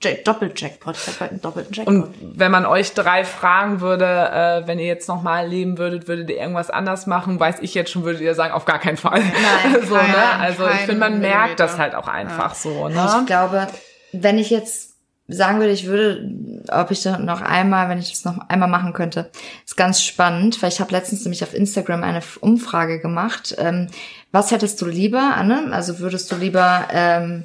Jack, 0.00 0.24
Doppel-Jackpot. 0.24 0.96
Doppelten 1.42 1.74
Jackpot. 1.74 1.86
Und 1.94 2.14
wenn 2.38 2.50
man 2.50 2.64
euch 2.64 2.94
drei 2.94 3.24
fragen 3.26 3.82
würde, 3.82 4.06
äh, 4.06 4.66
wenn 4.66 4.78
ihr 4.78 4.86
jetzt 4.86 5.06
noch 5.06 5.22
mal 5.22 5.46
leben 5.46 5.76
würdet, 5.76 6.08
würdet 6.08 6.30
ihr 6.30 6.36
irgendwas 6.36 6.70
anders 6.70 7.06
machen? 7.06 7.38
Weiß 7.38 7.56
ich 7.60 7.74
jetzt 7.74 7.90
schon, 7.90 8.04
würdet 8.04 8.22
ihr 8.22 8.34
sagen, 8.34 8.54
auf 8.54 8.64
gar 8.64 8.78
keinen 8.78 8.96
Fall. 8.96 9.20
Nein, 9.20 9.82
so, 9.86 9.94
kein- 9.94 10.10
ne? 10.10 10.16
Also 10.40 10.66
ich 10.68 10.76
finde, 10.86 11.00
man 11.00 11.20
merkt 11.20 11.60
das 11.60 11.76
halt 11.76 11.94
auch 11.94 12.08
einfach 12.08 12.54
so, 12.54 12.88
Ja, 12.88 13.04
ne? 13.04 13.16
Ich 13.20 13.26
glaube, 13.26 13.66
wenn 14.12 14.38
ich 14.38 14.48
jetzt 14.48 14.95
sagen 15.28 15.58
würde, 15.58 15.72
ich 15.72 15.86
würde, 15.86 16.30
ob 16.70 16.90
ich 16.90 17.04
noch 17.04 17.40
einmal, 17.40 17.88
wenn 17.88 17.98
ich 17.98 18.10
das 18.10 18.24
noch 18.24 18.48
einmal 18.48 18.68
machen 18.68 18.92
könnte, 18.92 19.30
ist 19.64 19.76
ganz 19.76 20.02
spannend, 20.02 20.62
weil 20.62 20.68
ich 20.68 20.80
habe 20.80 20.92
letztens 20.92 21.24
nämlich 21.24 21.42
auf 21.42 21.54
Instagram 21.54 22.04
eine 22.04 22.20
Umfrage 22.40 23.00
gemacht. 23.00 23.54
Ähm, 23.58 23.88
was 24.30 24.52
hättest 24.52 24.80
du 24.80 24.86
lieber, 24.86 25.34
Anne? 25.36 25.68
Also 25.72 25.98
würdest 25.98 26.30
du 26.30 26.36
lieber 26.36 26.86
ähm, 26.92 27.44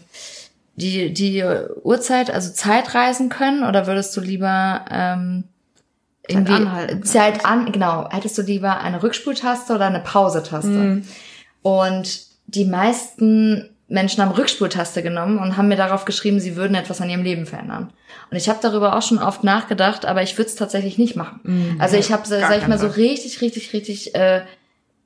die, 0.75 1.13
die 1.13 1.43
Uhrzeit, 1.83 2.31
also 2.31 2.51
Zeit 2.51 2.93
reisen 2.93 3.29
können 3.29 3.63
oder 3.63 3.87
würdest 3.87 4.15
du 4.15 4.21
lieber 4.21 4.85
ähm, 4.91 5.45
irgendwie 6.27 6.53
anhalten. 6.53 7.03
Zeit 7.03 7.45
an, 7.45 7.71
genau, 7.71 8.09
hättest 8.09 8.37
du 8.37 8.43
lieber 8.43 8.79
eine 8.79 9.01
Rückspultaste 9.01 9.73
oder 9.73 9.87
eine 9.87 9.99
Pausetaste? 9.99 10.69
Mhm. 10.69 11.07
Und 11.61 12.21
die 12.45 12.65
meisten 12.65 13.70
Menschen 13.91 14.23
haben 14.23 14.31
Rückspultaste 14.31 15.03
genommen 15.03 15.37
und 15.37 15.57
haben 15.57 15.67
mir 15.67 15.75
darauf 15.75 16.05
geschrieben, 16.05 16.39
sie 16.39 16.55
würden 16.55 16.75
etwas 16.75 17.01
an 17.01 17.09
ihrem 17.09 17.23
Leben 17.23 17.45
verändern. 17.45 17.91
Und 18.29 18.37
ich 18.37 18.47
habe 18.49 18.59
darüber 18.61 18.95
auch 18.97 19.01
schon 19.01 19.19
oft 19.19 19.43
nachgedacht, 19.43 20.05
aber 20.05 20.23
ich 20.23 20.37
würde 20.37 20.49
es 20.49 20.55
tatsächlich 20.55 20.97
nicht 20.97 21.15
machen. 21.15 21.75
also 21.79 21.97
ich 21.97 22.11
habe, 22.11 22.25
sag 22.27 22.57
ich 22.57 22.67
mal, 22.67 22.79
so 22.79 22.87
richtig, 22.87 23.41
richtig, 23.41 23.73
richtig, 23.73 24.15
äh, 24.15 24.41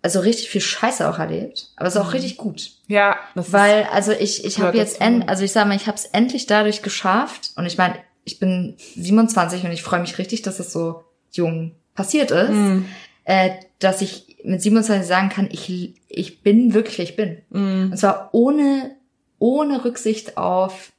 also 0.04 0.20
richtig 0.20 0.50
viel 0.50 0.62
Scheiße 0.62 1.10
auch 1.10 1.18
erlebt, 1.18 1.70
aber 1.76 1.88
es 1.88 1.96
ist 1.96 2.02
auch 2.02 2.14
richtig 2.14 2.38
gut. 2.38 2.70
Ja, 2.88 3.18
das 3.34 3.52
Weil, 3.52 3.88
also 3.92 4.12
ich, 4.12 4.46
ich 4.46 4.60
habe 4.60 4.78
jetzt, 4.78 5.02
end, 5.02 5.28
also 5.28 5.44
ich 5.44 5.52
sage 5.52 5.68
mal, 5.68 5.76
ich 5.76 5.88
habe 5.88 5.98
es 5.98 6.06
endlich 6.06 6.46
dadurch 6.46 6.84
geschafft. 6.84 7.54
Und 7.56 7.66
ich 7.66 7.80
meine, 7.80 7.96
ich 8.24 8.38
bin 8.38 8.76
27 8.96 9.64
und 9.64 9.72
ich 9.72 9.82
freue 9.82 10.00
mich 10.02 10.20
richtig, 10.20 10.44
dass 10.44 10.60
es 10.60 10.72
so 10.72 11.04
jung 11.32 11.72
passiert 11.96 12.30
ist, 12.30 12.52
Mhm. 12.52 12.86
äh, 13.24 13.50
dass 13.80 14.02
ich 14.04 14.35
mit 14.46 14.62
27 14.62 15.08
sagen 15.08 15.30
kann, 15.30 15.50
ich, 15.52 15.96
ich 16.08 16.42
bin 16.44 16.74
wirklich, 16.74 17.00
ich 17.00 17.16
bin. 17.16 17.38
Mhm. 17.50 17.90
Und 17.92 17.98
zwar 17.98 18.30
ohne, 18.32 18.92
ohne 19.40 19.84
Rücksicht 19.86 20.38
auf 20.38 20.92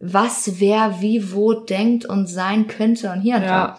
was 0.00 0.60
wer 0.60 1.00
wie 1.00 1.32
wo 1.32 1.54
denkt 1.54 2.04
und 2.04 2.26
sein 2.26 2.66
könnte 2.66 3.10
und 3.10 3.20
hier 3.22 3.36
und 3.36 3.42
Ja. 3.42 3.48
da. 3.48 3.78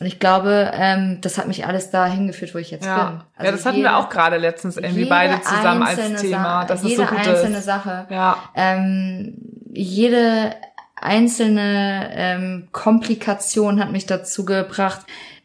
Und 0.00 0.06
ich 0.06 0.18
glaube, 0.18 0.70
ähm, 0.74 1.18
das 1.20 1.36
hat 1.36 1.46
mich 1.46 1.66
alles 1.66 1.90
da 1.90 2.06
hingeführt, 2.06 2.54
wo 2.54 2.58
ich 2.58 2.70
jetzt 2.70 2.82
bin. 2.84 2.88
Ja, 2.90 3.26
Also 3.36 3.46
ja 3.46 3.52
das 3.52 3.66
hatten 3.66 3.76
jede- 3.76 3.90
wir 3.90 3.96
auch 3.98 4.08
gerade 4.08 4.38
letztens 4.38 4.78
irgendwie 4.78 5.04
beide 5.04 5.40
zusammen 5.42 5.82
als 5.82 6.22
Thema. 6.22 6.64
Das 6.64 6.82
ist 6.82 6.88
jede 6.90 7.02
so 7.02 7.08
gut 7.08 7.18
einzelne 7.18 7.58
ist. 7.58 7.64
Sache. 7.66 8.06
Ja. 8.08 8.38
Ähm, 8.56 9.34
jede 9.72 10.54
einzelne 10.96 12.10
ähm, 12.14 12.68
Komplikation 12.72 13.78
hat 13.80 13.92
mich 13.92 14.06
dazu 14.06 14.44
gebracht, 14.44 15.00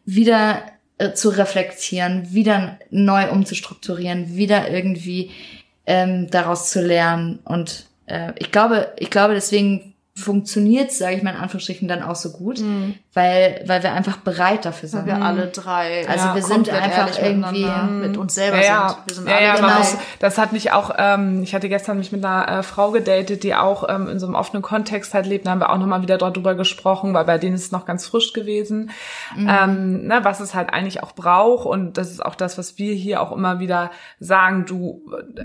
wieder 0.06 0.60
äh, 0.98 1.14
zu 1.14 1.30
reflektieren, 1.30 2.34
wieder 2.34 2.80
neu 2.90 3.30
umzustrukturieren, 3.30 4.36
wieder 4.36 4.70
irgendwie 4.70 5.32
ähm, 5.86 6.30
daraus 6.30 6.70
zu 6.70 6.82
lernen. 6.82 7.40
Und 7.44 7.88
äh, 8.06 8.34
ich 8.38 8.52
glaube, 8.52 8.94
ich 8.98 9.10
glaube, 9.10 9.34
deswegen 9.34 9.94
funktioniert, 10.16 10.92
sage 10.92 11.18
ich 11.18 11.24
mal 11.24 11.32
in 11.32 11.42
Anführungsstrichen, 11.42 11.88
dann 11.88 12.02
auch 12.02 12.16
so 12.16 12.32
gut, 12.32 12.60
weil 13.16 13.64
weil 13.66 13.82
wir 13.82 13.94
einfach 13.94 14.18
bereit 14.18 14.66
dafür 14.66 14.90
sind. 14.90 15.06
wir 15.08 15.16
alle 15.24 15.48
drei. 15.48 16.06
Also 16.08 16.36
wir 16.36 16.44
sind 16.44 16.70
einfach 16.70 17.18
irgendwie- 17.20 17.66
mit 17.66 18.18
uns 18.18 18.36
selber 18.36 18.64
ja, 18.64 18.90
sind. 18.90 19.00
Wir 19.08 19.16
sind 19.16 19.30
ja, 19.30 19.36
alle 19.38 19.46
ja, 19.46 19.54
man 19.54 19.62
genau. 19.62 19.78
muss, 19.80 19.98
das 20.20 20.38
hat 20.38 20.52
mich 20.52 20.72
auch, 20.74 20.92
ähm, 20.98 21.42
ich 21.42 21.56
hatte 21.56 21.70
gestern 21.70 21.98
mich 21.98 22.12
mit 22.12 22.24
einer 22.24 22.60
äh, 22.60 22.64
Frau 22.64 22.92
gedatet, 22.92 23.44
die 23.44 23.56
auch 23.56 23.88
ähm, 23.90 24.10
in 24.10 24.20
so 24.20 24.26
einem 24.28 24.36
offenen 24.36 24.62
Kontext 24.62 25.14
halt 25.14 25.26
lebt, 25.26 25.48
da 25.48 25.52
haben 25.52 25.60
wir 25.62 25.70
auch 25.72 25.78
nochmal 25.78 26.02
wieder 26.02 26.18
darüber 26.18 26.56
gesprochen, 26.56 27.14
weil 27.14 27.24
bei 27.26 27.38
denen 27.38 27.56
ist 27.56 27.64
es 27.64 27.72
noch 27.72 27.86
ganz 27.86 28.06
frisch 28.06 28.34
gewesen, 28.34 28.92
Mhm. 29.36 29.50
ähm, 29.50 30.08
ne, 30.08 30.20
was 30.24 30.42
es 30.42 30.54
halt 30.54 30.74
eigentlich 30.74 31.02
auch 31.02 31.14
braucht 31.14 31.66
und 31.66 31.98
das 31.98 32.12
ist 32.12 32.24
auch 32.24 32.36
das, 32.36 32.58
was 32.58 32.78
wir 32.78 32.94
hier 32.94 33.22
auch 33.22 33.32
immer 33.32 33.60
wieder 33.60 33.92
sagen, 34.20 34.66
du, 34.66 35.02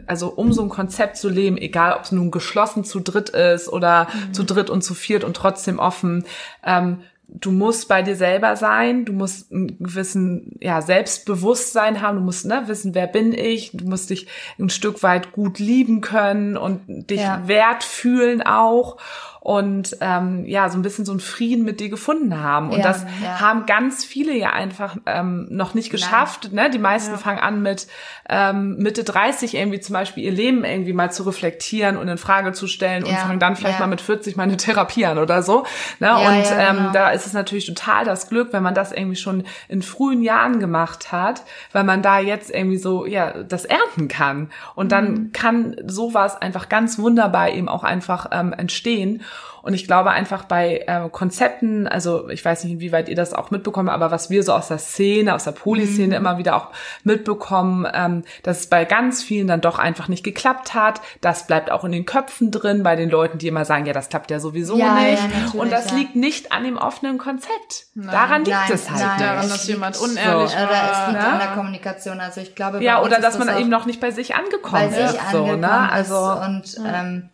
also 0.09 0.29
um 0.29 0.53
so 0.53 0.63
ein 0.63 0.69
Konzept 0.69 1.17
zu 1.17 1.29
leben, 1.29 1.57
egal 1.57 1.93
ob 1.95 2.03
es 2.03 2.13
nun 2.13 2.33
geschlossen 2.33 2.83
zu 2.85 2.99
dritt 2.99 3.29
ist 3.31 3.69
oder 3.69 4.09
Mhm. 4.13 4.35
zu 4.35 4.43
dritt 4.43 4.71
und 4.71 4.83
zu 4.83 4.95
viert 4.95 5.23
und 5.23 5.37
trotzdem 5.37 5.79
offen, 5.79 6.25
ähm, 6.67 7.03
du 7.33 7.53
musst 7.53 7.89
bei 7.89 8.03
dir 8.03 8.17
selber 8.17 8.57
sein, 8.57 9.05
du 9.05 9.13
musst 9.13 9.53
einen 9.53 9.79
gewissen 9.79 10.57
ja, 10.61 10.83
Selbstbewusstsein 10.83 12.01
haben, 12.03 12.19
du 12.19 12.25
musst 12.25 12.47
ne, 12.47 12.65
wissen, 12.67 12.95
wer 12.95 13.07
bin 13.07 13.33
ich, 13.33 13.71
du 13.73 13.85
musst 13.87 14.11
dich 14.11 14.27
ein 14.59 14.71
Stück 14.71 15.03
weit 15.03 15.33
gut 15.33 15.59
lieben 15.59 16.01
können 16.01 16.57
und 16.57 16.81
dich 17.11 17.21
Ja. 17.21 17.47
wert 17.47 17.85
fühlen 17.85 18.43
auch 18.43 18.97
und 19.41 19.97
ähm, 20.03 20.45
ja, 20.47 20.69
so 20.69 20.79
ein 20.79 20.83
bisschen 20.83 21.07
so 21.07 21.13
einen 21.13 21.21
Frieden 21.21 21.65
mit 21.65 21.81
dir 21.81 21.89
gefunden 21.89 22.39
haben. 22.43 22.71
Und 22.71 22.79
Ja, 22.79 22.83
das 22.85 23.07
ja. 23.23 23.41
haben 23.41 23.65
ganz 23.65 24.05
viele 24.05 24.37
ja 24.37 24.51
einfach 24.53 24.97
ähm, 25.07 25.47
noch 25.51 25.73
nicht 25.73 25.91
geschafft. 25.91 26.53
Ne? 26.53 26.69
Die 26.71 26.79
meisten 26.79 27.17
fangen 27.17 27.39
an 27.39 27.63
mit 27.63 27.87
ähm, 28.29 28.77
Mitte 28.77 29.03
30 29.03 29.55
irgendwie 29.57 29.81
zum 29.81 29.95
Beispiel 29.95 30.25
ihr 30.25 30.31
Leben 30.33 30.63
irgendwie 30.65 30.93
mal 30.93 31.11
zu 31.11 31.23
reflektieren 31.23 31.97
und 31.97 32.07
in 32.09 32.19
Frage 32.19 32.53
zu 32.53 32.67
stellen 32.67 33.03
und 33.03 33.11
Ja, 33.11 33.17
fangen 33.17 33.39
dann 33.39 33.57
vielleicht 33.57 33.79
ja. 33.81 33.87
mal 33.87 33.91
mit 33.91 34.03
40 34.03 34.37
mal 34.37 34.43
eine 34.43 34.59
Therapie 34.59 35.07
an 35.07 35.17
oder 35.19 35.43
so. 35.43 35.65
Ne? 36.01 36.09
Ja, 36.09 36.17
und 36.19 36.45
ja, 36.45 36.71
ähm, 36.71 36.77
genau. 36.77 36.93
da 36.93 37.11
ist 37.11 37.27
es 37.27 37.33
natürlich 37.33 37.65
total 37.67 38.05
das 38.05 38.29
Glück, 38.29 38.53
wenn 38.53 38.63
man 38.63 38.75
das 38.75 38.93
irgendwie 38.93 39.17
schon 39.17 39.45
in 39.69 39.81
frühen 39.81 40.23
Jahren 40.23 40.61
gemacht 40.61 41.13
hat, 41.13 41.43
weil 41.73 41.85
man 41.85 42.03
da 42.03 42.19
jetzt 42.21 42.51
irgendwie 42.51 42.77
so, 42.79 43.07
ja, 43.07 43.43
das 43.43 43.65
ernten 43.65 44.09
kann. 44.09 44.51
Und 44.75 44.93
dann 44.93 45.11
Mhm. 45.15 45.33
kann 45.33 45.77
sowas 45.87 46.41
einfach 46.41 46.69
ganz 46.69 46.99
wunderbar 46.99 47.49
eben 47.51 47.69
auch 47.71 47.85
einfach 47.85 48.27
ähm, 48.33 48.53
entstehen. 48.53 49.23
Und 49.63 49.75
ich 49.75 49.87
glaube 49.87 50.11
einfach 50.11 50.45
bei 50.45 50.85
äh, 50.87 51.09
Konzepten, 51.11 51.87
also 51.87 52.29
ich 52.31 52.45
weiß 52.45 52.65
nicht, 52.65 52.73
inwieweit 52.75 53.09
ihr 53.09 53.17
das 53.17 53.35
auch 53.35 53.51
mitbekommt, 53.51 53.89
aber 53.91 54.11
was 54.11 54.31
wir 54.31 54.43
so 54.43 54.53
aus 54.53 54.69
der 54.69 54.79
Szene, 54.79 55.35
aus 55.35 55.45
der 55.45 55.53
Polyszene 55.53 56.09
Mhm. 56.09 56.13
immer 56.13 56.39
wieder 56.39 56.57
auch 56.57 56.69
mitbekommen, 57.05 57.87
ähm, 57.93 58.23
dass 58.43 58.61
es 58.61 58.67
bei 58.69 58.85
ganz 58.85 59.23
vielen 59.23 59.47
dann 59.47 59.61
doch 59.61 59.79
einfach 59.79 60.09
nicht 60.09 60.25
geklappt 60.25 60.75
hat. 60.75 61.01
Das 61.21 61.47
bleibt 61.47 61.71
auch 61.71 61.85
in 61.85 61.93
den 61.93 62.07
Köpfen 62.07 62.51
drin, 62.51 62.83
bei 62.83 62.97
den 62.97 63.11
Leuten, 63.11 63.39
die 63.39 63.49
immer 63.49 63.65
sagen, 63.65 63.87
ja, 63.87 63.93
das 63.93 64.09
klappt 64.09 64.31
ja 64.31 64.41
sowieso 64.41 64.77
Ja, 64.79 64.99
ja, 64.99 65.11
nicht. 65.11 65.23
natürlich, 65.23 65.55
Und 65.55 65.73
das 65.73 65.91
ja. 65.91 65.97
liegt 65.97 66.17
nicht 66.17 66.53
an 66.53 66.65
dem 66.65 66.77
offenen 66.79 67.19
Konzept. 67.19 67.87
Daran 67.95 68.45
liegt 68.45 68.57
Nein, 68.57 68.71
es 68.73 68.91
halt 68.91 69.01
nein, 69.01 69.09
nicht. 69.17 69.21
daran, 69.21 69.45
es 69.45 69.51
dass 69.53 69.67
jemand 69.69 69.97
so. 69.97 70.05
unehrlich 70.05 70.53
Oder 70.53 70.63
es 70.71 70.99
war. 70.99 71.09
liegt 71.11 71.21
ne? 71.23 71.29
an 71.29 71.39
der 71.39 71.49
Kommunikation. 71.49 72.21
Also 72.21 72.41
ich 72.41 72.55
glaube, 72.55 72.83
Ja, 72.83 73.03
oder 73.03 73.21
dass 73.21 73.39
man 73.39 73.47
das 73.49 73.57
auch 73.57 73.61
eben 73.61 73.69
noch 73.71 73.87
nicht 73.87 74.01
bei 74.01 74.11
sich 74.11 74.35
angekommen 74.35 74.73
bei 74.73 74.89
sich 74.89 75.05
ist. 75.05 75.31
So, 75.33 75.39
angekommen 75.39 75.61
ne? 75.61 75.91
Also 75.93 76.15
ist. 76.15 76.79
Und 76.79 76.87
ähm, 76.87 77.29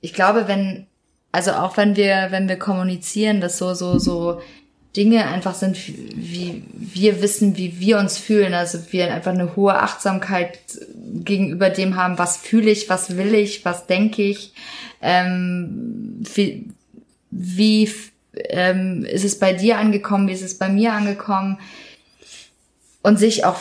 ich 0.00 0.12
glaube, 0.14 0.46
wenn, 0.48 0.86
also 1.34 1.50
auch 1.50 1.76
wenn 1.76 1.96
wir, 1.96 2.28
wenn 2.30 2.48
wir 2.48 2.60
kommunizieren, 2.60 3.40
dass 3.40 3.58
so, 3.58 3.74
so, 3.74 3.98
so 3.98 4.40
Dinge 4.96 5.26
einfach 5.26 5.56
sind, 5.56 5.76
wie 5.76 6.62
wir 6.72 7.22
wissen, 7.22 7.56
wie 7.56 7.80
wir 7.80 7.98
uns 7.98 8.18
fühlen. 8.18 8.54
Also 8.54 8.78
wir 8.92 9.12
einfach 9.12 9.32
eine 9.32 9.56
hohe 9.56 9.74
Achtsamkeit 9.74 10.60
gegenüber 11.24 11.70
dem 11.70 11.96
haben, 11.96 12.18
was 12.18 12.36
fühle 12.36 12.70
ich, 12.70 12.88
was 12.88 13.16
will 13.16 13.34
ich, 13.34 13.64
was 13.64 13.88
denke 13.88 14.22
ich, 14.22 14.52
ähm, 15.02 16.22
wie, 16.34 16.68
wie 17.32 17.90
ähm, 18.50 19.04
ist 19.04 19.24
es 19.24 19.36
bei 19.40 19.54
dir 19.54 19.78
angekommen, 19.78 20.28
wie 20.28 20.32
ist 20.34 20.42
es 20.42 20.56
bei 20.56 20.68
mir 20.68 20.92
angekommen 20.92 21.58
und 23.04 23.18
sich 23.18 23.44
auch, 23.44 23.58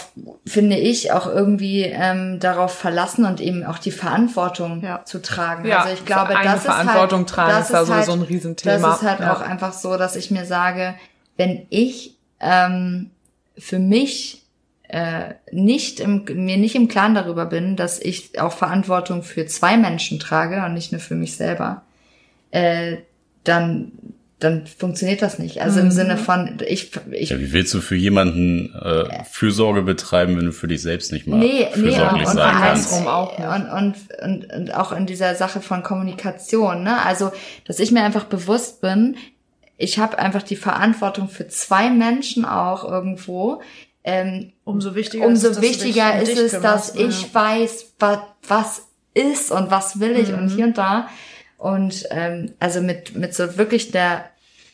finde 0.47 0.77
ich, 0.77 1.11
auch 1.11 1.27
irgendwie 1.27 1.81
ähm, 1.81 2.39
darauf 2.39 2.73
verlassen 2.73 3.25
und 3.25 3.41
eben 3.41 3.65
auch 3.65 3.77
die 3.77 3.91
Verantwortung 3.91 4.81
Ja. 4.81 5.03
zu 5.03 5.21
tragen. 5.21 5.67
Ja, 5.67 5.81
also 5.81 5.93
ich 5.93 6.05
glaube, 6.05 6.29
eigene 6.29 6.45
das 6.45 6.59
ist 6.61 6.65
Verantwortung 6.71 7.19
halt, 7.19 7.29
tragen 7.29 7.49
das 7.49 7.65
ist 7.65 7.73
da 7.73 7.81
ist 7.81 7.87
sowieso 7.87 8.11
halt, 8.13 8.21
ein 8.21 8.25
Riesenthema. 8.25 8.87
Das 8.87 9.01
ist 9.01 9.07
halt 9.07 9.19
Ja. 9.19 9.33
auch 9.33 9.41
einfach 9.41 9.73
so, 9.73 9.97
dass 9.97 10.15
ich 10.15 10.31
mir 10.31 10.45
sage, 10.45 10.95
wenn 11.35 11.65
ich 11.69 12.15
ähm, 12.39 13.11
für 13.57 13.79
mich 13.79 14.43
äh, 14.87 15.33
nicht 15.51 15.99
im, 15.99 16.23
mir 16.23 16.55
nicht 16.55 16.75
im 16.75 16.87
Klaren 16.87 17.13
darüber 17.13 17.45
bin, 17.45 17.75
dass 17.75 17.99
ich 17.99 18.39
auch 18.39 18.53
Verantwortung 18.53 19.23
für 19.23 19.45
zwei 19.47 19.75
Menschen 19.75 20.19
trage 20.19 20.63
und 20.63 20.73
nicht 20.73 20.93
nur 20.93 21.01
für 21.01 21.15
mich 21.15 21.35
selber, 21.35 21.81
äh, 22.51 22.95
dann 23.43 23.91
dann 24.43 24.67
funktioniert 24.67 25.21
das 25.21 25.39
nicht. 25.39 25.61
Also 25.61 25.79
Mhm. 25.79 25.85
im 25.85 25.91
Sinne 25.91 26.17
von 26.17 26.57
ich 26.67 26.91
ich 27.11 27.29
Ja, 27.29 27.39
wie 27.39 27.53
willst 27.53 27.73
du 27.73 27.81
für 27.81 27.95
jemanden 27.95 28.73
äh, 28.75 29.23
Fürsorge 29.29 29.81
betreiben, 29.81 30.37
wenn 30.37 30.45
du 30.45 30.51
für 30.51 30.67
dich 30.67 30.81
selbst 30.81 31.11
nicht 31.11 31.27
mal 31.27 31.37
nee, 31.39 31.47
nee, 31.47 31.65
und, 31.65 31.73
fürsorglich 31.73 32.27
sein 32.27 32.55
kannst? 32.55 32.93
und, 32.93 33.07
und, 33.07 33.95
und, 34.21 34.53
und 34.53 34.75
auch 34.75 34.91
in 34.91 35.05
dieser 35.05 35.35
Sache 35.35 35.61
von 35.61 35.83
Kommunikation, 35.83 36.83
ne? 36.83 37.03
Also, 37.05 37.31
dass 37.65 37.79
ich 37.79 37.91
mir 37.91 38.03
einfach 38.03 38.25
bewusst 38.25 38.81
bin, 38.81 39.15
ich 39.77 39.99
habe 39.99 40.19
einfach 40.19 40.43
die 40.43 40.55
Verantwortung 40.55 41.29
für 41.29 41.47
zwei 41.47 41.89
Menschen 41.89 42.45
auch 42.45 42.83
irgendwo. 42.89 43.61
Ähm, 44.03 44.51
Umso 44.65 44.95
wichtiger 44.95 45.25
umso 45.25 45.49
ist 45.49 45.61
wichtiger 45.61 46.21
ist 46.21 46.37
es, 46.37 46.59
dass 46.59 46.95
ne? 46.95 47.03
ich 47.03 47.33
weiß, 47.33 47.93
was, 47.99 48.19
was 48.47 48.81
ist 49.13 49.51
und 49.51 49.71
was 49.71 49.99
will 49.99 50.17
ich 50.17 50.33
und 50.33 50.49
hier 50.49 50.65
und 50.65 50.77
da. 50.77 51.07
Und 51.57 52.07
ähm, 52.11 52.53
also 52.59 52.81
mit, 52.81 53.15
mit 53.15 53.33
so 53.33 53.57
wirklich 53.57 53.91
der, 53.91 54.25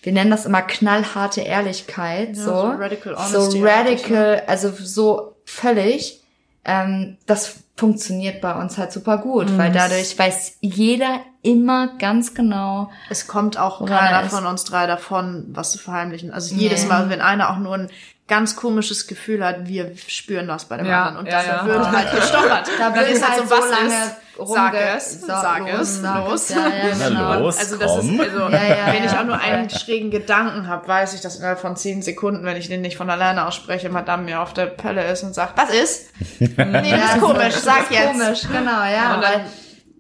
wir 0.02 0.14
nennen 0.14 0.32
das 0.32 0.46
immer 0.46 0.62
knallharte 0.62 1.42
Ehrlichkeit, 1.42 2.36
so, 2.36 2.44
so 2.44 2.62
radical 2.70 3.16
so 3.16 3.38
honesty 3.38 3.64
radical, 3.64 4.44
also 4.48 4.72
so 4.72 5.36
völlig, 5.46 6.22
ähm, 6.66 7.18
das 7.26 7.64
funktioniert 7.76 8.42
bei 8.42 8.54
uns 8.60 8.78
halt 8.78 8.92
super 8.92 9.18
gut, 9.18 9.58
weil 9.58 9.72
dadurch 9.72 10.18
weiß 10.20 10.58
jeder 10.60 11.22
immer 11.42 11.98
ganz 11.98 12.34
genau, 12.34 12.92
Es 13.10 13.28
kommt 13.28 13.58
auch 13.58 13.86
keiner 13.86 14.22
er 14.22 14.30
von 14.30 14.46
uns 14.46 14.66
drei 14.66 14.86
davon, 14.86 15.46
was 15.52 15.72
zu 15.72 15.78
verheimlichen. 15.78 16.32
Also 16.32 16.54
jedes 16.56 16.88
Mal, 16.88 17.10
wenn 17.10 17.22
einer 17.22 17.50
auch 17.50 17.58
nur 17.58 17.76
ein 17.76 17.90
ganz 18.30 18.56
komisches 18.56 19.08
Gefühl 19.08 19.44
hat, 19.44 19.68
wir 19.68 19.92
spüren 20.08 20.48
das 20.48 20.65
bei 20.65 20.78
dem 20.78 20.86
Ja, 20.86 21.08
anderen. 21.08 21.26
Und 21.26 21.32
ja, 21.32 21.38
das 21.39 21.48
ja. 21.48 21.65
wird 21.65 21.92
halt 21.92 22.12
gestoppert. 22.15 22.70
da 22.80 22.96
wird 22.96 23.10
ist 23.10 23.28
halt 23.28 23.39
so, 23.42 23.46
so 23.46 23.62
was 23.62 23.70
lange 23.70 23.88
ist? 23.88 24.15
Sag 24.42 24.74
es, 24.74 25.22
sag 25.22 25.60
los, 25.60 25.72
es, 25.82 26.02
los. 26.02 26.50
es, 26.50 27.00
genau. 27.10 27.39
los, 27.39 27.58
Also 27.58 27.76
das 27.76 27.92
ist, 27.98 28.08
komm. 28.08 28.22
also 28.22 28.39
Ja, 28.50 28.63
ja, 28.63 28.94
wenn 28.94 29.04
ich 29.04 29.12
auch 29.12 29.26
nur 29.26 29.38
einen 29.38 29.70
schrägen 29.70 30.12
Gedanken 30.12 30.68
habe, 30.68 30.88
weiß 30.88 31.13
ich, 31.13 31.20
dass 31.20 31.36
innerhalb 31.36 31.60
von 31.60 31.76
zehn 31.76 32.02
Sekunden, 32.02 32.46
wenn 32.46 32.56
ich 32.56 32.70
den 32.70 32.80
nicht 32.80 32.96
von 32.96 33.10
alleine 33.10 33.46
ausspreche, 33.46 33.89
Madame 33.89 34.24
mir 34.24 34.39
auf 34.42 34.54
der 34.54 34.68
Pelle 34.68 35.04
ist 35.12 35.24
und 35.24 35.36
sagt, 35.36 35.58
was 35.58 35.72
ist? 35.72 36.10
Nee, 36.39 36.92
das 36.92 37.15
ist 37.15 37.22
komisch, 37.22 37.48
ist 37.48 37.63
sag 37.65 37.92
jetzt. 37.92 38.12
Komisch, 38.13 38.42
genau, 38.50 38.84
ja. 38.86 39.15
Und 39.15 39.24
dann 39.24 39.42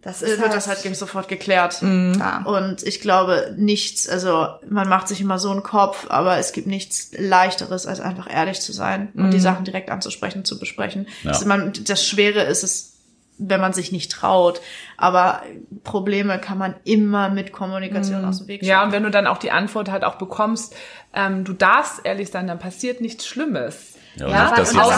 das 0.01 0.21
ist 0.21 0.39
Wird 0.39 0.53
das 0.53 0.67
halt 0.67 0.81
gleich 0.81 0.97
sofort 0.97 1.27
geklärt. 1.27 1.81
ja. 1.81 2.43
Und 2.45 2.83
ich 2.83 3.01
glaube, 3.01 3.53
nichts, 3.57 4.07
also 4.07 4.47
man 4.69 4.87
macht 4.87 5.07
sich 5.09 5.19
immer 5.19 5.39
so 5.39 5.49
einen 5.51 5.61
Kopf, 5.63 6.05
aber 6.09 6.37
es 6.37 6.53
gibt 6.53 6.67
nichts 6.67 7.11
leichteres, 7.17 7.85
als 7.85 7.99
einfach 7.99 8.31
ehrlich 8.33 8.61
zu 8.61 8.71
sein 8.71 9.09
und 9.15 9.31
die 9.31 9.39
Sachen 9.41 9.65
direkt 9.65 9.89
anzusprechen, 9.91 10.45
zu 10.45 10.57
besprechen. 10.57 11.07
Ja. 11.23 11.31
Das, 11.31 11.43
man, 11.45 11.73
das 11.85 12.05
Schwere 12.05 12.43
ist 12.43 12.63
es, 12.63 12.93
wenn 13.41 13.61
man 13.61 13.73
sich 13.73 13.91
nicht 13.91 14.11
traut. 14.11 14.61
Aber 14.97 15.41
Probleme 15.83 16.39
kann 16.39 16.57
man 16.57 16.75
immer 16.83 17.29
mit 17.29 17.51
Kommunikation 17.51 18.23
aus 18.25 18.39
dem 18.39 18.47
Weg 18.47 18.63
Ja, 18.63 18.77
und 18.77 18.79
schaffen. 18.87 18.91
wenn 18.93 19.03
du 19.03 19.11
dann 19.11 19.27
auch 19.27 19.37
die 19.37 19.51
Antwort 19.51 19.89
halt 19.89 20.03
auch 20.03 20.15
bekommst, 20.15 20.75
ähm, 21.13 21.43
du 21.43 21.53
darfst 21.53 22.01
ehrlich 22.05 22.29
sein, 22.31 22.47
dann 22.47 22.59
passiert 22.59 23.01
nichts 23.01 23.25
Schlimmes. 23.25 23.93
Ja, 24.15 24.25
und 24.25 24.31
Ja, 24.31 24.43
nicht, 24.45 24.57
dass 24.57 24.75
außer 24.75 24.97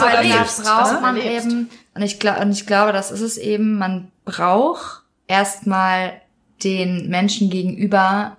braucht 0.62 0.92
ne? 0.94 1.00
man 1.00 1.16
eben, 1.16 1.70
und 1.94 2.02
ich, 2.02 2.18
glaube, 2.18 2.40
und 2.40 2.52
ich 2.52 2.66
glaube, 2.66 2.92
das 2.92 3.10
ist 3.10 3.20
es 3.20 3.36
eben, 3.38 3.78
man 3.78 4.10
braucht 4.24 5.02
erstmal 5.26 6.12
den 6.64 7.08
Menschen 7.08 7.50
gegenüber, 7.50 8.36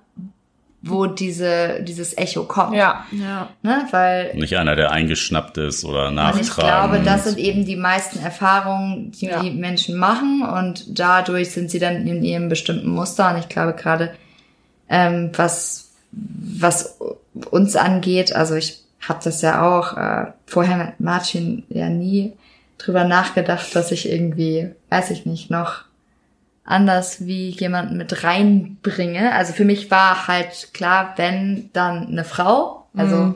wo 0.82 1.06
diese, 1.06 1.82
dieses 1.84 2.18
Echo 2.18 2.44
kommt. 2.44 2.76
Ja. 2.76 3.06
Ja. 3.12 3.50
Ne? 3.62 3.88
Weil 3.92 4.34
Nicht 4.36 4.58
einer, 4.58 4.76
der 4.76 4.92
eingeschnappt 4.92 5.58
ist 5.58 5.86
oder 5.86 6.08
Und 6.10 6.16
nachtragen. 6.16 6.42
ich 6.46 6.54
glaube, 6.56 7.00
das 7.00 7.24
sind 7.24 7.38
eben 7.38 7.64
die 7.66 7.78
meisten 7.78 8.20
Erfahrungen, 8.20 9.12
die 9.12 9.28
Ja. 9.28 9.42
die 9.42 9.52
Menschen 9.52 9.98
machen 9.98 10.42
und 10.44 11.00
dadurch 11.00 11.52
sind 11.52 11.72
sie 11.72 11.80
dann 11.80 12.06
in 12.06 12.22
ihrem 12.24 12.50
bestimmten 12.50 12.90
Muster. 12.90 13.34
Und 13.34 13.40
ich 13.40 13.48
glaube 13.48 13.74
gerade, 13.74 14.14
ähm, 14.90 15.32
was, 15.38 15.92
was 16.12 16.98
uns 17.50 17.76
angeht, 17.78 18.36
also 18.36 18.56
ich 18.56 18.80
habe 19.08 19.20
das 19.24 19.42
ja 19.42 19.62
auch 19.66 19.96
äh, 19.98 20.32
vorher 20.46 20.78
mit 20.78 21.00
Martin 21.00 21.64
ja 21.70 21.88
nie 21.90 22.34
drüber 22.78 23.04
nachgedacht, 23.04 23.76
dass 23.76 23.92
ich 23.92 24.10
irgendwie, 24.10 24.72
weiß 24.90 25.12
ich 25.12 25.26
nicht, 25.26 25.50
noch 25.50 25.84
anders 26.66 27.26
wie 27.26 27.50
jemanden 27.50 27.98
mit 27.98 28.24
reinbringe. 28.24 29.34
Also 29.34 29.54
für 29.54 29.66
mich 29.66 29.92
war 29.92 30.28
halt 30.28 30.70
klar, 30.74 31.14
wenn 31.18 31.70
dann 31.74 32.08
eine 32.08 32.24
Frau, 32.24 32.88
also 32.96 33.16
Mhm. 33.18 33.36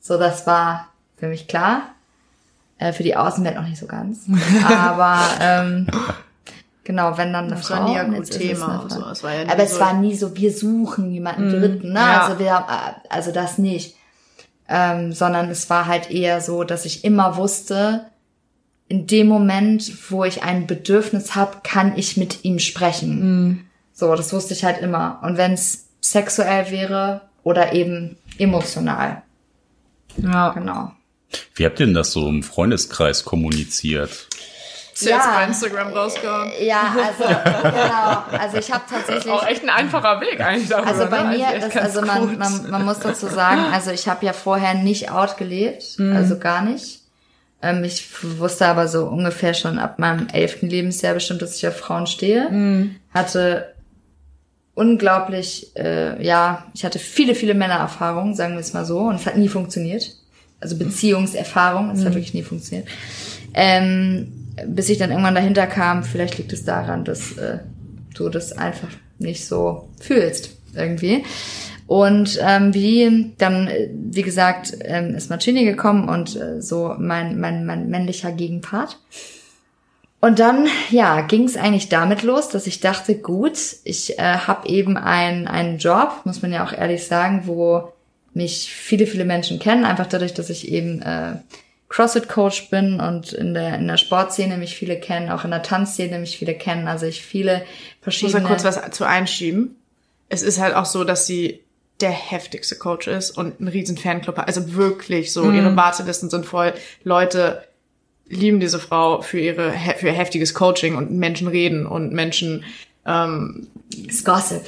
so 0.00 0.18
das 0.18 0.46
war 0.46 0.88
für 1.16 1.28
mich 1.28 1.48
klar. 1.48 1.82
Äh, 2.78 2.92
für 2.92 3.02
die 3.02 3.16
Außenwelt 3.16 3.56
noch 3.56 3.66
nicht 3.68 3.78
so 3.78 3.86
ganz. 3.86 4.20
Aber 4.68 5.18
ähm, 5.40 5.86
genau, 6.84 7.16
wenn 7.18 7.32
dann 7.32 7.44
eine 7.46 7.54
Das 7.56 7.66
Frau. 7.68 7.76
war 7.76 7.88
nie 7.88 7.98
ein 7.98 8.12
jetzt 8.14 8.30
ist 8.30 8.36
es 8.36 8.42
Thema 8.42 8.80
Frau. 8.80 8.88
so. 8.88 9.06
Es 9.10 9.22
war 9.22 9.34
ja 9.34 9.44
nie 9.44 9.50
Aber 9.50 9.62
es 9.62 9.74
so- 9.74 9.80
war 9.80 9.92
nie 9.94 10.14
so, 10.16 10.34
wir 10.36 10.52
suchen 10.52 11.10
jemanden 11.10 11.50
Dritten, 11.50 11.92
ne? 11.92 11.98
ja. 12.00 12.22
Also 12.22 12.38
wir 12.38 12.52
haben, 12.52 12.64
äh, 12.68 12.94
also 13.10 13.32
das 13.32 13.58
nicht. 13.58 13.96
Ähm, 14.68 15.12
sondern 15.12 15.50
es 15.50 15.68
war 15.68 15.86
halt 15.86 16.10
eher 16.10 16.40
so, 16.40 16.62
dass 16.64 16.84
ich 16.84 17.04
immer 17.04 17.36
wusste, 17.36 18.06
in 18.90 19.06
dem 19.06 19.28
Moment, 19.28 20.10
wo 20.10 20.24
ich 20.24 20.42
ein 20.42 20.66
Bedürfnis 20.66 21.36
habe, 21.36 21.58
kann 21.62 21.96
ich 21.96 22.16
mit 22.16 22.44
ihm 22.44 22.58
sprechen. 22.58 23.70
So, 23.92 24.16
das 24.16 24.32
wusste 24.32 24.52
ich 24.52 24.64
halt 24.64 24.78
immer. 24.82 25.20
Und 25.22 25.36
wenn 25.36 25.52
es 25.52 25.86
sexuell 26.00 26.72
wäre 26.72 27.20
oder 27.44 27.72
eben 27.72 28.16
emotional. 28.36 29.22
Ja. 30.16 30.48
Genau. 30.50 30.90
Wie 31.54 31.64
habt 31.64 31.78
ihr 31.78 31.86
denn 31.86 31.94
das 31.94 32.10
so 32.10 32.28
im 32.28 32.42
Freundeskreis 32.42 33.24
kommuniziert? 33.24 34.26
Ist 34.92 35.06
ja 35.06 35.18
jetzt 35.18 35.32
bei 35.34 35.44
Instagram 35.44 35.92
rausgehauen. 35.92 36.50
Ja, 36.60 36.96
also 36.96 37.24
genau. 37.62 38.42
Also 38.42 38.56
ich 38.56 38.72
habe 38.72 38.82
tatsächlich. 38.90 39.32
Auch 39.32 39.46
echt 39.46 39.62
ein 39.62 39.70
einfacher 39.70 40.20
Weg 40.20 40.40
eigentlich 40.40 40.68
darüber. 40.68 40.88
Also 40.88 41.06
bei 41.06 41.22
ne? 41.22 41.36
mir, 41.36 41.46
Eigentlich 41.46 41.64
echt 41.64 41.76
das, 41.76 41.82
also 41.96 42.02
man, 42.02 42.38
man, 42.38 42.70
man 42.70 42.84
muss 42.84 42.98
dazu 42.98 43.28
sagen, 43.28 43.60
also 43.72 43.92
ich 43.92 44.08
habe 44.08 44.26
ja 44.26 44.32
vorher 44.32 44.74
nicht 44.74 45.12
out 45.12 45.36
gelebt, 45.36 45.96
also 46.00 46.40
gar 46.40 46.62
nicht. 46.62 46.99
Ähm, 47.62 47.84
ich 47.84 48.08
wusste 48.38 48.66
aber 48.66 48.88
so 48.88 49.06
ungefähr 49.06 49.54
schon 49.54 49.78
ab 49.78 49.98
meinem 49.98 50.28
elften 50.32 50.68
Lebensjahr 50.68 51.14
bestimmt, 51.14 51.42
dass 51.42 51.56
ich 51.56 51.66
auf 51.66 51.76
Frauen 51.76 52.06
stehe. 52.06 52.48
Hatte 53.12 53.74
unglaublich, 54.74 55.76
äh, 55.76 56.24
ja, 56.24 56.64
ich 56.74 56.84
hatte 56.84 56.98
viele, 56.98 57.34
viele 57.34 57.54
Männererfahrungen, 57.54 58.34
sagen 58.34 58.54
wir 58.54 58.60
es 58.60 58.72
mal 58.72 58.84
so, 58.84 59.00
und 59.00 59.16
es 59.16 59.26
hat 59.26 59.36
nie 59.36 59.48
funktioniert. 59.48 60.16
Also 60.60 60.76
Beziehungserfahrung, 60.76 61.90
es 61.90 62.04
hat 62.04 62.14
wirklich 62.14 62.34
nie 62.34 62.42
funktioniert. 62.42 62.88
Ähm, 63.54 64.48
bis 64.66 64.88
ich 64.88 64.98
dann 64.98 65.10
irgendwann 65.10 65.34
dahinter 65.34 65.66
kam, 65.66 66.04
vielleicht 66.04 66.38
liegt 66.38 66.52
es 66.52 66.64
daran, 66.64 67.04
dass 67.04 67.32
äh, 67.38 67.58
du 68.14 68.28
das 68.28 68.52
einfach 68.52 68.88
nicht 69.18 69.46
so 69.46 69.88
fühlst 70.00 70.50
irgendwie. 70.74 71.24
Und 71.90 72.38
ähm, 72.40 72.72
wie 72.72 73.34
dann, 73.38 73.66
äh, 73.66 73.90
wie 73.92 74.22
gesagt, 74.22 74.76
ähm, 74.82 75.16
ist 75.16 75.28
Marcini 75.28 75.64
gekommen 75.64 76.08
und 76.08 76.36
äh, 76.36 76.62
so 76.62 76.94
mein, 76.96 77.40
mein, 77.40 77.66
mein 77.66 77.88
männlicher 77.88 78.30
Gegenpart. 78.30 78.96
Und 80.20 80.38
dann, 80.38 80.68
ja, 80.90 81.22
ging 81.22 81.42
es 81.42 81.56
eigentlich 81.56 81.88
damit 81.88 82.22
los, 82.22 82.48
dass 82.48 82.68
ich 82.68 82.78
dachte, 82.78 83.16
gut, 83.16 83.58
ich 83.82 84.20
äh, 84.20 84.22
habe 84.22 84.68
eben 84.68 84.96
einen 84.96 85.48
einen 85.48 85.78
Job, 85.78 86.20
muss 86.22 86.42
man 86.42 86.52
ja 86.52 86.64
auch 86.64 86.72
ehrlich 86.72 87.08
sagen, 87.08 87.42
wo 87.46 87.92
mich 88.34 88.72
viele, 88.72 89.08
viele 89.08 89.24
Menschen 89.24 89.58
kennen, 89.58 89.84
einfach 89.84 90.06
dadurch, 90.06 90.32
dass 90.32 90.48
ich 90.48 90.68
eben 90.68 91.02
äh, 91.02 91.38
CrossFit-Coach 91.88 92.70
bin 92.70 93.00
und 93.00 93.32
in 93.32 93.52
der, 93.52 93.74
in 93.74 93.88
der 93.88 93.96
Sportszene 93.96 94.58
mich 94.58 94.76
viele 94.76 95.00
kennen, 95.00 95.28
auch 95.28 95.44
in 95.44 95.50
der 95.50 95.64
Tanzszene 95.64 96.20
mich 96.20 96.38
viele 96.38 96.54
kennen, 96.54 96.86
also 96.86 97.06
ich 97.06 97.20
viele 97.20 97.62
Ich 97.62 97.62
muss 97.62 98.02
verschiedene... 98.02 98.42
da 98.42 98.46
kurz 98.46 98.62
was 98.62 98.80
zu 98.92 99.02
einschieben. 99.02 99.74
Es 100.28 100.42
ist 100.42 100.60
halt 100.60 100.76
auch 100.76 100.86
so, 100.86 101.02
dass 101.02 101.26
sie 101.26 101.64
der 102.00 102.10
heftigste 102.10 102.76
Coach 102.76 103.06
ist 103.06 103.30
und 103.30 103.60
ein 103.60 103.68
riesen 103.68 103.96
Fanclub 103.96 104.36
hat. 104.36 104.46
Also 104.46 104.74
wirklich 104.74 105.32
so, 105.32 105.50
ihre 105.50 105.76
Wartelisten 105.76 106.30
sind 106.30 106.46
voll. 106.46 106.74
Leute 107.04 107.64
lieben 108.26 108.60
diese 108.60 108.78
Frau 108.78 109.22
für 109.22 109.40
ihre 109.40 109.72
für 109.98 110.06
ihr 110.06 110.12
heftiges 110.12 110.54
Coaching 110.54 110.96
und 110.96 111.10
Menschen 111.10 111.48
reden 111.48 111.86
und 111.86 112.12
Menschen 112.12 112.64
ähm, 113.06 113.68
ist 114.08 114.24
Gossip. 114.24 114.62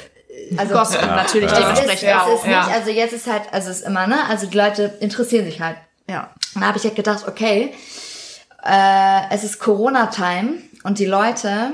Also 0.56 0.74
Gossip 0.74 1.00
natürlich 1.02 1.50
Ja. 1.50 1.58
es 1.58 1.78
ist, 1.78 1.82
dementsprechend 1.82 2.08
es 2.08 2.16
auch. 2.16 2.34
ist 2.34 2.44
nicht, 2.44 2.52
ja. 2.52 2.66
also 2.66 2.90
jetzt 2.90 3.12
ist 3.12 3.26
halt, 3.26 3.42
also 3.52 3.70
es 3.70 3.80
ist 3.80 3.86
immer, 3.86 4.06
ne, 4.06 4.16
also 4.28 4.46
die 4.46 4.56
Leute 4.56 4.94
interessieren 5.00 5.44
sich 5.44 5.60
halt. 5.60 5.76
ja. 6.08 6.30
Und 6.54 6.60
da 6.60 6.68
habe 6.68 6.78
ich 6.78 6.84
halt 6.84 6.96
gedacht, 6.96 7.26
okay, 7.28 7.72
äh, 8.64 9.20
es 9.30 9.44
ist 9.44 9.58
Corona-Time 9.58 10.54
und 10.82 10.98
die 10.98 11.06
Leute 11.06 11.72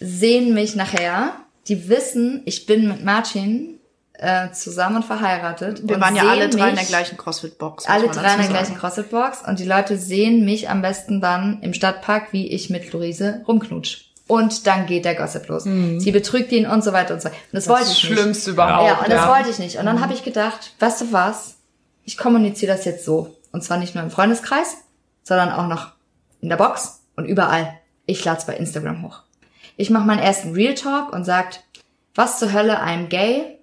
sehen 0.00 0.54
mich 0.54 0.74
nachher, 0.74 1.32
die 1.68 1.88
wissen, 1.88 2.42
ich 2.44 2.66
bin 2.66 2.88
mit 2.88 3.04
Martin 3.04 3.75
äh, 4.18 4.50
zusammen 4.52 4.96
und 4.96 5.04
verheiratet. 5.04 5.86
Wir 5.86 5.96
und 5.96 6.00
waren 6.00 6.16
ja 6.16 6.28
alle 6.28 6.48
drei 6.48 6.70
in 6.70 6.76
der 6.76 6.84
gleichen 6.84 7.16
CrossFit-Box. 7.16 7.86
Alle 7.86 8.08
drei 8.08 8.34
in 8.34 8.40
der 8.40 8.48
gleichen 8.48 8.76
CrossFit-Box 8.76 9.42
und 9.46 9.58
die 9.58 9.64
Leute 9.64 9.96
sehen 9.98 10.44
mich 10.44 10.70
am 10.70 10.82
besten 10.82 11.20
dann 11.20 11.60
im 11.62 11.74
Stadtpark, 11.74 12.32
wie 12.32 12.48
ich 12.48 12.70
mit 12.70 12.92
Luise 12.92 13.42
rumknutsch. 13.46 14.06
Und 14.28 14.66
dann 14.66 14.86
geht 14.86 15.04
der 15.04 15.14
Gossip 15.14 15.46
los. 15.46 15.64
Sie 15.64 16.10
betrügt 16.10 16.50
ihn 16.50 16.66
und 16.66 16.82
so 16.82 16.92
weiter 16.92 17.14
und 17.14 17.22
so 17.22 17.28
weiter. 17.28 17.36
Und 17.36 17.52
das, 17.52 17.68
wollte 17.68 17.84
das 17.84 17.92
ich 17.92 18.10
nicht. 18.10 18.18
Schlimmste 18.18 18.50
überhaupt. 18.50 18.88
Ja, 18.88 18.98
und 18.98 19.10
das 19.10 19.28
wollte 19.28 19.50
ich 19.50 19.58
nicht. 19.60 19.78
Und 19.78 19.86
dann 19.86 20.00
habe 20.00 20.14
ich 20.14 20.24
gedacht, 20.24 20.72
weißt 20.80 21.02
du 21.02 21.12
was? 21.12 21.58
Ich 22.04 22.16
kommuniziere 22.16 22.74
das 22.74 22.84
jetzt 22.84 23.04
so. 23.04 23.36
Und 23.52 23.62
zwar 23.62 23.78
nicht 23.78 23.94
nur 23.94 24.02
im 24.02 24.10
Freundeskreis, 24.10 24.78
sondern 25.22 25.52
auch 25.52 25.68
noch 25.68 25.92
in 26.40 26.48
der 26.48 26.56
Box 26.56 27.02
und 27.14 27.26
überall. 27.26 27.78
Ich 28.04 28.24
lade 28.24 28.38
es 28.38 28.46
bei 28.46 28.56
Instagram 28.56 29.04
hoch. 29.04 29.22
Ich 29.76 29.90
mache 29.90 30.06
meinen 30.06 30.20
ersten 30.20 30.54
Real 30.54 30.74
Talk 30.74 31.12
und 31.12 31.24
sagt, 31.24 31.62
was 32.14 32.38
zur 32.38 32.52
Hölle, 32.52 32.82
I'm 32.82 33.06
gay. 33.06 33.55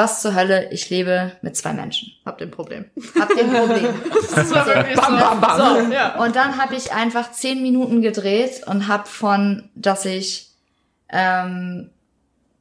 Was 0.00 0.22
zur 0.22 0.34
Hölle, 0.34 0.70
ich 0.70 0.88
lebe 0.88 1.32
mit 1.42 1.58
zwei 1.58 1.74
Menschen. 1.74 2.10
Habt 2.24 2.40
ihr 2.40 2.46
ein 2.46 2.50
Problem. 2.50 2.86
Hab 3.20 3.28
den 3.28 3.50
Problem. 3.52 3.88
Das 4.34 4.50
war 4.50 4.66
wirklich 4.66 4.96
Bam, 4.96 5.18
bam, 5.18 5.40
bam. 5.42 5.58
So, 5.58 5.92
ja. 5.92 6.24
Und 6.24 6.36
dann 6.36 6.56
habe 6.56 6.74
ich 6.74 6.94
einfach 6.94 7.32
zehn 7.32 7.60
Minuten 7.60 8.00
gedreht 8.00 8.62
und 8.66 8.88
habe 8.88 9.06
von, 9.06 9.68
dass 9.74 10.06
ich 10.06 10.52
ähm, 11.10 11.90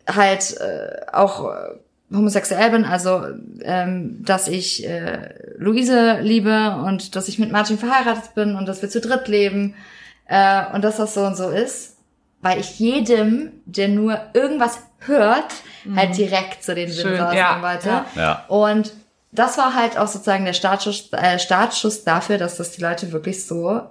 halt 0.06 0.58
äh, 0.60 1.06
auch 1.14 1.50
äh, 1.50 2.14
homosexuell 2.14 2.72
bin, 2.72 2.84
also 2.84 3.24
ähm, 3.62 4.22
dass 4.26 4.50
ich 4.50 4.86
äh, 4.86 5.30
Luise 5.56 6.20
liebe 6.20 6.76
und 6.86 7.16
dass 7.16 7.30
ich 7.30 7.40
mit 7.40 7.54
Martin 7.54 7.78
verheiratet 7.78 8.36
bin 8.36 8.56
und 8.56 8.68
dass 8.68 8.82
wir 8.82 8.90
zu 8.90 9.00
dritt 9.00 9.30
leben 9.30 9.76
äh, 10.26 10.66
und 10.74 10.84
dass 10.84 10.98
das 10.98 11.14
so 11.14 11.22
und 11.22 11.38
so 11.38 11.48
ist, 11.48 11.96
weil 12.42 12.60
ich 12.60 12.80
jedem, 12.80 13.54
der 13.66 13.88
nur 13.88 14.20
irgendwas 14.34 14.89
hört, 15.00 15.54
halt 15.96 16.18
direkt 16.18 16.64
so 16.64 16.74
den 16.74 16.90
rausnehmen 16.90 17.36
ja, 17.36 17.62
wollte. 17.62 17.90
ja. 17.90 18.06
Ja. 18.16 18.46
Und 18.48 18.94
das 19.32 19.58
war 19.58 19.76
halt 19.76 19.98
auch 19.98 20.08
sozusagen 20.08 20.46
der 20.46 20.54
Startschuss, 20.54 21.12
äh, 21.14 21.40
Startschuss 21.40 22.04
dafür, 22.04 22.38
dass 22.38 22.58
das 22.58 22.72
die 22.72 22.82
Leute 22.82 23.12
wirklich 23.12 23.46
so 23.46 23.82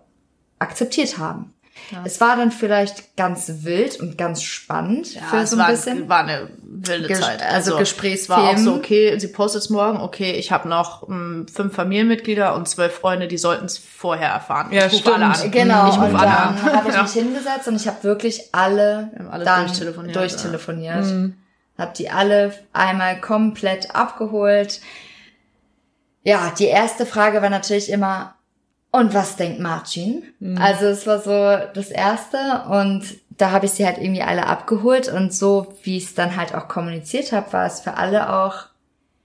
akzeptiert 0.59 1.19
haben. 1.19 1.55
Es 2.05 2.21
war 2.21 2.37
dann 2.37 2.51
vielleicht 2.51 3.17
ganz 3.17 3.51
wild 3.63 3.99
und 4.01 4.19
ganz 4.19 4.43
spannend 4.43 5.07
für 5.31 5.39
es 5.39 5.51
so 5.51 5.57
ein 5.57 5.61
war, 5.61 5.71
bisschen. 5.71 6.09
war 6.09 6.21
eine 6.25 6.51
wilde 6.63 7.09
Ges- 7.09 7.21
Zeit. 7.21 7.43
also 7.43 7.73
Es 7.75 7.79
Gesprächsthemen. 7.79 8.43
war 8.43 8.51
auch 8.51 8.59
so, 8.59 8.75
okay, 8.75 9.19
sie 9.19 9.29
postet 9.29 9.63
es 9.63 9.71
morgen, 9.71 9.99
okay, 10.01 10.33
ich 10.33 10.53
habe 10.53 10.69
noch 10.69 11.09
mh, 11.09 11.47
fünf 11.53 11.75
Familienmitglieder 11.75 12.55
und 12.55 12.69
zwölf 12.69 12.93
Freunde, 12.95 13.27
die 13.29 13.39
sollten 13.39 13.65
es 13.65 13.79
vorher 13.79 14.29
erfahren. 14.31 14.73
Ja, 14.73 14.87
ich 14.87 14.95
rufe 15.07 15.15
alle 15.15 15.35
stimmt. 15.35 15.45
an. 15.57 15.61
Genau, 15.63 15.89
ich 15.89 15.95
und 15.97 16.03
rufe 16.03 16.13
dann 16.13 16.21
alle 16.21 16.37
an. 16.37 16.63
habe 16.63 16.89
ich 16.89 16.95
Ja. 16.95 17.03
mich 17.03 17.13
hingesetzt 17.13 17.69
und 17.69 17.77
ich 17.77 17.87
habe 17.89 18.03
wirklich 18.05 18.49
alle, 18.53 19.11
haben 19.19 19.29
alle 19.31 19.45
dann 19.45 19.67
durchtelefoniert, 19.67 20.17
durchtelefoniert. 20.17 21.07
Hab 21.79 21.95
die 21.95 22.11
alle 22.11 22.53
einmal 22.73 23.21
komplett 23.21 23.95
abgeholt. 23.95 24.81
Ja, 26.25 26.53
die 26.59 26.67
erste 26.67 27.07
Frage 27.07 27.41
war 27.41 27.51
natürlich 27.51 27.91
immer, 27.91 28.35
und 28.91 29.15
was 29.15 29.37
denkt 29.37 29.61
Marcin? 29.61 30.23
Also 30.59 30.87
es 30.87 31.07
war 31.07 31.21
so 31.21 31.67
das 31.75 31.91
Erste 31.91 32.39
und 32.71 33.05
da 33.31 33.51
habe 33.51 33.67
ich 33.67 33.73
sie 33.73 33.87
halt 33.87 33.99
irgendwie 33.99 34.23
alle 34.23 34.47
abgeholt 34.47 35.09
und 35.09 35.33
so, 35.33 35.75
wie 35.83 35.99
ich 35.99 36.05
es 36.05 36.15
dann 36.15 36.37
halt 36.37 36.55
auch 36.55 36.69
kommuniziert 36.69 37.33
habe, 37.33 37.53
war 37.53 37.67
es 37.67 37.81
für 37.81 37.95
alle 37.95 38.33
auch 38.33 38.67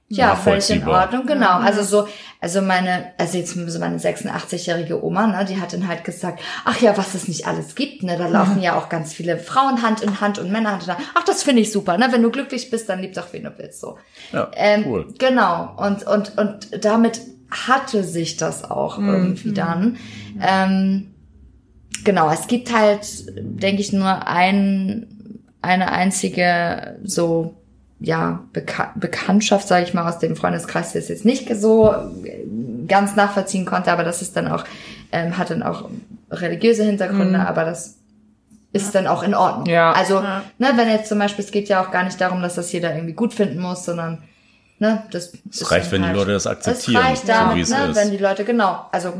ja, 0.09 0.35
völlig 0.35 0.69
in. 0.69 0.87
Ordnung, 0.87 1.25
genau. 1.25 1.57
Also 1.59 1.81
so, 1.81 2.07
also 2.39 2.61
meine, 2.61 3.13
also 3.17 3.37
jetzt 3.37 3.53
so 3.53 3.79
meine 3.79 3.97
86-jährige 3.97 5.03
Oma, 5.03 5.27
ne, 5.27 5.45
die 5.45 5.59
hat 5.59 5.73
dann 5.73 5.87
halt 5.87 6.03
gesagt, 6.03 6.39
ach 6.65 6.79
ja, 6.81 6.95
was 6.97 7.15
es 7.15 7.27
nicht 7.27 7.47
alles 7.47 7.73
gibt, 7.73 8.03
ne, 8.03 8.17
da 8.17 8.27
laufen 8.27 8.61
ja 8.61 8.77
auch 8.77 8.89
ganz 8.89 9.13
viele 9.13 9.39
Frauen 9.39 9.81
Hand 9.81 10.01
in 10.01 10.21
Hand 10.21 10.37
und 10.39 10.51
Männer 10.51 10.73
Hand 10.73 10.83
in 10.83 10.89
Hand. 10.89 11.05
Ach, 11.15 11.23
das 11.23 11.41
finde 11.41 11.61
ich 11.61 11.71
super, 11.71 11.97
ne, 11.97 12.09
wenn 12.11 12.21
du 12.21 12.29
glücklich 12.29 12.69
bist, 12.69 12.89
dann 12.89 12.99
lieb 12.99 13.13
doch, 13.13 13.31
wen 13.31 13.43
du 13.43 13.53
willst, 13.57 13.79
so. 13.79 13.97
Ja, 14.31 14.51
Ähm, 14.55 14.83
cool. 14.85 15.07
Genau. 15.17 15.73
Und, 15.77 16.05
und, 16.05 16.37
und 16.37 16.85
damit 16.85 17.21
hatte 17.67 18.03
sich 18.03 18.37
das 18.37 18.69
auch 18.69 18.97
irgendwie 18.99 19.53
dann. 19.53 19.97
Ähm, 20.41 21.07
genau, 22.03 22.29
es 22.31 22.47
gibt 22.47 22.73
halt, 22.77 23.05
denke 23.37 23.81
ich, 23.81 23.93
nur 23.93 24.27
ein, 24.27 25.07
eine 25.61 25.91
einzige 25.91 26.97
so, 27.03 27.55
ja, 27.99 28.43
Beka 28.51 28.91
Bekanntschaft, 28.95 29.67
sage 29.67 29.85
ich 29.85 29.93
mal, 29.93 30.07
aus 30.07 30.19
dem 30.19 30.35
Freundeskreis, 30.35 30.91
die 30.91 30.97
es 30.97 31.07
jetzt 31.07 31.23
nicht 31.25 31.47
so 31.55 31.93
ganz 32.87 33.15
nachvollziehen 33.15 33.65
konnte, 33.65 33.91
aber 33.91 34.03
das 34.03 34.21
ist 34.21 34.35
dann 34.35 34.47
auch, 34.49 34.65
ähm, 35.11 35.37
hat 35.37 35.49
dann 35.51 35.63
auch 35.63 35.89
religiöse 36.29 36.83
Hintergründe, 36.83 37.39
aber 37.47 37.63
das 37.63 37.97
ist 38.73 38.95
dann 38.95 39.05
auch 39.07 39.21
in 39.23 39.35
Ordnung. 39.35 39.67
Ja. 39.67 39.93
Also, 39.93 40.15
Ja. 40.15 40.41
ne, 40.57 40.71
wenn 40.75 40.89
jetzt 40.89 41.07
zum 41.07 41.19
Beispiel, 41.19 41.45
es 41.45 41.51
geht 41.51 41.69
ja 41.69 41.81
auch 41.85 41.91
gar 41.91 42.03
nicht 42.03 42.19
darum, 42.19 42.41
dass 42.41 42.55
das 42.55 42.71
jeder 42.71 42.93
irgendwie 42.93 43.13
gut 43.13 43.33
finden 43.33 43.59
muss, 43.59 43.85
sondern 43.85 44.23
ne, 44.83 45.03
das 45.11 45.33
Es 45.49 45.61
ist 45.61 45.71
reicht, 45.71 45.91
wenn 45.91 46.01
die 46.01 46.09
halt- 46.09 46.17
Leute 46.17 46.31
das 46.33 46.45
akzeptieren, 46.47 47.01
Es 47.01 47.09
reicht 47.09 47.21
so 47.21 47.27
damit, 47.27 47.63
es 47.63 47.69
ne, 47.69 47.85
ist. 47.87 47.95
wenn 47.95 48.11
die 48.11 48.17
Leute, 48.17 48.43
genau, 48.45 48.85
also 48.91 49.13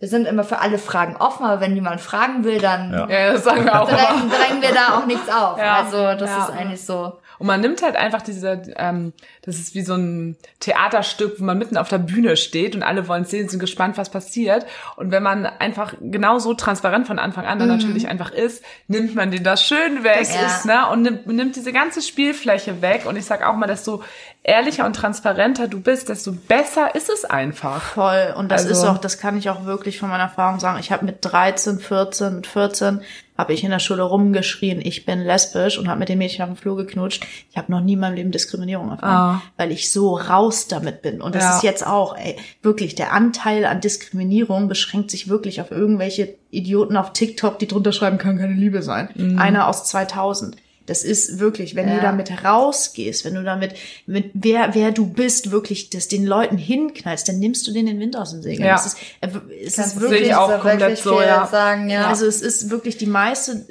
wir 0.00 0.08
sind 0.08 0.26
immer 0.26 0.44
für 0.44 0.58
alle 0.60 0.78
Fragen 0.78 1.16
offen, 1.16 1.44
aber 1.46 1.60
wenn 1.60 1.74
jemand 1.74 2.00
fragen 2.00 2.44
will, 2.44 2.58
dann 2.60 2.92
Ja. 2.92 3.08
Ja, 3.08 3.32
das 3.32 3.44
sagen 3.44 3.64
wir 3.64 3.80
auch 3.80 3.88
drängen, 3.88 4.28
drängen 4.30 4.60
wir 4.62 4.72
da 4.72 4.98
auch 4.98 5.06
nichts 5.06 5.28
auf. 5.28 5.58
Ja. 5.58 5.76
Also 5.82 5.96
das 6.18 6.28
Ja. 6.30 6.44
ist 6.44 6.50
eigentlich 6.50 6.84
so. 6.84 7.18
Und 7.38 7.46
man 7.46 7.60
nimmt 7.60 7.82
halt 7.82 7.96
einfach 7.96 8.22
diese, 8.22 8.62
ähm, 8.76 9.12
das 9.42 9.56
ist 9.56 9.74
wie 9.74 9.82
so 9.82 9.94
ein 9.94 10.36
Theaterstück, 10.60 11.40
wo 11.40 11.44
man 11.44 11.58
mitten 11.58 11.76
auf 11.76 11.88
der 11.88 11.98
Bühne 11.98 12.36
steht 12.36 12.74
und 12.74 12.82
alle 12.82 13.08
wollen 13.08 13.24
sehen, 13.24 13.48
sind 13.48 13.60
gespannt, 13.60 13.98
was 13.98 14.10
passiert. 14.10 14.66
Und 14.96 15.10
wenn 15.10 15.22
man 15.22 15.46
einfach 15.46 15.94
genau 16.00 16.38
so 16.38 16.54
transparent 16.54 17.06
von 17.06 17.18
Anfang 17.18 17.46
an 17.46 17.58
dann 17.58 17.68
natürlich 17.68 18.08
einfach 18.08 18.30
ist, 18.30 18.62
nimmt 18.88 19.14
man 19.14 19.30
den 19.30 19.44
das 19.44 19.64
schön 19.64 20.04
weg, 20.04 20.26
Ja. 20.34 20.46
ist, 20.46 20.64
ne, 20.64 20.88
und 20.90 21.02
nimmt, 21.02 21.26
nimmt 21.26 21.56
diese 21.56 21.72
ganze 21.72 22.02
Spielfläche 22.02 22.82
weg. 22.82 23.02
Und 23.06 23.16
ich 23.16 23.24
sag 23.24 23.44
auch 23.46 23.54
mal, 23.56 23.66
desto 23.66 24.02
ehrlicher 24.42 24.84
und 24.84 24.94
transparenter 24.94 25.68
du 25.68 25.80
bist, 25.80 26.08
desto 26.10 26.32
besser 26.32 26.94
ist 26.94 27.08
es 27.08 27.24
einfach. 27.24 27.82
Voll. 27.82 28.34
Und 28.36 28.50
das 28.50 28.66
Also- 28.66 28.72
ist 28.82 28.88
auch, 28.88 28.98
das 28.98 29.18
kann 29.18 29.36
ich 29.38 29.48
auch 29.50 29.64
wirklich 29.64 29.98
von 29.98 30.08
meiner 30.10 30.24
Erfahrung 30.24 30.60
sagen. 30.60 30.78
Ich 30.78 30.92
habe 30.92 31.04
mit 31.04 31.18
13, 31.24 31.78
14, 31.78 32.36
mit 32.36 32.46
14 32.46 33.00
habe 33.36 33.52
ich 33.52 33.64
in 33.64 33.70
der 33.70 33.78
Schule 33.80 34.02
rumgeschrien, 34.02 34.80
ich 34.80 35.04
bin 35.04 35.20
lesbisch 35.20 35.76
und 35.78 35.88
habe 35.88 35.98
mit 35.98 36.08
den 36.08 36.18
Mädchen 36.18 36.42
auf 36.42 36.48
dem 36.50 36.56
Flur 36.56 36.76
geknutscht. 36.76 37.26
Ich 37.50 37.56
habe 37.56 37.72
noch 37.72 37.80
nie 37.80 37.94
in 37.94 38.00
meinem 38.00 38.14
Leben 38.14 38.30
Diskriminierung 38.30 38.90
erfahren, 38.90 39.38
Ah. 39.38 39.42
weil 39.56 39.72
ich 39.72 39.90
so 39.90 40.16
raus 40.16 40.68
damit 40.68 41.02
bin. 41.02 41.20
Und 41.20 41.34
das 41.34 41.42
Ja. 41.42 41.56
ist 41.56 41.62
jetzt 41.64 41.86
auch, 41.86 42.16
ey, 42.16 42.36
wirklich, 42.62 42.94
der 42.94 43.12
Anteil 43.12 43.64
an 43.64 43.80
Diskriminierung 43.80 44.68
beschränkt 44.68 45.10
sich 45.10 45.28
wirklich 45.28 45.60
auf 45.60 45.70
irgendwelche 45.72 46.34
Idioten 46.50 46.96
auf 46.96 47.12
TikTok, 47.12 47.58
die 47.58 47.66
drunter 47.66 47.92
schreiben, 47.92 48.18
kann 48.18 48.38
keine 48.38 48.54
Liebe 48.54 48.82
sein. 48.82 49.36
Einer 49.38 49.66
aus 49.68 49.84
2000. 49.86 50.56
Das 50.86 51.02
ist 51.02 51.38
wirklich, 51.38 51.74
wenn 51.74 51.88
Ja. 51.88 51.96
du 51.96 52.00
damit 52.02 52.44
rausgehst, 52.44 53.24
wenn 53.24 53.34
du 53.34 53.42
damit, 53.42 53.74
mit 54.06 54.30
wer, 54.34 54.74
wer 54.74 54.92
du 54.92 55.06
bist, 55.06 55.50
wirklich 55.50 55.90
das 55.90 56.08
den 56.08 56.26
Leuten 56.26 56.58
hinknallst, 56.58 57.28
dann 57.28 57.38
nimmst 57.38 57.66
du 57.66 57.72
den 57.72 57.86
den 57.86 58.00
Wind 58.00 58.16
aus 58.16 58.32
den 58.32 58.42
Segeln. 58.42 58.66
Ja. 58.66 58.76
Es 58.76 58.86
ist, 58.86 58.96
äh, 59.20 59.28
es 59.64 59.78
ist 59.78 60.00
wirklich, 60.00 60.22
ich 60.22 60.34
auch 60.34 60.60
komplett 60.60 60.98
so, 60.98 61.20
ja. 61.20 61.46
sagen, 61.46 61.88
ja. 61.88 62.06
also 62.08 62.26
es 62.26 62.42
ist 62.42 62.70
wirklich 62.70 62.96
die 62.98 63.06
meiste 63.06 63.66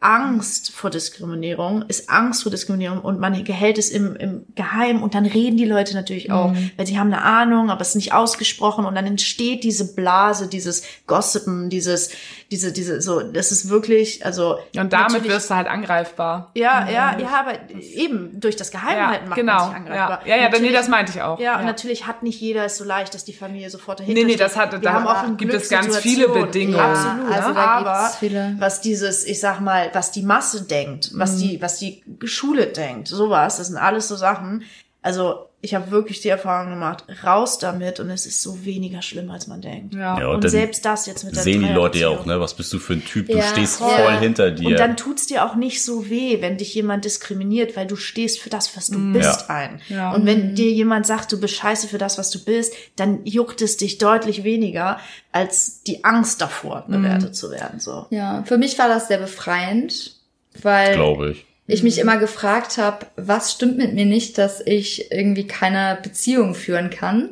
Angst 0.00 0.70
vor 0.70 0.90
Diskriminierung, 0.90 1.84
ist 1.88 2.08
Angst 2.08 2.44
vor 2.44 2.50
Diskriminierung 2.52 3.00
und 3.00 3.18
man 3.18 3.34
hält 3.34 3.78
es 3.78 3.90
im, 3.90 4.14
im 4.14 4.46
Geheim 4.54 5.02
und 5.02 5.14
dann 5.14 5.26
reden 5.26 5.56
die 5.56 5.64
Leute 5.64 5.94
natürlich 5.94 6.30
auch, 6.30 6.52
Mhm. 6.52 6.70
weil 6.76 6.86
sie 6.86 6.98
haben 6.98 7.12
eine 7.12 7.22
Ahnung, 7.22 7.68
aber 7.68 7.80
es 7.80 7.88
ist 7.90 7.94
nicht 7.96 8.12
ausgesprochen 8.14 8.84
und 8.84 8.94
dann 8.94 9.06
entsteht 9.06 9.64
diese 9.64 9.94
Blase, 9.94 10.46
dieses 10.46 10.84
Gossipen, 11.08 11.68
dieses, 11.68 12.10
diese, 12.52 12.72
diese, 12.72 13.00
so, 13.02 13.20
das 13.22 13.50
ist 13.50 13.68
wirklich, 13.70 14.24
also. 14.24 14.58
Und 14.76 14.92
damit 14.92 15.24
wirst 15.28 15.50
du 15.50 15.56
halt 15.56 15.66
angreifbar. 15.66 16.52
ja, 16.54 16.88
ja, 16.88 17.18
ja, 17.18 17.28
aber 17.40 17.54
eben 17.94 18.38
durch 18.40 18.54
das 18.54 18.70
Geheimhalten 18.70 19.28
macht 19.28 19.36
man 19.42 19.46
genau. 19.46 19.66
sich 19.66 19.74
angreifbar. 19.76 20.20
Ja, 20.26 20.36
ja, 20.36 20.42
ja 20.52 20.58
nee, 20.60 20.72
das 20.72 20.88
meinte 20.88 21.10
ich 21.12 21.22
auch. 21.22 21.40
Ja, 21.40 21.58
und 21.58 21.66
natürlich 21.66 22.06
hat 22.06 22.22
nicht 22.22 22.40
jeder 22.40 22.64
es 22.64 22.76
so 22.76 22.84
leicht, 22.84 23.14
dass 23.14 23.24
die 23.24 23.32
Familie 23.32 23.68
sofort 23.68 23.98
dahinter 23.98 24.20
Nee, 24.20 24.26
nee, 24.26 24.36
das 24.36 24.56
hat- 24.56 24.70
Wir 24.72 24.78
da 24.78 24.92
haben 24.92 25.06
auch 25.08 25.24
eine 25.24 25.34
gibt 25.34 25.52
es 25.54 25.68
ganz 25.68 25.96
viele. 25.98 26.28
Bedingungen. 26.28 26.76
Ja, 26.78 26.92
absolut. 26.92 27.32
Also 27.32 27.52
da 27.52 27.64
aber 27.64 28.10
was 28.58 28.80
dieses, 28.80 29.24
ich 29.26 29.40
sag 29.40 29.60
mal, 29.60 29.87
was 29.94 30.10
die 30.12 30.22
Masse 30.22 30.62
denkt, 30.62 31.10
was 31.14 31.34
Mhm. 31.36 31.38
die, 31.40 31.62
was 31.62 31.78
die 31.78 32.02
Schule 32.24 32.66
denkt, 32.66 33.08
sowas, 33.08 33.56
das 33.58 33.68
sind 33.68 33.76
alles 33.76 34.08
so 34.08 34.16
Sachen. 34.16 34.62
Also 35.02 35.47
ich 35.60 35.74
habe 35.74 35.90
wirklich 35.90 36.20
die 36.20 36.28
Erfahrung 36.28 36.70
gemacht, 36.70 37.02
raus 37.24 37.58
damit 37.58 37.98
und 37.98 38.10
es 38.10 38.26
ist 38.26 38.42
so 38.42 38.64
weniger 38.64 39.02
schlimm, 39.02 39.28
als 39.32 39.48
man 39.48 39.60
denkt. 39.60 39.92
Ja. 39.92 40.16
Ja, 40.20 40.28
Und, 40.28 40.44
und 40.44 40.48
selbst 40.48 40.84
das 40.84 41.06
jetzt 41.06 41.24
mit 41.24 41.34
der 41.34 41.42
sehen 41.42 41.62
die 41.62 41.68
Leute 41.72 41.98
ja 41.98 42.08
auch, 42.10 42.24
ne? 42.26 42.38
Was 42.40 42.54
bist 42.54 42.72
du 42.72 42.78
für 42.78 42.92
ein 42.92 43.04
Typ? 43.04 43.26
Du 43.26 43.36
Ja, 43.36 43.42
stehst 43.42 43.80
ja. 43.80 43.88
voll 43.88 44.16
hinter 44.18 44.52
dir. 44.52 44.68
Und 44.68 44.78
dann 44.78 44.96
tut's 44.96 45.26
dir 45.26 45.44
auch 45.44 45.56
nicht 45.56 45.82
so 45.84 46.08
weh, 46.08 46.40
wenn 46.40 46.58
dich 46.58 46.72
jemand 46.74 47.04
diskriminiert, 47.04 47.76
weil 47.76 47.88
du 47.88 47.96
stehst 47.96 48.38
für 48.38 48.50
das, 48.50 48.76
was 48.76 48.86
du 48.86 49.12
bist 49.12 49.46
Ja. 49.48 49.54
ein. 49.54 49.80
Ja. 49.88 50.12
Und 50.12 50.26
wenn 50.26 50.54
dir 50.54 50.70
jemand 50.70 51.06
sagt, 51.06 51.32
du 51.32 51.40
bist 51.40 51.54
scheiße 51.56 51.88
für 51.88 51.98
das, 51.98 52.18
was 52.18 52.30
du 52.30 52.44
bist, 52.44 52.72
dann 52.94 53.24
juckt 53.24 53.60
es 53.60 53.76
dich 53.76 53.98
deutlich 53.98 54.44
weniger 54.44 55.00
als 55.32 55.82
die 55.82 56.04
Angst 56.04 56.40
davor, 56.40 56.84
bewertet 56.86 57.34
zu 57.34 57.50
werden. 57.50 57.80
So. 57.80 58.06
Ja, 58.10 58.44
für 58.46 58.58
mich 58.58 58.78
war 58.78 58.86
das 58.88 59.08
sehr 59.08 59.18
befreiend, 59.18 60.16
weil 60.62 60.94
Glaube 60.94 61.32
ich. 61.32 61.46
Ich 61.74 61.82
mich 61.82 61.98
immer 61.98 62.16
gefragt 62.16 62.78
habe, 62.78 63.06
was 63.16 63.52
stimmt 63.52 63.76
mit 63.76 63.94
mir 63.94 64.06
nicht, 64.06 64.38
dass 64.38 64.60
ich 64.64 65.12
irgendwie 65.12 65.46
keine 65.46 65.98
Beziehung 66.02 66.54
führen 66.54 66.90
kann. 66.90 67.30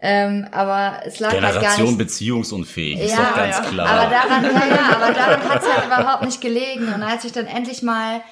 Ähm, 0.00 0.46
aber 0.50 1.00
es 1.06 1.20
lag 1.20 1.30
halt 1.32 1.40
gar 1.42 1.52
Generation 1.52 1.86
nicht. 1.88 1.98
beziehungsunfähig, 1.98 3.00
ist 3.00 3.10
Ja, 3.12 3.16
doch 3.16 3.36
ganz 3.36 3.56
ja. 3.56 3.64
klar. 3.64 3.88
Aber 3.88 4.10
daran, 4.10 4.44
ja, 4.44 4.74
ja, 4.76 4.96
aber 4.96 5.14
daran 5.14 5.48
hat 5.48 5.62
es 5.62 5.68
halt 5.72 5.86
überhaupt 5.86 6.24
nicht 6.24 6.40
gelegen. 6.40 6.92
Und 6.92 7.02
als 7.02 7.24
ich 7.24 7.32
dann 7.32 7.46
endlich 7.46 7.82
mal 7.82 8.22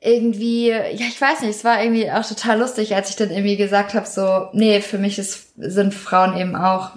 irgendwie, 0.00 0.68
ja, 0.68 1.06
ich 1.08 1.20
weiß 1.20 1.40
nicht, 1.40 1.50
es 1.50 1.64
war 1.64 1.82
irgendwie 1.82 2.10
auch 2.10 2.26
total 2.26 2.58
lustig, 2.60 2.94
als 2.94 3.10
ich 3.10 3.16
dann 3.16 3.30
irgendwie 3.30 3.56
gesagt 3.56 3.94
habe, 3.94 4.06
so, 4.06 4.48
nee, 4.52 4.80
für 4.80 4.98
mich 4.98 5.18
ist, 5.18 5.48
sind 5.56 5.94
Frauen 5.94 6.36
eben 6.36 6.54
auch 6.54 6.90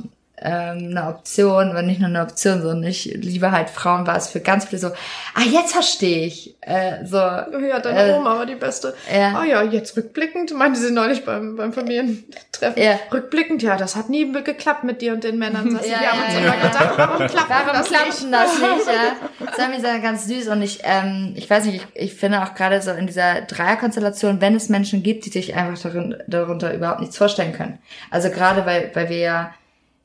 ähm, 0.43 0.87
eine 0.89 1.07
Option, 1.07 1.73
wenn 1.75 1.85
nicht 1.85 1.99
nur 1.99 2.09
eine 2.09 2.21
Option, 2.23 2.61
sondern 2.61 2.83
ich 2.83 3.05
liebe 3.05 3.51
halt 3.51 3.69
Frauen, 3.69 4.07
war 4.07 4.17
es 4.17 4.27
für 4.27 4.39
ganz 4.39 4.65
viele 4.65 4.79
so, 4.81 4.87
ah, 4.87 5.41
jetzt 5.49 5.73
verstehe 5.73 6.25
ich. 6.25 6.55
Äh, 6.61 7.05
so, 7.05 7.17
Ja, 7.17 7.79
deine 7.81 8.15
Oma 8.17 8.37
war 8.39 8.45
die 8.45 8.55
Beste. 8.55 8.93
ja. 9.13 9.33
Ah 9.35 9.43
ja, 9.45 9.61
jetzt 9.63 9.95
rückblickend, 9.95 10.53
meinte 10.55 10.79
sie 10.79 10.91
neulich 10.91 11.25
beim, 11.25 11.55
beim 11.55 11.73
Familientreffen. 11.73 12.81
Ja. 12.81 12.99
Rückblickend, 13.13 13.61
ja, 13.63 13.77
das 13.77 13.95
hat 13.95 14.09
nie 14.09 14.31
geklappt 14.31 14.83
mit 14.83 15.01
dir 15.01 15.13
und 15.13 15.23
den 15.23 15.37
Männern. 15.37 15.65
Du, 15.81 15.87
Ja, 15.87 15.99
wir 15.99 16.11
haben 16.11 16.19
ja, 16.19 16.25
uns 16.25 16.33
ja, 16.33 16.39
immer 16.39 16.55
ja. 16.55 16.67
gedacht, 16.69 16.93
warum 16.97 17.17
klappt 17.27 17.49
Warum 17.49 17.73
das 17.73 17.87
klappt 17.87 18.05
nicht? 18.07 18.33
das 18.33 18.53
nicht? 18.59 18.87
Ja? 18.87 19.15
Das 19.45 19.57
war 19.57 19.67
mir 19.69 19.79
so 19.79 20.01
ganz 20.01 20.27
süß 20.27 20.47
und 20.47 20.61
ich, 20.61 20.79
ähm, 20.83 21.33
ich 21.35 21.49
weiß 21.49 21.65
nicht, 21.65 21.85
ich, 21.93 22.03
ich 22.03 22.13
finde 22.15 22.41
auch 22.41 22.53
gerade 22.55 22.81
so 22.81 22.91
in 22.91 23.05
dieser 23.07 23.41
Dreierkonstellation, 23.41 24.41
wenn 24.41 24.55
es 24.55 24.69
Menschen 24.69 25.03
gibt, 25.03 25.25
die 25.25 25.29
sich 25.29 25.55
einfach 25.55 25.81
darin, 25.81 26.15
darunter 26.27 26.73
überhaupt 26.73 26.99
nichts 27.01 27.17
vorstellen 27.17 27.53
können. 27.53 27.79
Also 28.09 28.29
gerade 28.29 28.65
weil, 28.65 28.91
weil 28.93 29.09
wir 29.09 29.17
ja, 29.17 29.53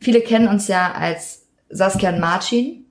viele 0.01 0.21
kennen 0.21 0.49
uns 0.49 0.69
ja 0.69 0.93
als 0.93 1.43
Saskia 1.71 2.11
und 2.11 2.21
Marcin, 2.21 2.85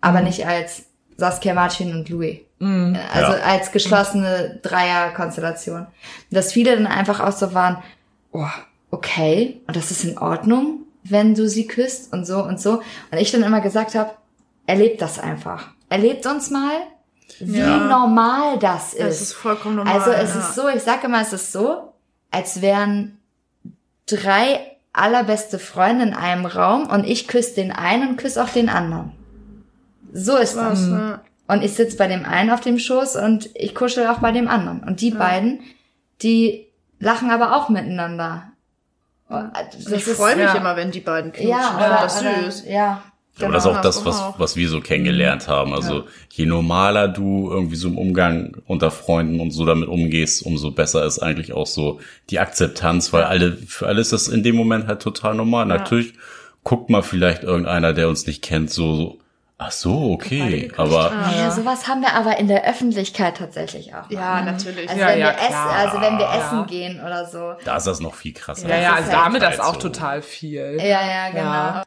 aber 0.00 0.20
nicht 0.20 0.46
als 0.46 0.84
Saskia, 1.16 1.54
Marcin 1.54 1.92
und 1.94 2.08
Louis. 2.08 2.38
Also 2.60 3.32
Ja. 3.32 3.42
als 3.44 3.72
geschlossene 3.72 4.58
Dreierkonstellation. 4.62 5.86
Dass 6.30 6.52
viele 6.52 6.76
dann 6.76 6.86
einfach 6.86 7.20
auch 7.20 7.32
so 7.32 7.54
waren, 7.54 7.82
oh, 8.32 8.46
okay, 8.90 9.60
und 9.66 9.76
das 9.76 9.90
ist 9.90 10.04
in 10.04 10.18
Ordnung, 10.18 10.80
wenn 11.02 11.34
du 11.34 11.48
sie 11.48 11.66
küsst 11.66 12.12
und 12.12 12.26
so 12.26 12.42
und 12.44 12.60
so. 12.60 12.82
Und 13.10 13.18
ich 13.18 13.30
dann 13.32 13.42
immer 13.42 13.62
gesagt 13.62 13.94
habe, 13.94 14.10
erlebt 14.66 15.00
das 15.00 15.18
einfach. 15.18 15.68
Erlebt 15.88 16.26
uns 16.26 16.50
mal, 16.50 16.72
wie 17.38 17.60
Ja. 17.60 17.78
normal 17.78 18.58
das 18.58 18.92
ist. 18.92 19.00
Das 19.06 19.20
ist 19.22 19.32
vollkommen 19.32 19.76
normal. 19.76 19.94
also 19.98 20.10
es 20.10 20.34
ja. 20.34 20.40
ist 20.40 20.54
so, 20.54 20.68
ich 20.68 20.82
sage 20.82 21.06
immer, 21.06 21.22
es 21.22 21.32
ist 21.32 21.52
so, 21.52 21.94
als 22.30 22.60
wären 22.60 23.18
drei 24.06 24.69
allerbeste 24.92 25.58
Freunde 25.58 26.04
in 26.04 26.14
einem 26.14 26.46
Raum 26.46 26.88
und 26.88 27.06
ich 27.06 27.28
küsse 27.28 27.54
den 27.54 27.72
einen 27.72 28.10
und 28.10 28.16
küsse 28.16 28.42
auch 28.42 28.48
den 28.48 28.68
anderen. 28.68 29.12
So 30.12 30.36
ist 30.36 30.56
das. 30.56 30.88
Ja. 30.88 31.22
Und 31.46 31.62
ich 31.64 31.74
sitz 31.74 31.96
bei 31.96 32.06
dem 32.06 32.24
einen 32.24 32.50
auf 32.50 32.60
dem 32.60 32.78
Schoß 32.78 33.16
und 33.16 33.50
ich 33.54 33.74
kuschel 33.74 34.06
auch 34.06 34.18
bei 34.18 34.32
dem 34.32 34.48
anderen. 34.48 34.82
Und 34.84 35.00
die 35.00 35.10
beiden, 35.10 35.60
die 36.22 36.68
lachen 36.98 37.30
aber 37.30 37.56
auch 37.56 37.68
miteinander. 37.68 38.52
Das 39.28 39.86
ich 39.86 40.04
freue 40.04 40.36
mich 40.36 40.46
ja. 40.46 40.54
immer, 40.54 40.76
wenn 40.76 40.90
die 40.90 41.00
beiden 41.00 41.32
knutschen. 41.32 41.50
Ja, 41.50 41.76
oder, 41.76 42.02
das 42.02 42.20
oder, 42.20 42.42
süß. 42.42 42.64
ja. 42.66 43.02
Aber 43.42 43.52
das 43.52 43.64
ist 43.64 43.68
auch 43.68 43.72
Genau, 43.72 43.82
das, 43.82 44.04
was, 44.04 44.20
auch. 44.20 44.38
was 44.38 44.56
wir 44.56 44.68
so 44.68 44.80
kennengelernt 44.80 45.48
haben. 45.48 45.74
Also 45.74 46.04
je 46.30 46.46
normaler 46.46 47.08
du 47.08 47.50
irgendwie 47.50 47.76
so 47.76 47.88
im 47.88 47.98
Umgang 47.98 48.56
unter 48.66 48.90
Freunden 48.90 49.40
und 49.40 49.50
so 49.50 49.64
damit 49.64 49.88
umgehst, 49.88 50.44
umso 50.44 50.70
besser 50.70 51.04
ist 51.04 51.18
eigentlich 51.20 51.52
auch 51.52 51.66
so 51.66 52.00
die 52.30 52.38
Akzeptanz, 52.38 53.12
weil 53.12 53.24
alle, 53.24 53.56
für 53.56 53.86
alle 53.86 54.00
ist 54.00 54.12
das 54.12 54.28
in 54.28 54.42
dem 54.42 54.56
Moment 54.56 54.86
halt 54.86 55.00
total 55.02 55.34
normal. 55.34 55.66
Natürlich 55.66 56.14
guckt 56.64 56.90
mal 56.90 57.02
vielleicht 57.02 57.42
irgendeiner, 57.42 57.92
der 57.92 58.08
uns 58.08 58.26
nicht 58.26 58.42
kennt, 58.42 58.70
so, 58.70 58.94
so 58.94 59.18
ach 59.58 59.72
so, 59.72 60.12
okay, 60.12 60.70
aber 60.76 61.12
Ja, 61.36 61.50
sowas 61.50 61.86
haben 61.86 62.00
wir 62.00 62.14
aber 62.14 62.38
in 62.38 62.48
der 62.48 62.66
Öffentlichkeit 62.68 63.36
tatsächlich 63.36 63.94
auch. 63.94 64.10
Ja, 64.10 64.40
natürlich. 64.42 64.88
Also 64.88 65.00
Ja, 65.00 65.08
wenn 65.08 65.18
ja, 65.20 65.26
wir 65.26 65.34
essen, 65.34 65.54
also 65.54 66.00
wenn 66.00 66.18
wir 66.18 66.28
essen 66.30 66.66
gehen 66.66 67.00
oder 67.00 67.26
so. 67.26 67.52
da 67.64 67.76
ist 67.76 67.86
das 67.86 68.00
noch 68.00 68.14
viel 68.14 68.32
krasser. 68.32 68.68
Ja, 68.68 68.76
ja, 68.76 68.80
ist 68.80 68.88
also 68.88 69.02
halt 69.04 69.12
da 69.12 69.24
haben 69.24 69.32
wir 69.34 69.40
das 69.40 69.60
auch 69.60 69.74
so. 69.74 69.80
total 69.80 70.22
viel. 70.22 70.78
Ja, 70.78 70.84
ja, 70.84 71.30
genau. 71.30 71.82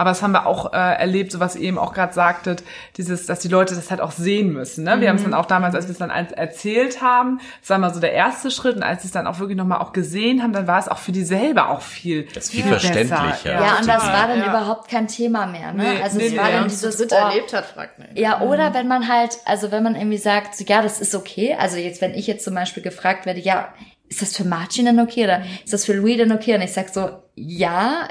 Ja. 0.00 0.02
Aber 0.02 0.10
das 0.10 0.22
haben 0.22 0.32
wir 0.32 0.46
auch 0.46 0.72
äh, 0.72 0.76
erlebt, 0.76 1.30
so 1.30 1.40
was 1.40 1.56
ihr 1.56 1.62
eben 1.62 1.78
auch 1.78 1.92
gerade 1.92 2.14
sagtet, 2.14 2.62
dieses, 2.96 3.26
dass 3.26 3.40
die 3.40 3.48
Leute 3.48 3.74
das 3.74 3.90
halt 3.90 4.00
auch 4.00 4.12
sehen 4.12 4.50
müssen. 4.52 4.84
Ne? 4.84 5.00
Wir 5.00 5.10
haben 5.10 5.16
es 5.16 5.24
dann 5.24 5.34
auch 5.34 5.44
damals, 5.44 5.74
als 5.74 5.86
wir 5.86 5.92
es 5.92 5.98
dann 5.98 6.10
erzählt 6.10 7.02
haben, 7.02 7.38
das 7.60 7.70
war 7.70 7.78
mal 7.78 7.92
so 7.92 8.00
der 8.00 8.12
erste 8.12 8.50
Schritt 8.50 8.76
und 8.76 8.82
als 8.82 9.02
sie 9.02 9.08
es 9.08 9.12
dann 9.12 9.26
auch 9.26 9.38
wirklich 9.38 9.58
nochmal 9.58 9.80
auch 9.80 9.92
gesehen 9.92 10.42
haben, 10.42 10.52
dann 10.52 10.66
war 10.66 10.78
es 10.78 10.88
auch 10.88 10.98
für 10.98 11.12
die 11.12 11.22
selber 11.22 11.68
auch 11.68 11.82
viel, 11.82 12.24
Das 12.34 12.44
ist 12.44 12.52
viel 12.52 12.64
verständlicher. 12.64 13.44
Ja, 13.44 13.78
und 13.78 13.86
das 13.86 14.06
war 14.06 14.26
dann 14.28 14.38
Ja. 14.40 14.48
überhaupt 14.48 14.88
kein 14.88 15.06
Thema 15.06 15.46
mehr. 15.46 15.72
Ne? 15.72 15.82
Nee, 15.82 16.02
also 16.02 16.16
nee, 16.16 16.28
es 16.28 16.36
war 16.36 16.44
nee, 16.46 16.52
dann 16.52 16.62
ja. 16.62 16.68
dieses 16.68 17.00
oh, 17.00 17.14
erlebt 17.14 17.52
hat, 17.52 17.66
fragt 17.66 17.98
man. 17.98 18.08
Ja, 18.14 18.40
oder 18.40 18.72
wenn 18.72 18.88
man 18.88 19.06
halt, 19.06 19.36
also 19.44 19.70
wenn 19.70 19.82
man 19.82 19.94
irgendwie 19.96 20.18
sagt, 20.18 20.56
so, 20.56 20.64
ja, 20.64 20.80
das 20.82 21.00
ist 21.00 21.14
okay. 21.14 21.56
Also 21.58 21.76
jetzt, 21.76 22.00
wenn 22.00 22.14
ich 22.14 22.26
jetzt 22.26 22.44
zum 22.44 22.54
Beispiel 22.54 22.82
gefragt 22.82 23.26
werde, 23.26 23.40
ja, 23.40 23.68
ist 24.08 24.22
das 24.22 24.36
für 24.36 24.44
Martin 24.44 24.86
denn 24.86 24.98
okay 24.98 25.24
oder 25.24 25.42
ist 25.64 25.72
das 25.72 25.84
für 25.84 25.92
Louis 25.92 26.16
denn 26.16 26.32
okay? 26.32 26.54
Und 26.54 26.62
ich 26.62 26.72
sag 26.72 26.88
so, 26.88 27.22
ja, 27.36 28.08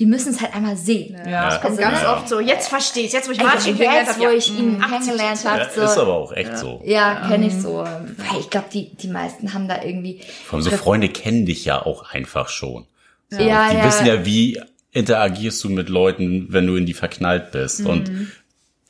die 0.00 0.06
müssen 0.06 0.32
es 0.32 0.40
halt 0.40 0.54
einmal 0.54 0.76
sehen. 0.76 1.14
Ja. 1.28 1.50
Kommt 1.58 1.64
Also, 1.78 1.82
ganz 1.82 2.02
ne? 2.02 2.08
oft 2.08 2.28
so, 2.28 2.40
jetzt 2.40 2.68
verstehe 2.68 3.04
ich 3.04 3.12
jetzt 3.12 3.28
wo 3.28 3.32
ich 3.32 3.38
Also 3.38 3.50
Martin 3.52 3.64
kennengelernt 3.76 3.98
jetzt, 4.08 4.16
habe. 4.16 4.20
wo 4.20 4.30
ja, 4.30 4.36
ich 4.38 4.58
ihn 4.58 4.78
mm, 4.78 4.80
kennengelernt 4.80 5.44
Ja, 5.44 5.50
habe, 5.50 5.60
ist 5.62 5.94
so, 5.94 6.00
aber 6.00 6.14
auch 6.14 6.32
echt 6.32 6.58
so. 6.58 6.82
ja, 6.84 7.28
kenne 7.28 7.46
ich 7.46 7.54
so. 7.54 7.84
Weil 7.84 8.40
ich 8.40 8.50
glaube, 8.50 8.66
die, 8.72 8.88
die 8.96 9.08
meisten 9.08 9.52
haben 9.54 9.68
da 9.68 9.82
irgendwie, 9.84 10.20
Vor 10.46 10.56
allem 10.58 10.64
so 10.64 10.70
Freunde 10.70 11.08
kennen 11.10 11.44
dich 11.46 11.64
ja 11.66 11.84
auch 11.84 12.10
einfach 12.12 12.48
schon. 12.48 12.86
So, 13.28 13.40
Ja, 13.42 13.70
die 13.70 13.76
ja. 13.76 13.84
wissen 13.84 14.06
ja, 14.06 14.24
wie 14.24 14.60
interagierst 14.92 15.62
du 15.62 15.68
mit 15.68 15.88
Leuten, 15.88 16.46
wenn 16.48 16.66
du 16.66 16.76
in 16.76 16.86
die 16.86 16.94
verknallt 16.94 17.52
bist. 17.52 17.80
Mhm. 17.80 17.86
Und 17.86 18.10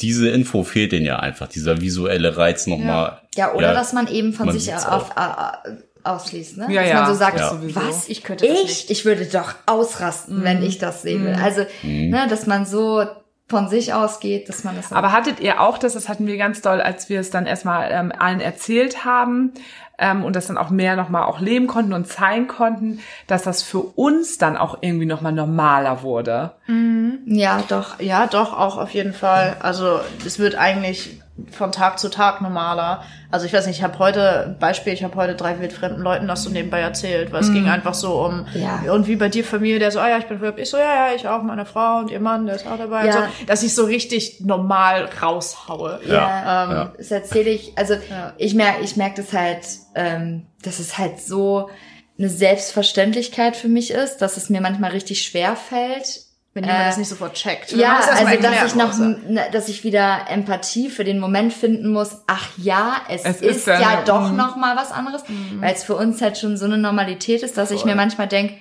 diese 0.01 0.31
Info 0.31 0.63
fehlt 0.63 0.93
denen 0.93 1.05
ja 1.07 1.19
einfach, 1.19 1.49
dieser 1.49 1.81
visuelle 1.81 2.37
Reiz 2.37 2.67
nochmal. 2.67 3.21
ja, 3.35 3.53
oder 3.53 3.75
dass 3.75 3.93
man 3.93 4.07
eben 4.07 4.33
von 4.33 4.47
man 4.47 4.59
sich 4.59 4.73
auf, 4.75 5.11
äh, 5.17 5.71
ausschließt, 6.05 6.59
ne? 6.59 6.67
Ja, 6.71 6.83
dass 6.83 6.91
ja. 6.91 7.01
man 7.01 7.07
so 7.07 7.15
sagt, 7.15 7.39
Ja. 7.39 7.59
Was? 7.75 8.09
Ich 8.09 8.23
könnte 8.23 8.47
das 8.47 8.57
Ich? 8.57 8.63
nicht. 8.65 8.91
Ich 8.91 9.05
würde 9.05 9.27
doch 9.27 9.55
ausrasten, 9.67 10.43
wenn 10.45 10.63
ich 10.63 10.79
das 10.79 11.03
sehen 11.03 11.25
will. 11.25 11.35
Also, 11.35 11.67
ne, 11.83 12.27
dass 12.29 12.47
man 12.47 12.67
so 12.67 13.05
von 13.49 13.69
sich 13.69 13.93
ausgeht, 13.93 14.49
dass 14.49 14.65
man 14.65 14.77
das 14.77 14.93
Aber 14.93 15.13
hattet 15.13 15.41
ihr 15.41 15.61
auch 15.61 15.77
das, 15.77 15.95
das 15.95 16.09
hatten 16.09 16.27
wir 16.27 16.37
ganz 16.37 16.63
doll, 16.63 16.81
als 16.81 17.09
wir 17.09 17.19
es 17.21 17.31
dann 17.31 17.47
erstmal 17.47 17.91
ähm, 17.91 18.13
allen 18.17 18.41
erzählt 18.41 19.05
haben 19.05 19.53
ähm, 19.99 20.25
und 20.25 20.37
das 20.37 20.47
dann 20.47 20.57
auch 20.57 20.71
mehr 20.71 20.95
nochmal 20.95 21.25
auch 21.25 21.41
leben 21.41 21.67
konnten 21.67 21.93
und 21.93 22.07
zeigen 22.07 22.47
konnten, 22.47 23.01
dass 23.27 23.43
das 23.43 23.63
für 23.63 23.81
uns 23.81 24.39
dann 24.39 24.57
auch 24.57 24.79
irgendwie 24.83 25.07
nochmal 25.07 25.33
normaler 25.33 26.03
wurde. 26.03 26.53
ja, 27.27 27.63
doch. 27.69 27.99
Ja, 27.99 28.29
doch, 28.29 28.57
auch 28.57 28.79
auf 28.79 28.91
jeden 28.91 29.13
Fall. 29.13 29.57
Also 29.61 29.99
es 30.25 30.39
wird 30.39 30.55
eigentlich 30.55 31.21
von 31.51 31.73
Tag 31.73 31.99
zu 31.99 32.09
Tag 32.09 32.41
normaler. 32.41 33.03
Also 33.31 33.47
ich 33.47 33.53
weiß 33.53 33.67
nicht, 33.67 33.77
ich 33.79 33.83
habe 33.85 33.99
heute, 33.99 34.57
Beispiel, 34.59 34.93
ich 34.93 35.05
habe 35.05 35.15
heute 35.15 35.35
drei 35.37 35.59
wildfremden 35.61 36.03
Leuten 36.03 36.27
das 36.27 36.43
so 36.43 36.51
nebenbei 36.51 36.81
erzählt, 36.81 37.33
weil 37.33 37.43
es 37.43 37.53
ging 37.53 37.69
einfach 37.69 37.95
so 37.95 38.25
um, 38.25 38.47
Ja. 38.55 38.93
und 38.93 39.07
wie 39.07 39.17
bei 39.17 39.29
dir 39.29 39.45
Familie, 39.45 39.79
der 39.79 39.91
so, 39.93 40.01
ah 40.01 40.09
ja, 40.09 40.19
ich 40.19 40.27
bin 40.27 40.39
verliebt, 40.39 40.59
ich 40.59 40.69
so, 40.71 40.77
ja, 40.79 41.09
ja, 41.09 41.15
ich 41.15 41.29
auch, 41.29 41.43
meine 41.43 41.65
Frau 41.65 41.99
und 41.99 42.11
ihr 42.11 42.21
Mann, 42.21 42.47
der 42.47 42.57
ist 42.57 42.67
auch 42.67 42.77
dabei. 42.79 43.07
Ja. 43.07 43.17
Und 43.17 43.23
so, 43.39 43.47
dass 43.47 43.63
ich 43.63 43.75
so 43.75 43.85
richtig 43.85 44.41
normal 44.41 45.09
raushaue. 45.23 46.01
Ja, 46.07 46.65
Ähm, 46.65 46.71
ja. 46.71 46.93
das 46.97 47.11
erzähle 47.11 47.51
ich, 47.51 47.73
also 47.77 47.95
ich 48.37 48.55
merke, 48.55 48.83
ich 48.83 48.97
merke 48.97 49.23
das 49.23 49.33
halt, 49.33 49.65
ähm, 49.95 50.47
dass 50.63 50.79
es 50.81 50.99
halt 50.99 51.21
so 51.21 51.71
eine 52.19 52.29
Selbstverständlichkeit 52.29 53.57
für 53.57 53.69
mich 53.69 53.91
ist, 53.91 54.19
dass 54.19 54.37
es 54.37 54.51
mir 54.51 54.61
manchmal 54.61 54.91
richtig 54.91 55.23
schwer 55.23 55.57
fällt. 55.57 56.21
Wenn 56.53 56.65
jemand 56.65 56.81
Äh, 56.83 56.87
das 56.87 56.97
nicht 56.97 57.09
sofort 57.09 57.35
checkt. 57.35 57.73
Wenn 57.73 57.79
Ja, 57.81 57.99
das 57.99 58.09
also 58.09 58.43
dass 58.43 58.67
ich 58.67 58.75
noch, 58.75 59.51
dass 59.53 59.69
ich 59.69 59.85
wieder 59.85 60.27
Empathie 60.29 60.91
für 60.91 61.05
den 61.05 61.21
Moment 61.21 61.53
finden 61.53 61.93
muss. 61.93 62.23
Ach 62.27 62.49
ja, 62.57 62.97
es, 63.09 63.25
Es 63.25 63.41
ist, 63.41 63.57
ist 63.59 63.67
dann- 63.69 63.81
ja 63.81 64.03
doch 64.05 64.31
mhm. 64.31 64.37
noch 64.37 64.57
mal 64.57 64.77
was 64.77 64.91
anderes, 64.91 65.23
weil 65.61 65.73
es 65.75 65.85
für 65.85 65.95
uns 65.95 66.21
halt 66.21 66.39
schon 66.39 66.57
so 66.57 66.65
eine 66.65 66.79
Normalität 66.79 67.43
ist, 67.45 67.57
dass 67.57 67.71
ich 67.71 67.85
mir 67.85 67.95
manchmal 67.95 68.27
denk, 68.27 68.53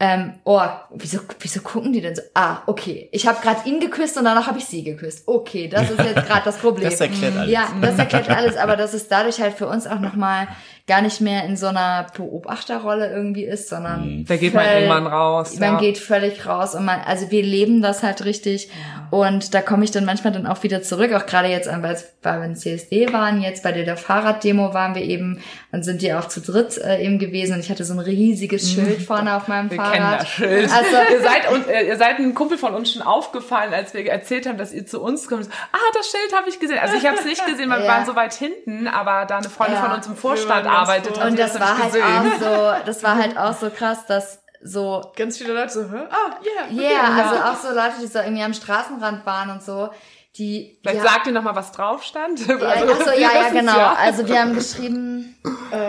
ähm, 0.00 0.34
oh, 0.42 0.60
wieso, 0.92 1.20
wieso 1.38 1.60
gucken 1.60 1.92
die 1.92 2.00
denn 2.00 2.16
so? 2.16 2.22
Ah, 2.34 2.62
okay, 2.66 3.08
ich 3.12 3.28
habe 3.28 3.40
gerade 3.40 3.66
ihn 3.68 3.78
geküsst 3.78 4.16
und 4.18 4.24
danach 4.24 4.48
habe 4.48 4.58
ich 4.58 4.64
sie 4.64 4.82
geküsst. 4.82 5.28
Okay, 5.28 5.68
das 5.68 5.88
ist 5.88 5.98
jetzt 6.00 6.26
gerade 6.26 6.42
das 6.44 6.56
Problem. 6.60 6.90
Das 6.90 7.00
erklärt 7.00 7.36
alles. 7.36 7.50
Ja, 7.52 7.68
das 7.80 7.96
erklärt 7.96 8.28
alles, 8.28 8.56
aber 8.56 8.76
dass 8.76 8.92
es 8.92 9.06
dadurch 9.06 9.40
halt 9.40 9.54
für 9.54 9.68
uns 9.68 9.86
auch 9.86 10.00
noch 10.00 10.14
mal 10.16 10.48
gar 10.86 11.00
nicht 11.00 11.20
mehr 11.22 11.44
in 11.46 11.56
so 11.56 11.66
einer 11.68 12.06
Beobachterrolle 12.16 13.10
irgendwie 13.10 13.44
ist, 13.44 13.68
sondern 13.70 14.24
Da 14.28 14.36
geht 14.36 14.52
man 14.52 14.64
voll- 14.64 14.72
irgendwann 14.74 15.06
raus. 15.06 15.58
man 15.58 15.74
ja. 15.74 15.78
geht 15.80 15.96
völlig 15.98 16.46
raus 16.46 16.74
und 16.74 16.84
man, 16.84 17.00
also 17.06 17.30
wir 17.30 17.42
leben 17.42 17.80
das 17.80 18.02
halt 18.02 18.24
richtig. 18.24 18.70
Und 19.10 19.54
da 19.54 19.62
komme 19.62 19.84
ich 19.84 19.92
dann 19.92 20.04
manchmal 20.04 20.32
dann 20.32 20.46
auch 20.46 20.62
wieder 20.62 20.82
zurück, 20.82 21.12
auch 21.14 21.24
gerade 21.26 21.48
jetzt, 21.48 21.68
weil 21.70 22.40
wir 22.40 22.44
in 22.44 22.56
CSD 22.56 23.12
waren, 23.12 23.40
jetzt 23.40 23.62
bei 23.62 23.70
der, 23.72 23.84
der 23.84 23.96
Fahrraddemo 23.96 24.74
waren 24.74 24.94
wir 24.94 25.02
eben 25.02 25.40
und 25.72 25.84
sind 25.84 26.02
die 26.02 26.12
auch 26.12 26.26
zu 26.28 26.40
dritt 26.40 26.76
äh, 26.78 27.02
eben 27.02 27.18
gewesen 27.18 27.54
und 27.54 27.60
ich 27.60 27.70
hatte 27.70 27.84
so 27.84 27.92
ein 27.94 28.00
riesiges 28.00 28.70
Schild 28.72 29.00
vorne 29.02 29.36
auf 29.36 29.46
meinem 29.48 29.70
Wir 29.70 29.76
Fahrrad. 29.76 29.92
kennen 29.94 30.16
das 30.18 30.28
Schild. 30.28 30.70
Also, 30.72 30.96
ihr 31.12 31.20
seid 31.22 31.52
und 31.52 31.68
äh, 31.68 31.86
ihr 31.86 31.96
seid 31.96 32.18
ein 32.18 32.34
Kumpel 32.34 32.58
von 32.58 32.74
uns 32.74 32.92
schon 32.92 33.02
aufgefallen, 33.02 33.72
als 33.72 33.94
wir 33.94 34.04
erzählt 34.10 34.46
haben, 34.46 34.58
dass 34.58 34.72
ihr 34.72 34.84
zu 34.86 35.00
uns 35.00 35.28
kommt. 35.28 35.48
Ah, 35.72 35.78
das 35.94 36.08
Schild 36.08 36.36
habe 36.36 36.48
ich 36.48 36.58
gesehen. 36.58 36.78
Also 36.82 36.96
ich 36.96 37.06
habe 37.06 37.16
es 37.16 37.24
nicht 37.24 37.46
gesehen, 37.46 37.70
weil 37.70 37.78
wir 37.80 37.84
Ja. 37.86 37.92
waren 37.92 38.06
so 38.06 38.16
weit 38.16 38.34
hinten, 38.34 38.88
aber 38.88 39.26
da 39.26 39.38
eine 39.38 39.48
Freundin 39.48 39.76
Ja. 39.76 39.82
von 39.84 39.92
uns 39.92 40.06
im 40.06 40.16
Vorstand 40.16 40.66
Wir 40.74 40.86
waren 40.86 40.86
ganz 40.86 40.88
arbeitet, 40.88 41.14
froh. 41.14 41.20
hat 41.20 41.30
und 41.30 41.36
sie 41.36 41.42
das 41.42 41.60
war 41.60 41.78
halt 41.78 41.94
auch 42.02 42.40
so, 42.40 42.86
das 42.86 43.02
war 43.02 43.16
halt 43.16 43.38
auch 43.38 43.54
so 43.54 43.70
krass, 43.70 44.06
dass 44.06 44.40
so 44.62 45.12
Ganz 45.16 45.36
viele 45.38 45.52
Leute 45.52 45.72
so, 45.72 45.82
hä? 45.82 46.04
ah, 46.10 46.36
yeah. 46.42 46.82
Ja, 46.82 46.90
yeah, 46.90 47.22
also 47.22 47.42
auch 47.42 47.56
so 47.56 47.68
Leute, 47.78 47.94
die 48.00 48.06
so 48.06 48.18
irgendwie 48.18 48.42
am 48.42 48.54
Straßenrand 48.54 49.26
waren 49.26 49.50
und 49.50 49.62
so, 49.62 49.90
die. 50.36 50.78
Vielleicht 50.82 51.04
ja, 51.04 51.10
sagt 51.10 51.26
ihr 51.26 51.32
noch 51.32 51.42
mal, 51.42 51.54
was 51.54 51.70
drauf 51.72 52.02
stand. 52.02 52.46
ja, 52.46 52.56
Also, 52.56 52.92
ach 52.92 52.98
so, 53.00 53.10
wir 53.12 53.20
ja, 53.20 53.30
ja, 53.34 53.48
genau. 53.50 53.76
ja. 53.76 53.94
Also 53.98 54.26
wir 54.26 54.40
haben 54.40 54.54
geschrieben, 54.54 55.36
Ähm, 55.44 55.80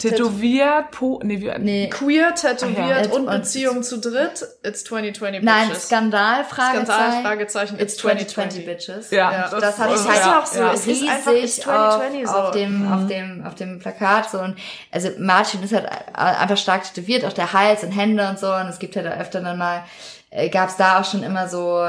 Tätowiert, 0.00 0.90
po, 0.90 1.20
nee, 1.22 1.40
wie, 1.40 1.52
nee, 1.58 1.88
queer, 1.88 2.34
tätowiert 2.34 3.06
ja. 3.06 3.12
und 3.12 3.26
Beziehung 3.26 3.82
zu 3.82 3.98
dritt. 3.98 4.44
It's 4.64 4.84
2020 4.84 5.42
nein, 5.42 5.68
bitches. 5.68 5.86
Skandal, 5.86 6.44
Fragezeichen. 6.44 6.86
Skandal, 6.86 7.22
Fragezeichen, 7.22 7.78
It's 7.78 7.96
2020 7.96 8.64
Bitches. 8.64 9.10
Ja, 9.10 9.32
Ja, 9.32 9.48
das, 9.48 9.60
das 9.60 9.78
hatte 9.78 9.94
ich 9.94 10.08
halt 10.08 10.20
ja 10.20 10.40
auch 10.40 10.46
so. 10.46 10.62
Es 10.64 10.86
ist 10.86 11.02
einfach 11.02 11.32
It's 11.32 11.58
riesig 11.58 11.68
auf, 11.68 11.96
2020 11.96 12.26
so. 12.26 12.34
auf 12.34 12.50
dem 12.52 12.92
auf 12.92 13.06
dem 13.06 13.44
auf 13.46 13.54
dem 13.54 13.78
Plakat 13.78 14.30
so 14.30 14.38
und 14.38 14.56
also 14.90 15.10
Martin 15.18 15.62
ist 15.62 15.72
halt 15.72 15.88
einfach 16.14 16.56
stark 16.56 16.84
tätowiert, 16.84 17.24
auch 17.24 17.32
der 17.32 17.52
Hals 17.52 17.84
und 17.84 17.92
Hände 17.92 18.28
und 18.28 18.38
so 18.38 18.52
und 18.52 18.68
es 18.68 18.78
gibt 18.78 18.96
halt 18.96 19.06
öfter 19.06 19.40
dann 19.40 19.58
mal 19.58 19.84
äh, 20.30 20.48
gab 20.48 20.68
es 20.68 20.76
da 20.76 21.00
auch 21.00 21.04
schon 21.04 21.22
immer 21.22 21.48
so 21.48 21.86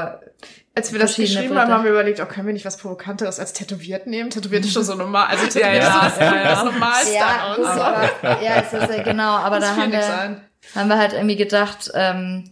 Als 0.74 0.92
wir 0.92 0.98
das 1.00 1.16
geschrieben 1.16 1.50
haben, 1.50 1.66
Bilder. 1.66 1.68
haben 1.68 1.84
wir 1.84 1.90
überlegt, 1.90 2.20
oh, 2.20 2.24
können 2.26 2.46
wir 2.46 2.54
nicht 2.54 2.64
was 2.64 2.78
Provokanteres 2.78 3.38
als 3.38 3.52
tätowiert 3.52 4.06
nehmen? 4.06 4.30
Tätowiert 4.30 4.64
ist 4.64 4.72
schon 4.72 4.84
so 4.84 4.94
normal. 4.94 5.26
Also 5.28 5.44
tätowiert 5.46 5.82
Ja, 5.82 5.88
ja, 6.00 6.06
ist 6.06 6.14
so 6.16 6.20
ja, 6.22 6.34
ja. 6.34 6.42
das 6.44 6.64
Normalste 6.64 7.14
ja, 7.14 7.26
an 7.26 7.58
uns. 7.58 7.68
aber, 7.68 8.02
ja, 8.42 8.54
es 8.56 8.72
ist 8.72 8.96
ja 8.96 9.02
genau, 9.02 9.36
aber 9.36 9.56
Muss 9.56 9.64
da 9.66 9.76
haben 9.76 9.92
wir 9.92 10.02
sein. 10.02 10.40
haben 10.74 10.88
wir 10.88 10.98
halt 10.98 11.12
irgendwie 11.12 11.36
gedacht, 11.36 11.90
ähm, 11.94 12.44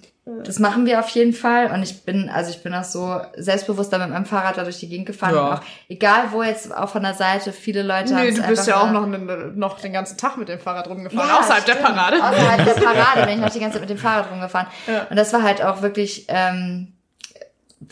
das 0.45 0.59
machen 0.59 0.85
wir 0.87 1.01
auf 1.01 1.09
jeden 1.09 1.33
Fall. 1.33 1.73
Und 1.73 1.83
ich 1.83 2.05
bin, 2.05 2.29
also 2.29 2.51
ich 2.51 2.63
bin 2.63 2.73
auch 2.75 2.85
so 2.85 3.21
selbstbewusst 3.37 3.91
da 3.93 3.99
mit 3.99 4.11
meinem 4.11 4.27
Fahrrad 4.27 4.59
da 4.59 4.65
durch 4.65 4.79
die 4.79 4.89
Gegend 4.89 5.07
gefahren. 5.07 5.35
Ja. 5.35 5.55
Auch, 5.55 5.61
egal 5.89 6.25
wo 6.31 6.43
jetzt 6.43 6.77
auch 6.77 6.91
von 6.91 7.03
der 7.03 7.15
Seite, 7.15 7.53
viele 7.53 7.83
Leute 7.83 8.15
Nee, 8.15 8.31
du 8.33 8.43
bist 8.43 8.69
ja 8.69 8.81
auch 8.83 8.91
noch, 8.93 9.07
ne- 9.07 9.53
noch 9.57 9.81
den 9.81 9.93
ganzen 9.95 10.19
Tag 10.19 10.37
mit 10.37 10.49
dem 10.51 10.61
Fahrrad 10.61 10.89
rumgefahren, 10.89 11.27
Ja, 11.29 11.39
außerhalb 11.41 11.65
der 11.65 11.73
stimmt. 11.73 11.89
Parade. 11.89 12.17
Außerhalb 12.23 12.65
der 12.65 12.73
Parade 12.85 13.21
bin 13.27 13.35
ich 13.37 13.41
noch 13.41 13.51
die 13.51 13.59
ganze 13.61 13.73
Zeit 13.79 13.81
mit 13.81 13.91
dem 13.91 13.99
Fahrrad 13.99 14.31
rumgefahren. 14.31 14.67
Ja. 14.87 15.07
Und 15.09 15.17
das 15.17 15.33
war 15.33 15.43
halt 15.43 15.65
auch 15.65 15.81
wirklich, 15.83 16.27
ähm, 16.29 16.93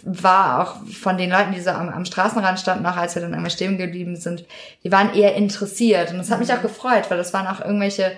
war 0.04 0.60
auch 0.60 0.86
von 0.86 1.16
den 1.16 1.30
Leuten, 1.30 1.52
die 1.52 1.60
so 1.60 1.70
am, 1.70 1.88
am 1.88 2.04
Straßenrand 2.04 2.60
standen, 2.60 2.86
auch 2.86 2.96
als 2.96 3.14
wir 3.14 3.22
dann 3.22 3.34
einmal 3.34 3.50
stehen 3.50 3.78
geblieben 3.78 4.16
sind, 4.16 4.44
die 4.84 4.92
waren 4.92 5.14
eher 5.14 5.34
interessiert. 5.34 6.10
Und 6.10 6.18
das 6.18 6.30
hat 6.30 6.40
mich 6.40 6.52
auch 6.52 6.62
gefreut, 6.62 7.10
weil 7.10 7.16
das 7.16 7.32
waren 7.32 7.46
auch 7.46 7.64
irgendwelche, 7.64 8.12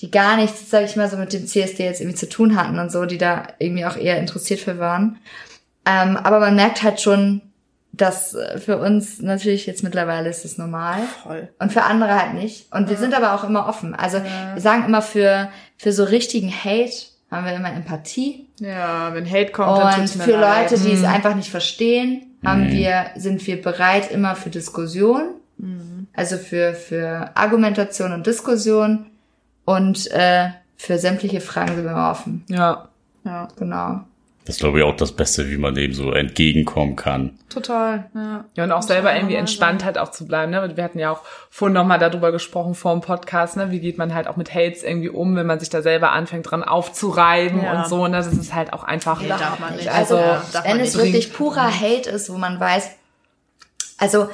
die 0.00 0.10
gar 0.10 0.36
nichts, 0.36 0.70
sag 0.70 0.84
ich 0.84 0.96
mal, 0.96 1.08
so 1.08 1.16
mit 1.16 1.32
dem 1.32 1.46
CSD 1.46 1.84
jetzt 1.84 2.00
irgendwie 2.00 2.18
zu 2.18 2.28
tun 2.28 2.56
hatten 2.56 2.78
und 2.80 2.90
so, 2.90 3.06
die 3.06 3.18
da 3.18 3.46
irgendwie 3.58 3.86
auch 3.86 3.96
eher 3.96 4.18
interessiert 4.18 4.60
für 4.60 4.78
waren. 4.80 5.18
Ähm, 5.86 6.16
aber 6.16 6.40
man 6.40 6.56
merkt 6.56 6.82
halt 6.82 7.00
schon, 7.00 7.42
dass 7.92 8.34
äh, 8.34 8.58
für 8.58 8.78
uns 8.78 9.22
natürlich 9.22 9.66
jetzt 9.66 9.84
mittlerweile 9.84 10.28
ist 10.28 10.44
es 10.44 10.58
normal. 10.58 11.00
Voll. 11.22 11.48
Und 11.60 11.72
für 11.72 11.84
andere 11.84 12.20
halt 12.20 12.34
nicht. 12.34 12.72
Und 12.72 12.90
wir 12.90 12.96
sind 12.96 13.14
aber 13.14 13.34
auch 13.34 13.44
immer 13.44 13.68
offen. 13.68 13.94
Also 13.94 14.20
wir 14.54 14.60
sagen 14.60 14.84
immer 14.84 15.02
für, 15.02 15.50
für 15.76 15.92
so 15.92 16.02
richtigen 16.02 16.50
Hate 16.52 17.13
haben 17.36 17.46
wir 17.46 17.54
immer 17.54 17.72
Empathie. 17.72 18.48
Ja, 18.60 19.12
wenn 19.14 19.28
Hate 19.30 19.52
kommt, 19.52 19.78
dann 19.78 19.94
Und 19.94 20.00
tut's 20.00 20.16
mir 20.16 20.24
für 20.24 20.36
leid. 20.36 20.70
Leute, 20.70 20.82
die 20.82 20.92
es 20.92 21.04
einfach 21.04 21.34
nicht 21.34 21.50
verstehen, 21.50 22.26
haben 22.44 22.68
wir, 22.70 23.06
sind 23.16 23.46
wir 23.46 23.60
bereit 23.60 24.10
immer 24.10 24.36
für 24.36 24.50
Diskussion. 24.50 25.34
Also 26.14 26.36
für, 26.36 26.74
für 26.74 27.30
Argumentation 27.34 28.12
und 28.12 28.26
Diskussion. 28.26 29.06
Und 29.64 30.10
äh, 30.10 30.50
für 30.76 30.98
sämtliche 30.98 31.40
Fragen 31.40 31.74
sind 31.74 31.84
wir 31.84 31.92
immer 31.92 32.10
offen. 32.10 32.44
Ja. 32.48 32.88
Ja, 33.24 33.48
Genau. 33.56 34.00
Das 34.46 34.56
ist, 34.56 34.60
glaube 34.60 34.78
ich, 34.78 34.84
auch 34.84 34.94
das 34.96 35.12
Beste, 35.12 35.48
wie 35.50 35.56
man 35.56 35.74
dem 35.74 35.94
so 35.94 36.12
entgegenkommen 36.12 36.96
kann. 36.96 37.38
total. 37.48 38.10
Ja. 38.14 38.44
Ja, 38.54 38.64
und 38.64 38.72
auch 38.72 38.82
selber 38.82 39.08
man 39.08 39.16
irgendwie 39.16 39.36
entspannt 39.36 39.84
halt 39.84 39.96
auch 39.96 40.10
zu 40.10 40.26
bleiben, 40.26 40.50
ne? 40.50 40.76
Wir 40.76 40.84
hatten 40.84 40.98
ja 40.98 41.12
auch 41.12 41.20
vorhin 41.48 41.72
nochmal 41.72 41.98
darüber 41.98 42.30
gesprochen 42.30 42.74
vor 42.74 42.92
dem 42.92 43.00
Podcast, 43.00 43.56
ne? 43.56 43.70
Wie 43.70 43.80
geht 43.80 43.96
man 43.96 44.12
halt 44.12 44.26
auch 44.26 44.36
mit 44.36 44.52
Hates 44.54 44.82
irgendwie 44.82 45.08
um, 45.08 45.34
wenn 45.36 45.46
man 45.46 45.60
sich 45.60 45.70
da 45.70 45.80
selber 45.80 46.12
anfängt 46.12 46.50
dran 46.50 46.62
aufzureiben 46.62 47.62
Ja. 47.62 47.82
und 47.84 47.88
so, 47.88 48.06
ne? 48.06 48.18
Das 48.18 48.26
ist 48.26 48.52
halt 48.54 48.72
auch 48.74 48.84
einfach. 48.84 49.22
Nee, 49.22 49.28
darf 49.28 49.58
man 49.60 49.76
nicht. 49.76 49.88
Also, 49.90 50.18
Also, 50.18 50.52
darf 50.52 50.64
wenn 50.64 50.76
man 50.76 50.80
es 50.86 50.94
nicht. 50.94 51.04
wirklich 51.04 51.32
purer 51.32 51.70
Hate 51.80 52.10
ist, 52.10 52.28
wo 52.30 52.36
man 52.36 52.60
weiß, 52.60 52.90
also 53.98 54.28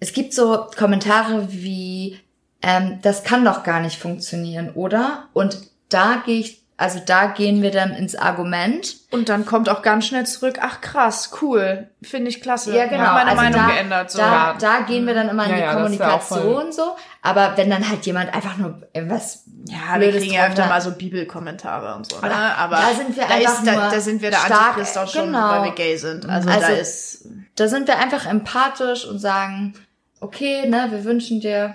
es 0.00 0.12
gibt 0.12 0.34
so 0.34 0.66
Kommentare 0.76 1.48
wie, 1.50 2.20
ähm, 2.62 2.98
das 3.02 3.24
kann 3.24 3.44
doch 3.44 3.62
gar 3.64 3.80
nicht 3.80 3.98
funktionieren, 3.98 4.70
oder? 4.74 5.24
Und 5.32 5.58
da 5.88 6.22
gehe 6.24 6.38
ich, 6.40 6.60
also 6.80 7.00
da 7.04 7.26
gehen 7.26 7.60
wir 7.60 7.72
dann 7.72 7.90
ins 7.92 8.14
Argument. 8.14 8.96
Und 9.10 9.28
dann 9.28 9.44
kommt 9.44 9.68
auch 9.68 9.82
ganz 9.82 10.06
schnell 10.06 10.24
zurück, 10.26 10.58
ach 10.62 10.80
krass, 10.80 11.32
cool, 11.42 11.88
finde 12.02 12.28
ich 12.30 12.40
klasse. 12.40 12.74
Ja, 12.74 12.86
genau. 12.86 13.02
Hab 13.02 13.14
meine 13.14 13.30
also 13.30 13.42
Meinung 13.42 13.60
da, 13.60 13.74
geändert. 13.74 14.10
So. 14.12 14.18
da, 14.18 14.24
Ja. 14.32 14.56
da 14.60 14.80
gehen 14.80 15.04
wir 15.04 15.12
dann 15.12 15.28
immer 15.28 15.44
in 15.44 15.50
Ja, 15.50 15.56
die 15.56 15.62
ja, 15.62 15.72
Kommunikation 15.74 16.70
so. 16.72 16.96
Aber 17.20 17.54
wenn 17.56 17.68
dann 17.68 17.86
halt 17.88 18.06
jemand 18.06 18.32
einfach 18.32 18.56
nur 18.58 18.80
irgendwas 18.92 19.42
Ja, 19.66 19.98
wir 20.00 20.12
kriegen 20.12 20.32
ja 20.34 20.46
öfter 20.46 20.66
mal 20.68 20.80
so 20.80 20.92
Bibelkommentare 20.92 21.96
und 21.96 22.08
so. 22.08 22.20
Ne? 22.20 22.28
Da- 22.28 22.54
Aber 22.54 22.76
da 22.76 22.94
sind 22.94 23.16
wir 23.16 23.24
da 23.26 23.34
einfach 23.34 23.58
ist, 23.58 23.66
da, 23.66 23.72
nur 23.72 23.90
da 23.90 24.00
sind 24.00 24.22
wir 24.22 24.30
der 24.30 24.38
stark, 24.38 24.60
Antichrist 24.68 24.98
auch 24.98 25.08
schon, 25.08 25.26
genau. 25.26 25.48
weil 25.50 25.64
wir 25.64 25.72
gay 25.72 25.96
sind. 25.96 26.28
Also, 26.28 26.48
Also- 26.48 26.60
da 26.62 26.68
ist 26.68 27.26
da 27.56 27.66
sind 27.66 27.88
wir 27.88 27.98
einfach 27.98 28.24
empathisch 28.24 29.04
und 29.04 29.18
sagen, 29.18 29.74
okay, 30.20 30.68
ne, 30.68 30.86
wir 30.90 31.04
wünschen 31.04 31.40
dir 31.40 31.74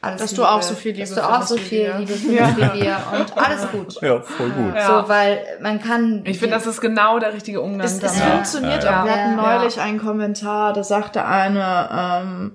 alles 0.00 0.20
Dass 0.20 0.30
Liebe, 0.30 0.42
du 0.42 0.48
auch 0.48 0.62
so 0.62 0.74
viel 0.74 0.92
Liebe 0.92 1.06
dass 1.06 1.14
du 1.14 1.22
auch 1.22 1.30
findest 1.30 1.48
so 1.48 1.56
viel 1.56 1.78
wir. 1.86 1.98
Liebe 1.98 2.12
findest 2.12 2.56
wie 2.56 2.80
wir 2.82 2.96
und 3.12 3.36
alles 3.36 3.70
gut. 3.70 4.00
Ja, 4.00 4.20
voll 4.20 4.50
gut. 4.50 4.74
Ja. 4.74 5.02
So, 5.02 5.08
weil 5.08 5.40
man 5.60 5.80
kann. 5.80 6.22
Ich 6.24 6.38
finde, 6.38 6.54
das 6.54 6.66
ist 6.66 6.80
genau 6.80 7.18
der 7.18 7.32
richtige 7.34 7.60
Umgang. 7.60 7.86
Es, 7.86 7.94
es 7.94 8.00
damit. 8.00 8.16
funktioniert 8.32 8.84
Ja, 8.84 9.00
auch. 9.00 9.04
Wir 9.04 9.12
ja. 9.12 9.18
hatten 9.18 9.38
Ja. 9.38 9.58
neulich 9.58 9.80
einen 9.80 9.98
Kommentar, 9.98 10.72
da 10.72 10.84
sagte 10.84 11.24
eine, 11.24 11.88
ähm, 11.92 12.52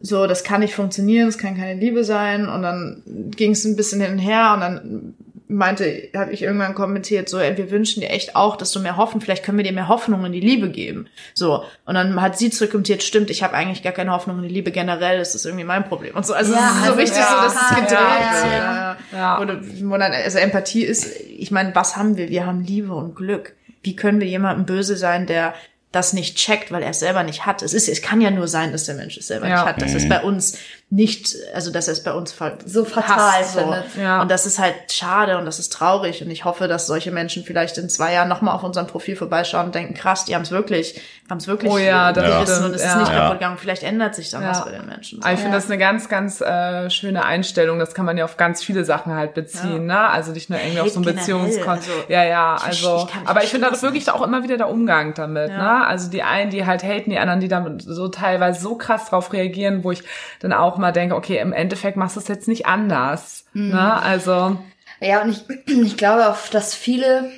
so, 0.00 0.26
das 0.26 0.44
kann 0.44 0.60
nicht 0.60 0.74
funktionieren, 0.74 1.26
das 1.26 1.38
kann 1.38 1.56
keine 1.56 1.78
Liebe 1.80 2.04
sein. 2.04 2.48
Und 2.48 2.62
dann 2.62 3.02
ging 3.06 3.52
es 3.52 3.64
ein 3.64 3.76
bisschen 3.76 4.00
hin 4.00 4.12
und 4.12 4.18
her 4.18 4.52
und 4.54 4.60
dann 4.60 5.14
meinte, 5.52 6.08
habe 6.16 6.32
ich 6.32 6.42
irgendwann 6.42 6.74
kommentiert, 6.74 7.28
so, 7.28 7.38
ey, 7.38 7.56
wir 7.56 7.70
wünschen 7.70 8.00
dir 8.00 8.10
echt 8.10 8.34
auch, 8.36 8.56
dass 8.56 8.72
du 8.72 8.80
mehr 8.80 8.96
hoffen, 8.96 9.20
vielleicht 9.20 9.44
können 9.44 9.58
wir 9.58 9.64
dir 9.64 9.72
mehr 9.72 9.88
Hoffnung 9.88 10.24
in 10.24 10.32
die 10.32 10.40
Liebe 10.40 10.70
geben. 10.70 11.08
So. 11.34 11.64
Und 11.84 11.94
dann 11.94 12.20
hat 12.20 12.38
sie 12.38 12.50
zurückkommentiert, 12.50 13.02
stimmt, 13.02 13.30
ich 13.30 13.42
habe 13.42 13.54
eigentlich 13.54 13.82
gar 13.82 13.92
keine 13.92 14.12
Hoffnung 14.12 14.38
in 14.38 14.44
die 14.48 14.54
Liebe 14.54 14.70
generell, 14.70 15.18
das 15.18 15.34
ist 15.34 15.44
irgendwie 15.46 15.64
mein 15.64 15.84
Problem. 15.84 16.14
Und 16.16 16.26
so, 16.26 16.34
also 16.34 16.52
Ja, 16.52 16.58
es 16.58 16.74
ist 16.76 16.78
so 16.78 16.84
also 16.84 16.98
richtig 16.98 17.18
ja, 17.18 17.26
so, 17.28 17.44
dass 17.44 17.54
es 17.54 17.70
ja, 17.70 17.76
gedreht 17.76 17.98
ja, 17.98 18.42
wird. 18.44 18.52
ja. 18.62 18.96
Ja. 19.12 19.40
Oder, 19.40 19.60
wo 19.82 19.96
dann, 19.96 20.12
also 20.12 20.38
Empathie 20.38 20.84
ist, 20.84 21.06
ich 21.20 21.50
meine, 21.50 21.74
was 21.74 21.96
haben 21.96 22.16
wir? 22.16 22.28
Wir 22.28 22.46
haben 22.46 22.62
Liebe 22.64 22.94
und 22.94 23.14
Glück. 23.14 23.54
Wie 23.82 23.96
können 23.96 24.20
wir 24.20 24.28
jemandem 24.28 24.64
böse 24.64 24.96
sein, 24.96 25.26
der 25.26 25.54
das 25.90 26.14
nicht 26.14 26.36
checkt, 26.38 26.72
weil 26.72 26.82
er 26.82 26.90
es 26.90 27.00
selber 27.00 27.22
nicht 27.22 27.44
hat? 27.44 27.62
Es 27.62 27.74
ist, 27.74 27.88
es 27.88 28.00
kann 28.00 28.20
ja 28.22 28.30
nur 28.30 28.48
sein, 28.48 28.72
dass 28.72 28.84
der 28.84 28.94
Mensch 28.94 29.16
es 29.18 29.26
selber 29.26 29.48
Ja. 29.48 29.56
nicht 29.56 29.64
hat, 29.66 29.82
dass 29.82 29.92
es 29.94 30.08
bei 30.08 30.22
uns 30.22 30.56
nicht, 30.94 31.34
also 31.54 31.72
dass 31.72 31.88
er 31.88 31.92
es 31.92 32.02
bei 32.02 32.12
uns 32.12 32.34
So 32.66 32.84
fatal 32.84 33.16
hasst, 33.18 33.54
so. 33.54 33.74
Ja. 33.98 34.20
Und 34.20 34.30
das 34.30 34.44
ist 34.44 34.58
halt 34.58 34.74
schade 34.92 35.38
und 35.38 35.46
das 35.46 35.58
ist 35.58 35.72
traurig 35.72 36.22
und 36.22 36.30
ich 36.30 36.44
hoffe, 36.44 36.68
dass 36.68 36.86
solche 36.86 37.10
Menschen 37.10 37.44
vielleicht 37.44 37.78
in 37.78 37.88
zwei 37.88 38.12
Jahren 38.12 38.28
nochmal 38.28 38.54
auf 38.54 38.62
unserem 38.62 38.86
Profil 38.86 39.16
vorbeischauen 39.16 39.66
und 39.66 39.74
denken, 39.74 39.94
krass, 39.94 40.26
die 40.26 40.34
haben 40.34 40.42
es 40.42 40.50
wirklich, 40.50 41.00
haben 41.30 41.38
es 41.38 41.46
wirklich 41.46 41.72
Oh 41.72 41.78
ja, 41.78 42.12
das 42.12 42.22
gerissen 42.26 42.52
stimmt, 42.56 42.66
und 42.66 42.74
es 42.74 42.82
ist 42.82 42.88
ja. 42.88 42.98
nicht 42.98 43.08
Ja. 43.10 43.18
kaputt 43.20 43.38
gegangen. 43.38 43.56
Vielleicht 43.56 43.82
ändert 43.84 44.14
sich 44.14 44.28
dann 44.28 44.42
Ja. 44.42 44.50
was 44.50 44.64
bei 44.66 44.72
den 44.72 44.84
Menschen. 44.84 45.22
So. 45.22 45.28
Ich 45.30 45.38
finde 45.40 45.56
das 45.56 45.64
eine 45.64 45.78
ganz, 45.78 46.10
ganz 46.10 46.42
äh, 46.42 46.90
schöne 46.90 47.24
Einstellung. 47.24 47.78
Das 47.78 47.94
kann 47.94 48.04
man 48.04 48.18
ja 48.18 48.26
auf 48.26 48.36
ganz 48.36 48.62
viele 48.62 48.84
Sachen 48.84 49.14
halt 49.14 49.32
beziehen, 49.32 49.86
ne? 49.86 49.98
Also 50.10 50.32
nicht 50.32 50.50
nur 50.50 50.58
irgendwie 50.60 50.80
auf 50.80 50.90
so 50.90 51.00
ein 51.00 51.06
Hate 51.06 51.14
Beziehungskon. 51.16 51.80
generell, 51.80 51.96
also, 52.00 52.12
ja, 52.12 52.24
ja, 52.24 52.54
also. 52.62 52.96
ich 53.08 53.14
nicht 53.14 53.28
aber 53.30 53.42
ich 53.44 53.48
finde 53.50 53.70
das 53.70 53.82
wirklich 53.82 54.10
auch 54.10 54.20
immer 54.20 54.42
wieder 54.42 54.58
der 54.58 54.68
Umgang 54.68 55.14
damit, 55.14 55.48
Ja. 55.48 55.56
ne? 55.80 55.86
Also 55.86 56.10
die 56.10 56.22
einen, 56.22 56.50
die 56.50 56.66
halt 56.66 56.82
haten, 56.82 57.08
die 57.08 57.18
anderen, 57.18 57.40
die 57.40 57.48
damit 57.48 57.80
so 57.80 58.08
teilweise 58.08 58.60
so 58.60 58.74
krass 58.74 59.06
drauf 59.08 59.32
reagieren, 59.32 59.84
wo 59.84 59.90
ich 59.90 60.02
dann 60.40 60.52
auch 60.52 60.81
mal 60.82 60.92
denke, 60.92 61.14
okay, 61.16 61.38
im 61.38 61.52
Endeffekt 61.54 61.96
machst 61.96 62.16
du 62.16 62.20
es 62.20 62.28
jetzt 62.28 62.48
nicht 62.48 62.66
anders, 62.66 63.46
Mhm. 63.54 63.68
ne? 63.70 64.02
Also 64.02 64.58
Ja, 65.00 65.22
und 65.22 65.30
ich, 65.30 65.44
ich 65.66 65.96
glaube 65.96 66.28
auch, 66.28 66.36
dass 66.50 66.74
viele, 66.74 67.30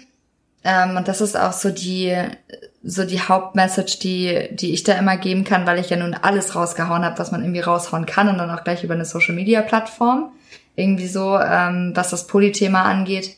ähm, 0.65 0.97
und 0.97 1.07
das 1.07 1.21
ist 1.21 1.37
auch 1.39 1.53
so 1.53 1.71
die, 1.71 2.17
so 2.83 3.05
die 3.05 3.21
Hauptmessage, 3.21 3.99
die, 4.01 4.49
die 4.51 4.75
ich 4.75 4.83
da 4.83 4.95
immer 4.95 5.17
geben 5.17 5.45
kann, 5.45 5.67
weil 5.67 5.79
ich 5.79 5.91
ja 5.91 5.97
nun 5.97 6.15
alles 6.15 6.55
rausgehauen 6.55 7.05
habe, 7.05 7.19
was 7.19 7.31
man 7.33 7.43
irgendwie 7.43 7.61
raushauen 7.61 8.05
kann 8.07 8.29
und 8.29 8.37
dann 8.39 8.51
auch 8.51 8.65
gleich 8.65 8.85
über 8.85 8.95
eine 8.95 9.05
Social 9.07 9.35
Media 9.35 9.63
Plattform. 9.63 10.33
Irgendwie 10.77 11.07
so, 11.07 11.39
ähm, 11.39 11.93
was 11.95 12.11
das 12.11 12.27
Polythema 12.27 12.83
angeht. 12.83 13.37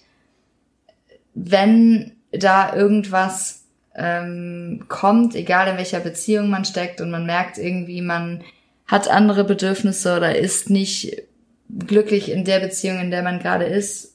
Wenn 1.34 2.12
da 2.32 2.74
irgendwas 2.74 3.64
ähm, 3.94 4.86
kommt, 4.88 5.34
egal 5.34 5.68
in 5.68 5.76
welcher 5.76 6.00
Beziehung 6.00 6.48
man 6.50 6.64
steckt 6.64 7.00
und 7.00 7.10
man 7.10 7.26
merkt 7.26 7.58
irgendwie, 7.58 8.00
man 8.02 8.42
hat 8.86 9.08
andere 9.08 9.44
Bedürfnisse 9.44 10.16
oder 10.16 10.36
ist 10.36 10.70
nicht 10.70 11.22
glücklich 11.68 12.30
in 12.30 12.44
der 12.44 12.60
Beziehung, 12.60 13.00
in 13.00 13.10
der 13.10 13.22
man 13.22 13.40
gerade 13.40 13.64
ist, 13.64 14.14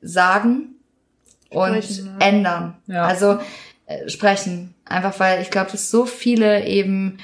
sagen 0.00 0.74
und 1.50 1.84
Sprechen, 1.84 2.04
ne? 2.04 2.16
ändern. 2.20 2.76
Ja. 2.86 3.04
Also 3.04 3.38
äh, 3.86 4.08
sprechen. 4.08 4.74
Einfach 4.84 5.18
weil 5.20 5.42
ich 5.42 5.50
glaube, 5.50 5.70
dass 5.70 5.90
so 5.90 6.06
viele 6.06 6.64
eben 6.64 7.18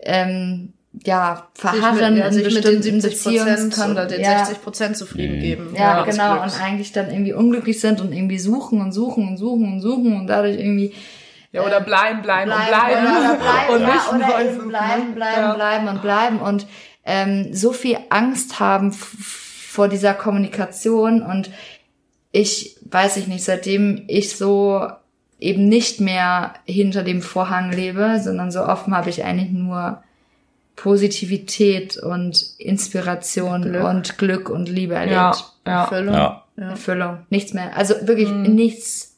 ähm, 0.00 0.72
ja 1.04 1.48
verharren 1.54 2.16
ja, 2.16 2.26
in 2.26 2.32
sich 2.32 2.44
mit 2.44 2.64
den 2.64 2.80
bestimmten 2.80 3.00
70 3.00 3.22
Prozent 3.22 3.74
Beziehungskon- 3.74 3.90
oder 3.92 4.06
den 4.06 4.20
ja, 4.20 4.44
60 4.44 4.62
Prozent 4.62 4.96
zufrieden 4.96 5.40
geben. 5.40 5.74
ja, 5.76 6.04
des 6.04 6.16
genau. 6.16 6.38
Glücks. 6.38 6.54
Und 6.54 6.62
eigentlich 6.62 6.92
dann 6.92 7.10
irgendwie 7.10 7.32
unglücklich 7.32 7.80
sind 7.80 8.00
und 8.00 8.12
irgendwie 8.12 8.38
suchen 8.38 8.80
und 8.80 8.92
suchen 8.92 9.28
und 9.28 9.36
suchen 9.36 9.72
und 9.72 9.80
suchen 9.80 10.16
und 10.18 10.26
dadurch 10.26 10.58
irgendwie 10.58 10.92
ja, 11.52 11.62
oder 11.66 11.80
bleiben, 11.80 12.22
bleiben, 12.22 12.50
und 12.50 12.58
bleiben 12.66 13.04
bleiben. 13.04 13.06
oder, 13.06 13.20
oder 13.20 13.36
bleiben 13.36 13.70
und 13.74 13.80
ja, 13.80 13.94
nicht 13.94 14.08
oder 14.12 14.44
eben 14.44 14.68
bleiben, 14.68 15.08
ne? 15.08 15.14
bleiben, 15.14 15.40
Ja. 15.42 15.54
bleiben 15.54 15.88
und 15.88 16.02
bleiben 16.02 16.38
und 16.40 16.66
ähm, 17.04 17.52
so 17.54 17.72
viel 17.72 17.98
Angst 18.10 18.60
haben 18.60 18.92
vor 18.92 19.88
dieser 19.88 20.14
Kommunikation 20.14 21.22
und 21.22 21.50
ich 22.32 22.76
weiß 22.88 23.16
ich 23.16 23.26
nicht, 23.26 23.42
seitdem 23.44 24.04
ich 24.06 24.36
so 24.36 24.86
eben 25.40 25.68
nicht 25.68 26.00
mehr 26.00 26.54
hinter 26.66 27.02
dem 27.02 27.22
Vorhang 27.22 27.72
lebe, 27.72 28.20
sondern 28.22 28.50
so 28.52 28.60
offen 28.62 28.94
habe 28.94 29.10
ich 29.10 29.24
eigentlich 29.24 29.50
nur 29.50 30.02
Positivität 30.76 31.96
und 31.98 32.42
Inspiration 32.58 33.62
Glück. 33.62 33.84
und 33.84 34.18
Glück 34.18 34.48
und 34.50 34.68
Liebe 34.68 34.94
erlebt. 34.94 35.12
Ja, 35.14 35.34
ja. 35.66 35.82
Erfüllung. 35.82 36.14
Ja. 36.14 36.44
Erfüllung. 36.56 37.18
Nichts 37.30 37.52
mehr. 37.54 37.76
Also 37.76 37.94
wirklich 38.06 38.28
Mhm. 38.30 38.54
nichts, 38.54 39.09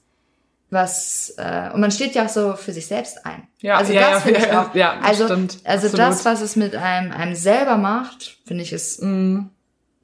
was 0.72 1.34
äh, 1.36 1.70
und 1.72 1.80
man 1.80 1.90
steht 1.90 2.14
ja 2.14 2.24
auch 2.24 2.30
so 2.30 2.54
für 2.54 2.72
sich 2.72 2.86
selbst 2.86 3.24
ein. 3.26 3.46
Ja, 3.60 3.76
also 3.76 3.92
ja, 3.92 4.00
das 4.00 4.10
ja, 4.10 4.20
finde 4.20 4.40
ich 4.40 4.46
ja, 4.46 4.62
auch. 4.62 4.74
ja, 4.74 5.00
also 5.02 5.26
stimmt. 5.26 5.58
also 5.64 5.86
Absolut. 5.86 5.98
das, 5.98 6.24
was 6.24 6.40
es 6.40 6.56
mit 6.56 6.74
einem 6.74 7.12
einem 7.12 7.34
selber 7.34 7.76
macht, 7.76 8.38
finde 8.46 8.62
ich 8.62 8.72
ist 8.72 9.02
Mhm. 9.02 9.50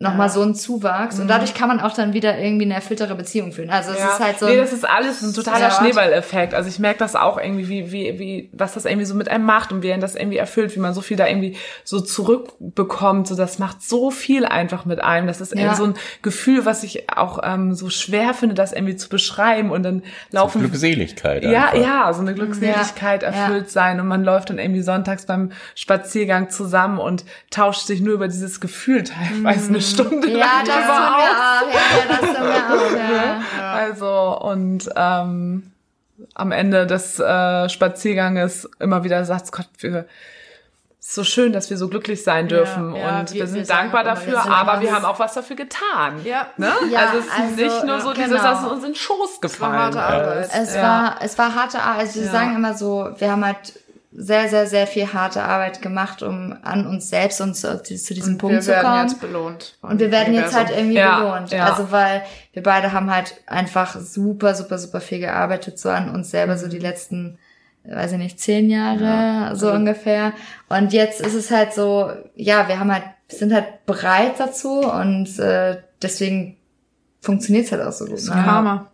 Nochmal 0.01 0.31
so 0.31 0.43
ein 0.43 0.55
Zuwachs 0.55 1.19
und 1.19 1.27
dadurch 1.27 1.55
kann 1.55 1.67
man 1.67 1.81
auch 1.81 1.93
dann 1.93 2.13
wieder 2.13 2.39
irgendwie 2.39 2.67
eine 2.67 2.75
erfülltere 2.75 3.17
Beziehung 3.17 3.51
führen. 3.51 3.69
Also 3.71 3.91
es 3.91 3.99
Ja. 3.99 4.11
ist 4.13 4.21
halt 4.21 4.39
so. 4.39 4.47
nee, 4.47 4.57
das 4.57 4.73
ist 4.73 4.89
alles 4.89 5.23
ein 5.23 5.35
totaler 5.35 5.59
Ja. 5.59 5.71
Schneeballeffekt. 5.73 6.55
Also 6.55 6.69
ich 6.69 6.79
merke 6.79 7.01
das 7.01 7.17
auch 7.17 7.37
irgendwie, 7.37 7.69
wie, 7.69 7.91
wie, 7.91 8.19
wie, 8.19 8.51
was 8.53 8.75
das 8.75 8.85
irgendwie 8.85 9.07
so 9.07 9.17
mit 9.17 9.29
einem 9.29 9.45
macht 9.45 9.73
und 9.73 9.83
wie 9.83 9.93
einen 9.93 10.01
das 10.01 10.15
irgendwie 10.15 10.37
erfüllt, 10.39 10.77
wie 10.77 10.81
man 10.81 10.95
so 10.95 11.01
viel 11.01 11.17
da 11.17 11.27
irgendwie 11.27 11.57
so 11.83 12.01
zurückbekommt. 12.01 13.27
So, 13.27 13.35
das 13.35 13.59
macht 13.59 13.83
so 13.83 14.11
viel 14.11 14.45
einfach 14.45 14.85
mit 14.85 15.03
einem. 15.03 15.27
Das 15.27 15.41
ist 15.41 15.53
Ja. 15.53 15.59
irgendwie 15.61 15.77
so 15.77 15.85
ein 15.85 15.95
Gefühl, 16.23 16.65
was 16.65 16.83
ich 16.85 17.11
auch 17.17 17.41
ähm, 17.43 17.75
so 17.75 17.91
schwer 17.91 18.35
finde, 18.35 18.55
das 18.55 18.73
irgendwie 18.73 18.97
zu 18.97 19.09
beschreiben 19.09 19.71
und 19.71 19.83
dann 19.83 20.03
laufen 20.31 20.61
Glückseligkeit. 20.61 21.43
ja, 21.43 21.71
einfach. 21.71 21.83
ja, 21.83 22.13
so 22.13 22.21
eine 22.21 22.35
Glückseligkeit 22.35 23.23
Ja, 23.23 23.29
erfüllt 23.31 23.71
sein 23.71 24.01
und 24.01 24.07
man 24.07 24.23
läuft 24.25 24.51
dann 24.51 24.59
irgendwie 24.59 24.83
sonntags 24.83 25.27
beim 25.27 25.51
Spaziergang 25.75 26.51
zusammen 26.51 26.99
und 26.99 27.25
tauscht 27.51 27.87
sich 27.87 28.01
nur 28.01 28.15
über 28.15 28.29
dieses 28.29 28.61
Gefühl 28.61 29.05
teilweise 29.05 29.69
eine 29.69 29.81
Stunde 29.89 30.31
ja, 30.31 30.39
lang 30.39 30.65
das 30.67 30.75
drüber. 30.77 31.17
Ja, 31.19 31.63
ja, 31.73 32.21
das 32.21 32.37
auch. 32.37 32.97
Ja. 32.97 33.43
Also 33.79 34.39
und 34.41 34.89
ähm, 34.97 35.73
am 36.35 36.53
Ende 36.53 36.87
des 36.87 37.19
äh, 37.21 37.69
Spazierganges 37.69 38.69
immer 38.81 39.05
wieder 39.05 39.25
sagt 39.25 39.53
Gott, 39.53 39.69
wir 39.79 40.07
ist 41.01 41.15
so 41.15 41.23
schön, 41.25 41.53
dass 41.53 41.71
wir 41.71 41.77
so 41.79 41.89
glücklich 41.89 42.23
sein 42.25 42.49
dürfen 42.49 42.95
ja, 42.95 43.21
und 43.21 43.33
wir- 43.33 43.41
wir, 43.41 43.47
sind 43.47 43.69
wir 43.69 43.75
dankbar 43.77 44.05
dafür, 44.05 44.33
wir 44.35 44.43
sind 44.43 44.53
aber 44.53 44.81
wir 44.81 44.93
haben 44.95 45.05
auch 45.05 45.19
was 45.19 45.33
dafür 45.35 45.57
getan. 45.57 46.21
Ja. 46.25 46.49
Ne? 46.57 46.73
Ja, 46.91 47.01
also 47.07 47.19
es 47.19 47.27
ist 47.27 47.33
also, 47.41 47.55
nicht 47.55 47.85
nur 47.85 48.01
so 48.01 48.09
ja, 48.09 48.15
dieses, 48.15 48.31
genau. 48.31 48.43
dass 48.43 48.63
es 48.63 48.69
uns 48.69 48.85
in 48.85 48.91
den 48.91 48.95
Schoß 48.97 49.41
gefallen 49.41 49.75
harte 49.75 50.03
Arbeit. 50.03 50.47
ist. 50.47 50.55
Es 50.55 50.75
ja. 50.75 50.83
war, 50.83 51.17
es 51.23 51.39
war 51.39 51.55
harte 51.55 51.81
Arbeit. 51.81 52.01
Also 52.01 52.21
wir 52.21 52.27
Ja. 52.27 52.33
sagen 52.33 52.57
immer 52.57 52.75
so, 52.75 53.11
wir 53.17 53.31
haben 53.31 53.45
halt 53.45 53.75
sehr, 54.11 54.49
sehr, 54.49 54.67
sehr 54.67 54.87
viel 54.87 55.13
harte 55.13 55.43
Arbeit 55.43 55.83
gemacht, 55.83 56.23
um 56.23 56.57
an 56.63 56.87
uns 56.87 57.11
selbst 57.11 57.41
und 57.43 57.55
zu, 57.55 57.83
zu 57.83 58.15
diesem 58.15 58.33
Und 58.35 58.39
Punkt 58.39 58.55
wir 58.57 58.61
zu 58.63 58.69
werden 58.69 58.85
kommen. 58.87 59.03
jetzt 59.09 59.21
belohnt. 59.21 59.79
Und 59.83 60.01
wir 60.01 60.11
werden 60.11 60.33
jetzt 60.35 60.55
halt 60.55 60.71
irgendwie 60.71 60.97
Ja, 60.97 61.19
belohnt. 61.21 61.51
ja. 61.51 61.67
Also 61.67 61.91
weil 61.91 62.23
wir 62.53 62.63
beide 62.63 62.93
haben 62.93 63.11
halt 63.15 63.35
einfach 63.47 63.99
super, 64.01 64.55
super, 64.55 64.79
super 64.79 65.01
viel 65.01 65.19
gearbeitet, 65.21 65.79
so 65.79 65.91
an 65.91 66.09
uns 66.15 66.31
selber, 66.31 66.57
so 66.57 66.69
die 66.69 66.79
letzten, 66.79 67.39
weiß 67.85 68.13
ich 68.13 68.19
nicht, 68.19 68.41
zehn 68.41 68.71
Jahre, 68.71 69.55
so 69.57 69.67
also 69.69 69.73
ungefähr. 69.73 70.33
Und 70.71 70.93
jetzt 70.95 71.21
ist 71.21 71.35
es 71.35 71.51
halt 71.51 71.75
so, 71.75 72.11
ja, 72.35 72.67
wir 72.67 72.81
haben 72.81 72.91
halt, 72.93 73.05
sind 73.29 73.53
halt 73.53 73.85
bereit 73.85 74.35
dazu 74.39 74.81
und 74.81 75.39
äh, 75.39 75.77
deswegen 76.01 76.57
funktioniert's 77.21 77.73
halt 77.73 77.83
auch 77.83 77.93
so 77.93 78.07
gut. 78.07 78.23
Ne? 78.25 78.31
Karma. 78.33 78.91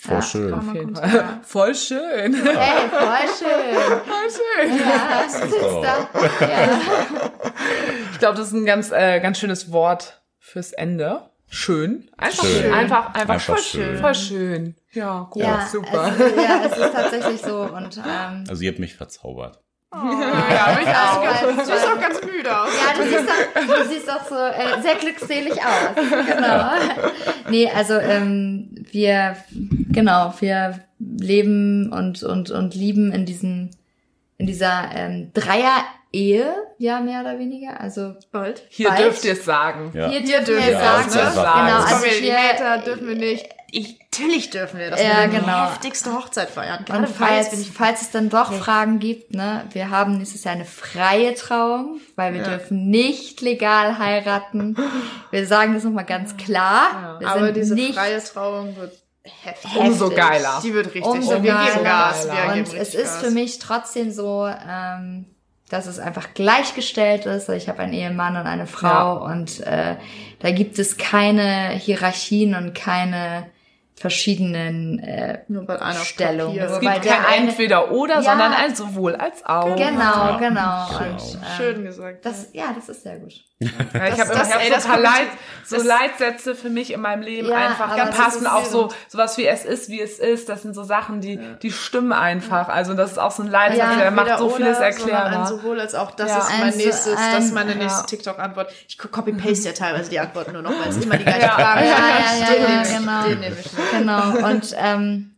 Voll 0.00 0.14
Ja. 0.16 0.22
schön. 0.22 0.54
Auf 0.54 0.74
jeden 0.74 0.94
kommt 0.94 0.98
Fall. 0.98 1.40
Voll 1.42 1.74
schön. 1.74 2.34
Hey, 2.34 2.88
voll 2.88 3.28
schön. 3.38 4.00
Voll 4.06 4.30
schön. 4.30 4.78
Ja, 4.78 5.22
das 5.24 5.34
ist 5.40 5.54
da. 5.60 6.46
Ja. 6.46 6.80
Ich 8.12 8.18
glaube, 8.18 8.36
das 8.38 8.48
ist 8.48 8.52
ein 8.54 8.64
ganz, 8.66 8.92
äh, 8.92 9.20
ganz 9.20 9.38
schönes 9.38 9.72
Wort 9.72 10.22
fürs 10.38 10.72
Ende. 10.72 11.30
Schön. 11.50 12.10
Einfach 12.16 12.44
Schön. 12.44 12.62
schön. 12.62 12.72
Einfach, 12.74 13.06
einfach, 13.14 13.20
Einfach 13.34 13.40
voll 13.40 13.58
schön. 13.58 13.82
schön. 13.84 13.98
Voll 13.98 14.14
schön. 14.14 14.76
Ja, 14.92 15.26
gut, 15.30 15.42
Ja, 15.42 15.66
super. 15.70 16.12
Es, 16.18 16.36
ja, 16.36 16.60
es 16.66 16.76
ist 16.76 16.92
tatsächlich 16.92 17.40
so 17.40 17.62
und 17.62 17.96
ähm, 17.96 18.44
Also 18.48 18.62
ihr 18.62 18.70
habt 18.70 18.78
mich 18.78 18.94
verzaubert. 18.94 19.58
Ja, 19.92 20.78
mich 20.78 20.88
auch. 20.88 21.56
Du 21.56 21.64
siehst 21.64 21.86
auch 21.86 22.00
ganz 22.00 22.22
müde 22.22 22.60
aus. 22.60 22.70
Ja, 22.76 22.96
du 22.96 23.08
siehst 23.08 23.28
auch, 23.28 23.76
du 23.76 23.88
siehst 23.88 24.10
auch 24.10 24.28
so 24.28 24.36
äh, 24.36 24.82
sehr 24.82 24.96
glückselig 24.96 25.52
aus. 25.52 25.94
Genau. 25.96 26.70
Nee, 27.50 27.70
also 27.70 27.94
ähm, 27.94 28.84
wir, 28.90 29.36
genau, 29.50 30.34
wir 30.40 30.80
leben 30.98 31.90
und 31.92 32.22
und 32.22 32.50
und 32.50 32.74
lieben 32.74 33.12
in 33.12 33.24
diesem 33.24 33.70
in 34.36 34.46
dieser 34.46 34.90
ähm, 34.94 35.32
Dreier-Ehe, 36.12 36.54
ja 36.78 37.00
mehr 37.00 37.20
oder 37.20 37.38
weniger. 37.38 37.80
Also 37.80 38.14
Bald. 38.32 38.62
Hier 38.68 38.88
Bald. 38.88 39.00
dürft 39.00 39.24
ihr 39.24 39.32
es 39.32 39.44
sagen. 39.44 39.92
Ja. 39.94 40.08
hier 40.08 40.20
dürfen 40.20 40.44
dürfen 40.46 40.66
wir 40.66 40.72
wir 40.72 40.78
sagen, 40.78 41.08
es 41.08 41.14
ne? 41.14 41.30
sagen. 41.32 41.66
genau, 41.66 41.78
also 41.82 42.32
Hater 42.32 42.78
dürfen 42.84 43.08
wir 43.08 43.14
nicht. 43.16 43.48
Ich, 43.70 43.98
natürlich 44.00 44.48
dürfen 44.48 44.80
wir 44.80 44.90
das. 44.90 45.02
Ja, 45.02 45.20
wir 45.20 45.28
die 45.28 45.36
genau. 45.44 45.70
heftigste 45.70 46.14
Hochzeit 46.14 46.48
feiern. 46.48 46.86
Gerade 46.86 47.06
Und 47.06 47.14
falls, 47.14 47.52
ich 47.52 47.70
falls 47.70 48.00
es 48.00 48.10
dann 48.10 48.30
doch 48.30 48.50
Fragen 48.50 48.98
gibt, 48.98 49.34
ne, 49.34 49.64
wir 49.72 49.90
haben 49.90 50.16
nächstes 50.16 50.44
Jahr 50.44 50.54
eine 50.54 50.64
freie 50.64 51.34
Trauung, 51.34 52.00
weil 52.16 52.32
wir 52.32 52.42
dürfen 52.42 52.88
nicht 52.88 53.42
legal 53.42 53.98
heiraten. 53.98 54.74
Wir 55.30 55.46
sagen 55.46 55.74
das 55.74 55.84
nochmal 55.84 56.06
ganz 56.06 56.36
klar. 56.38 57.18
Wir 57.20 57.28
Aber 57.28 57.46
sind 57.46 57.56
diese 57.56 57.74
nicht 57.74 57.94
freie 57.94 58.24
Trauung 58.24 58.74
wird 58.76 58.96
heftig. 59.22 59.76
Umso 59.76 60.08
geiler. 60.08 60.60
Die 60.62 60.72
wird 60.72 60.86
richtig. 60.86 61.04
Umso 61.04 61.42
wir 61.42 61.52
geiler. 61.52 61.72
geben 61.72 61.84
Gas. 61.84 62.24
Wir 62.26 62.44
Und 62.44 62.54
geben 62.54 62.80
es 62.80 62.94
ist 62.94 63.02
Gas. 63.02 63.20
für 63.22 63.30
mich 63.30 63.58
trotzdem 63.58 64.10
so, 64.10 64.46
ähm, 64.46 65.26
dass 65.68 65.86
es 65.86 65.98
einfach 65.98 66.34
gleichgestellt 66.34 67.26
ist. 67.26 67.48
Ich 67.48 67.68
habe 67.68 67.80
einen 67.80 67.92
Ehemann 67.92 68.36
und 68.36 68.46
eine 68.46 68.66
Frau 68.66 69.24
und 69.24 69.60
äh, 69.60 69.96
da 70.40 70.50
gibt 70.50 70.78
es 70.78 70.96
keine 70.96 71.70
Hierarchien 71.70 72.54
und 72.54 72.74
keine 72.74 73.46
verschiedenen 73.98 74.98
äh, 75.00 75.40
Nur 75.48 75.66
weil 75.68 75.78
einer 75.78 75.98
auf 76.00 76.04
Stellung. 76.04 76.48
Papier- 76.54 76.66
Nur 76.66 76.74
Es 76.74 76.80
gibt 76.80 77.02
kein 77.04 77.24
eine- 77.24 77.48
entweder 77.48 77.90
oder, 77.92 78.14
Ja. 78.16 78.22
sondern 78.22 78.52
ein 78.52 78.74
sowohl 78.74 79.14
als 79.16 79.44
auch. 79.44 79.76
Genau, 79.76 79.78
Ja. 79.78 80.36
genau. 80.38 80.86
Schön. 80.98 81.10
Und, 81.12 81.34
ähm, 81.34 81.40
Schön 81.56 81.84
gesagt. 81.84 82.24
Das, 82.26 82.48
ja, 82.52 82.66
das 82.74 82.88
ist 82.88 83.02
sehr 83.02 83.18
gut. 83.18 83.32
Ja, 83.60 83.68
ich 84.06 84.20
habe 84.20 84.32
immer 84.32 84.42
ich 84.44 84.72
hab 84.72 84.80
so 84.82 84.88
ein 84.88 84.94
paar 84.94 85.00
Leit, 85.00 85.26
so 85.64 85.82
Leitsätze 85.82 86.54
für 86.54 86.68
mich 86.70 86.92
in 86.92 87.00
meinem 87.00 87.22
Leben 87.22 87.48
Ja, 87.48 87.56
einfach. 87.56 87.96
das 87.96 88.16
passen 88.16 88.46
auch 88.46 88.64
so 88.64 88.88
so- 88.88 88.94
sowas 89.08 89.36
wie 89.36 89.46
es 89.48 89.64
ist, 89.64 89.88
wie 89.90 90.00
es 90.00 90.20
ist. 90.20 90.48
Das 90.48 90.62
sind 90.62 90.74
so 90.74 90.84
Sachen, 90.84 91.20
die 91.20 91.40
die 91.60 91.72
stimmen 91.72 92.12
einfach. 92.12 92.68
Also 92.68 92.94
das 92.94 93.10
ist 93.12 93.18
auch 93.18 93.32
so 93.32 93.42
ein 93.42 93.50
Leitsatz, 93.50 93.78
Ja, 93.78 93.96
der 93.96 94.10
macht 94.12 94.38
so 94.38 94.48
vieles 94.50 94.78
erklärbar. 94.78 95.40
Ein 95.40 95.46
sowohl 95.48 95.80
als 95.80 95.96
auch, 95.96 96.12
das 96.12 96.30
Ja. 96.30 96.38
ist 96.38 96.50
mein 96.50 96.72
Ein 96.72 96.76
nächstes, 96.76 97.04
das 97.16 97.44
ist 97.44 97.48
ein- 97.48 97.54
meine 97.54 97.74
nächste 97.74 98.00
ja. 98.02 98.06
TikTok-Antwort. 98.06 98.70
Ich 98.88 98.96
copy-paste 98.96 99.66
ja 99.70 99.74
teilweise 99.74 100.08
die 100.10 100.20
Antworten 100.20 100.52
nur 100.52 100.62
noch, 100.62 100.70
weil 100.80 100.90
es 100.90 100.96
immer 101.04 101.16
die 101.16 101.24
gleiche 101.24 101.40
Ja. 101.40 101.48
Frage 101.48 101.84
Ja, 101.84 101.92
ist. 101.94 102.40
ja, 102.40 102.46
ja, 102.46 102.52
Den 102.52 102.62
ja, 102.62 102.68
nehme 102.68 102.82
ich, 102.82 102.96
genau. 102.96 103.22
Den 103.28 103.40
nehme 103.40 103.56
ich 103.58 103.72
mit. 103.72 103.87
Genau. 103.92 104.46
Und 104.48 104.74
ähm, 104.78 105.34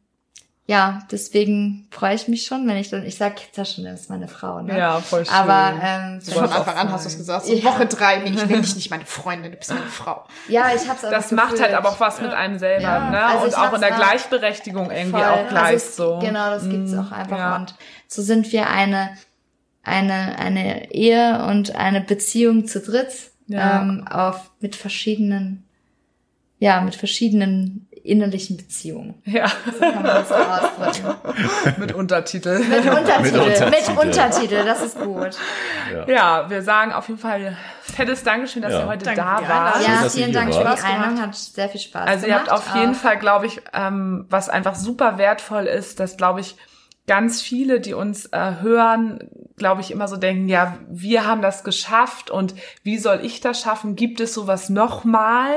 ja, 0.67 1.01
deswegen 1.11 1.89
freue 1.91 2.15
ich 2.15 2.29
mich 2.29 2.47
schon, 2.47 2.69
wenn 2.69 2.77
ich 2.77 2.91
dann, 2.91 3.05
ich 3.05 3.17
sag 3.17 3.41
jetzt 3.43 3.57
ja 3.57 3.65
schon, 3.65 3.85
das 3.85 4.03
ist 4.03 4.11
meine 4.11 4.29
Frau, 4.29 4.61
ne? 4.63 4.79
Ja, 4.79 5.01
voll 5.01 5.25
schön. 5.27 5.35
Aber 5.35 5.73
ähm, 5.83 6.21
Von 6.21 6.35
wollt's 6.43 6.53
auch 6.55 6.59
Anfang 6.59 6.77
an 6.77 6.93
hast 6.93 7.05
du 7.07 7.09
es 7.09 7.17
gesagt. 7.17 7.47
So 7.47 7.65
Woche 7.65 7.87
drei, 7.87 8.19
nee, 8.19 8.31
ich 8.31 8.47
nenne 8.47 8.61
dich 8.63 8.77
nicht 8.77 8.89
meine 8.91 9.05
Freundin, 9.07 9.51
du 9.51 9.57
bist 9.59 9.71
meine 9.71 9.83
Frau. 9.87 10.25
ja, 10.49 10.73
ich 10.73 10.89
hab's 10.89 11.03
aber 11.05 11.17
das 11.17 11.33
macht 11.33 11.61
halt 11.61 11.75
aber 11.75 11.89
auch 11.89 11.99
was 11.99 12.21
mit 12.21 12.33
einem 12.33 12.59
selber, 12.61 12.83
Ja. 12.85 13.11
ne? 13.11 13.25
Also 13.25 13.47
und 13.47 13.55
auch 13.59 13.73
in 13.73 13.81
der 13.81 13.93
auch 13.95 13.97
Gleichberechtigung 13.97 14.91
irgendwie 14.93 15.19
voll. 15.19 15.25
auch 15.29 15.49
gleich 15.49 15.65
also 15.65 15.77
es, 15.87 15.97
so. 15.97 16.19
Genau, 16.21 16.51
das 16.51 16.69
gibt's 16.69 16.95
auch 16.95 17.11
einfach. 17.11 17.37
ja. 17.39 17.57
Und 17.57 17.75
so 18.07 18.23
sind 18.23 18.53
wir 18.53 18.71
eine, 18.71 19.11
eine, 19.83 20.39
eine 20.39 20.93
Ehe 20.93 21.47
und 21.49 21.75
eine 21.75 22.01
Beziehung 22.01 22.69
zu 22.69 22.79
dritt 22.81 23.13
Ja. 23.49 23.81
ähm, 23.83 24.07
auf 24.09 24.53
mit 24.61 24.77
verschiedenen, 24.77 25.65
ja, 26.61 26.81
mit 26.83 26.95
verschiedenen 26.95 27.89
innerlichen 28.05 28.57
Beziehungen. 28.57 29.21
Ja, 29.25 29.47
So 29.67 29.79
kann 29.81 29.95
man 29.95 30.05
das 30.05 30.29
so 30.29 30.35
ausdrücken. 30.35 31.15
mit 31.79 31.93
Untertitel. 31.93 32.59
Mit 32.59 32.85
Untertitel, 32.85 33.21
mit 33.23 33.89
Untertitel. 33.89 33.99
Untertitel, 33.99 34.65
das 34.65 34.83
ist 34.83 34.99
gut. 34.99 35.37
Ja, 36.07 36.49
wir 36.51 36.63
sagen 36.63 36.93
auf 36.93 37.09
jeden 37.09 37.21
Fall 37.21 37.57
fettes 37.83 38.23
Dankeschön, 38.23 38.63
dass 38.63 38.73
Ja. 38.73 38.81
ihr 38.81 38.87
heute 38.87 39.05
Danke 39.05 39.21
da 39.21 39.41
wart. 39.49 39.77
Schön, 39.77 39.85
Ja, 39.95 40.03
ihr 40.05 40.11
vielen 40.11 40.33
Dank 40.33 40.55
für 40.55 40.61
die 40.61 40.67
Einladung, 40.83 41.21
hat 41.21 41.35
sehr 41.35 41.69
viel 41.69 41.81
Spaß 41.81 42.09
Also 42.09 42.27
ihr 42.27 42.35
gemacht. 42.35 42.51
habt 42.51 42.69
auf 42.69 42.75
jeden 42.77 42.93
Auch- 42.95 42.99
Fall, 42.99 43.19
glaube 43.19 43.47
ich, 43.47 43.61
ähm, 43.73 44.27
was 44.31 44.49
einfach 44.49 44.75
super 44.75 45.19
wertvoll 45.19 45.67
ist, 45.67 46.01
dass, 46.01 46.17
glaube 46.17 46.41
ich, 46.41 46.57
ganz 47.11 47.43
viele, 47.43 47.81
die 47.81 47.93
uns 47.93 48.27
äh, 48.27 48.53
hören, 48.61 49.19
glaube 49.57 49.81
ich, 49.81 49.91
immer 49.91 50.07
so 50.07 50.17
denken, 50.17 50.49
ja, 50.49 50.77
wir 50.89 51.27
haben 51.27 51.43
das 51.43 51.65
geschafft 51.65 52.31
und 52.31 52.55
wie 52.85 52.99
soll 52.99 53.19
ich 53.25 53.41
das 53.41 53.61
schaffen? 53.61 53.97
Gibt 53.97 54.21
es 54.21 54.33
sowas 54.33 54.69
nochmal? 54.71 55.51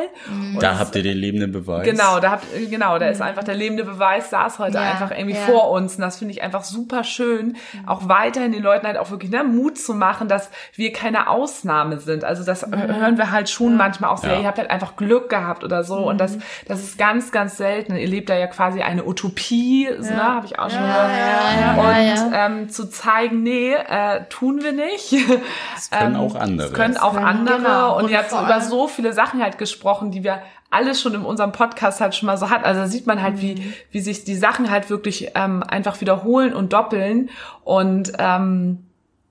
Da 0.59 0.79
habt 0.79 0.95
ihr 0.95 1.03
den 1.03 1.15
lebenden 1.15 1.51
Beweis. 1.51 1.85
Genau, 1.85 2.19
da 2.19 2.31
habt, 2.31 2.47
genau, 2.71 2.97
da 2.97 3.05
ist 3.05 3.21
einfach 3.21 3.43
der 3.43 3.53
lebende 3.53 3.83
Beweis, 3.83 4.31
saß 4.31 4.57
heute 4.57 4.79
Ja, 4.79 4.91
einfach 4.91 5.11
irgendwie 5.11 5.35
ja. 5.35 5.45
vor 5.45 5.69
uns. 5.69 5.95
Und 5.97 6.01
das 6.01 6.17
finde 6.17 6.33
ich 6.33 6.41
einfach 6.41 6.63
super 6.63 7.03
schön, 7.03 7.55
auch 7.85 8.09
weiterhin 8.09 8.51
den 8.51 8.63
Leuten 8.63 8.87
halt 8.87 8.97
auch 8.97 9.11
wirklich 9.11 9.29
ne, 9.29 9.43
Mut 9.43 9.77
zu 9.77 9.93
machen, 9.93 10.27
dass 10.27 10.49
wir 10.73 10.91
keine 10.91 11.29
Ausnahme 11.29 11.99
sind. 11.99 12.23
Also 12.23 12.43
das 12.43 12.65
hören 12.65 13.19
wir 13.19 13.29
halt 13.31 13.47
schon 13.47 13.77
manchmal 13.77 14.09
auch 14.09 14.17
so, 14.17 14.25
Ja. 14.27 14.39
ihr 14.39 14.47
habt 14.47 14.57
halt 14.57 14.71
einfach 14.71 14.95
Glück 14.95 15.29
gehabt 15.29 15.63
oder 15.63 15.83
so. 15.83 15.97
Und 15.97 16.17
das, 16.19 16.39
das 16.67 16.79
ist 16.81 16.97
ganz, 16.97 17.31
ganz 17.31 17.57
selten. 17.57 17.95
Ihr 17.95 18.07
lebt 18.07 18.29
da 18.31 18.35
ja 18.35 18.47
quasi 18.47 18.81
eine 18.81 19.05
Utopie, 19.05 19.87
ne, 19.99 20.23
habe 20.23 20.47
ich 20.47 20.57
auch 20.57 20.71
schon 20.71 20.81
gehört. 20.81 21.42
Ja, 21.59 21.73
Und 21.75 22.31
ja. 22.31 22.45
Ähm, 22.45 22.69
zu 22.69 22.89
zeigen, 22.89 23.43
nee, 23.43 23.73
äh, 23.73 24.25
tun 24.29 24.61
wir 24.63 24.71
nicht. 24.73 25.13
Das 25.75 25.89
können 25.89 26.15
auch 26.15 26.35
andere. 26.35 26.69
Das 26.69 26.77
können 26.77 26.97
auch 26.97 27.15
andere. 27.15 27.57
genau. 27.57 27.97
Und, 27.97 28.05
Und 28.05 28.11
ihr 28.11 28.17
habt 28.17 28.31
über 28.31 28.61
so 28.61 28.87
viele 28.87 29.13
Sachen 29.13 29.41
halt 29.41 29.57
gesprochen, 29.57 30.11
die 30.11 30.23
wir 30.23 30.41
alle 30.69 30.95
schon 30.95 31.13
in 31.13 31.21
unserem 31.23 31.51
Podcast 31.51 32.01
halt 32.01 32.15
schon 32.15 32.27
mal 32.27 32.37
so 32.37 32.49
hatten. 32.49 32.63
Also 32.65 32.81
da 32.81 32.87
sieht 32.87 33.05
man 33.05 33.21
halt, 33.21 33.35
Mhm. 33.35 33.41
wie, 33.41 33.73
wie 33.91 33.99
sich 33.99 34.23
die 34.23 34.35
Sachen 34.35 34.71
halt 34.71 34.89
wirklich 34.89 35.31
ähm, 35.35 35.61
einfach 35.63 36.01
wiederholen 36.01 36.53
und 36.53 36.73
doppeln. 36.73 37.29
Und 37.63 38.13
ähm, 38.17 38.85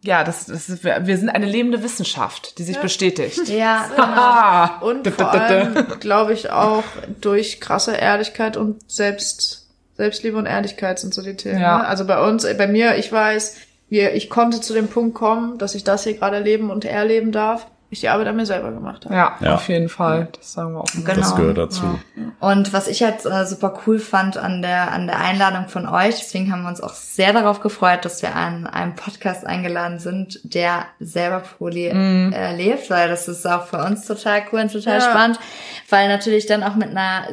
ja, 0.05 0.25
das, 0.25 0.47
das 0.47 0.69
ist, 0.69 0.85
wir 0.85 1.17
sind 1.17 1.31
eine 1.31 1.47
lebende 1.47 1.83
Wissenschaft, 1.83 2.59
die 2.59 2.65
sich 2.65 2.79
bestätigt. 2.79 3.41
Ja, 3.49 3.87
genau. 3.97 4.05
Ah, 4.09 4.79
Und 4.83 5.07
vor 5.09 5.31
allem, 5.33 5.75
glaube 6.01 6.33
ich, 6.33 6.51
auch 6.51 6.83
durch 7.21 7.61
krasse 7.61 7.93
Ehrlichkeit 7.95 8.57
und 8.57 8.91
Selbst, 8.91 9.62
Selbstliebe 10.03 10.37
und 10.37 10.47
Ehrlichkeit 10.47 10.99
sind 10.99 11.15
so 11.15 11.23
die 11.23 11.37
Themen. 11.37 11.61
Ja. 11.61 11.79
Ne? 11.79 11.87
Also 11.87 12.05
bei 12.05 12.21
uns, 12.21 12.45
bei 12.59 12.67
mir, 12.67 12.97
ich 12.97 13.13
weiß, 13.13 13.57
wir, 13.89 14.15
ich 14.15 14.29
konnte 14.29 14.61
zu 14.61 14.75
dem 14.75 14.89
Punkt 14.89 15.15
kommen, 15.15 15.59
dass 15.59 15.77
ich 15.77 15.85
das 15.85 16.03
hier 16.03 16.15
gerade 16.15 16.41
leben 16.41 16.71
und 16.71 16.85
erleben 16.85 17.31
darf, 17.31 17.69
ich 17.93 18.01
die 18.01 18.09
Arbeit 18.09 18.27
an 18.27 18.37
mir 18.37 18.47
selber 18.47 18.73
gemacht 18.73 19.05
habe. 19.05 19.15
ja, 19.15 19.37
Ja. 19.41 19.55
auf 19.55 19.69
jeden 19.69 19.89
Fall. 19.89 20.29
Das 20.39 20.53
sagen 20.55 20.73
wir 20.73 20.81
auch. 20.81 20.87
Genau. 20.93 21.15
Das 21.15 21.37
gehört 21.37 21.59
dazu. 21.59 21.99
Und 22.41 22.73
was 22.73 22.89
ich 22.89 23.03
halt 23.03 23.25
äh, 23.27 23.45
super 23.47 23.75
cool 23.87 23.99
fand 23.99 24.37
an 24.37 24.63
der, 24.63 24.91
an 24.93 25.07
der 25.07 25.21
Einladung 25.21 25.69
von 25.69 25.87
euch, 25.87 26.17
deswegen 26.17 26.51
haben 26.51 26.63
wir 26.63 26.69
uns 26.71 26.81
auch 26.81 26.95
sehr 26.95 27.33
darauf 27.33 27.61
gefreut, 27.61 28.05
dass 28.05 28.23
wir 28.23 28.35
an 28.35 28.67
einem 28.67 28.95
Podcast 28.95 29.47
eingeladen 29.47 29.99
sind, 29.99 30.41
der 30.43 30.87
selber 31.01 31.41
Poly 31.41 31.89
äh, 31.89 32.57
lebt, 32.57 32.89
weil 32.91 33.09
das 33.09 33.29
ist 33.29 33.47
auch 33.47 33.67
für 33.67 33.79
uns 33.85 34.07
total 34.07 34.43
cool 34.53 34.61
und 34.61 34.73
total 34.73 34.99
Ja. 34.99 35.11
spannend, 35.11 35.39
weil 35.89 36.09
natürlich 36.09 36.47
dann 36.47 36.63
auch 36.63 36.75
mit 36.75 36.91
einer 36.91 37.25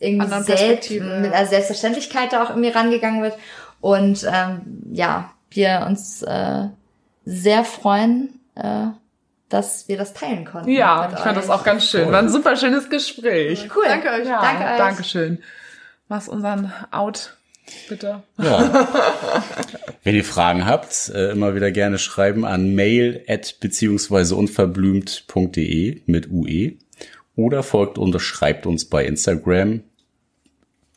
irgendwie 0.00 0.42
Selbst, 0.42 0.90
mit 0.90 1.00
ja. 1.00 1.32
einer 1.32 1.46
Selbstverständlichkeit 1.46 2.32
da 2.32 2.42
auch 2.44 2.50
irgendwie 2.50 2.70
rangegangen 2.70 3.22
wird 3.22 3.36
und 3.80 4.26
ähm, 4.32 4.60
ja, 4.92 5.30
wir 5.50 5.84
uns 5.88 6.22
äh, 6.22 6.64
sehr 7.24 7.64
freuen, 7.64 8.40
äh, 8.54 8.86
dass 9.48 9.88
wir 9.88 9.96
das 9.96 10.14
teilen 10.14 10.44
konnten. 10.44 10.70
Ja, 10.70 11.10
ich 11.12 11.18
fand 11.18 11.36
euch. 11.38 11.46
das 11.46 11.50
auch 11.50 11.64
ganz 11.64 11.88
schön. 11.88 12.12
War 12.12 12.18
ein 12.18 12.28
super 12.28 12.56
schönes 12.56 12.90
Gespräch. 12.90 13.68
cool. 13.74 13.84
Danke 13.86 14.10
euch. 14.10 14.26
Ja, 14.26 14.40
Danke 14.40 14.64
euch. 14.64 14.78
Dankeschön. 14.78 15.42
Mach's 16.08 16.28
unseren 16.28 16.72
Out, 16.90 17.36
bitte. 17.88 18.22
Ja. 18.38 18.86
Wenn 20.02 20.14
ihr 20.14 20.24
Fragen 20.24 20.64
habt, 20.64 21.10
äh, 21.10 21.32
immer 21.32 21.54
wieder 21.54 21.70
gerne 21.70 21.98
schreiben 21.98 22.44
an 22.44 22.74
mail 22.74 23.24
at 23.28 23.60
beziehungsweise 23.60 24.36
unverblümt.de 24.36 26.02
mit 26.06 26.30
UE 26.30 26.72
oder 27.36 27.62
folgt 27.62 27.98
und 27.98 28.18
schreibt 28.20 28.66
uns 28.66 28.86
bei 28.86 29.04
Instagram 29.04 29.82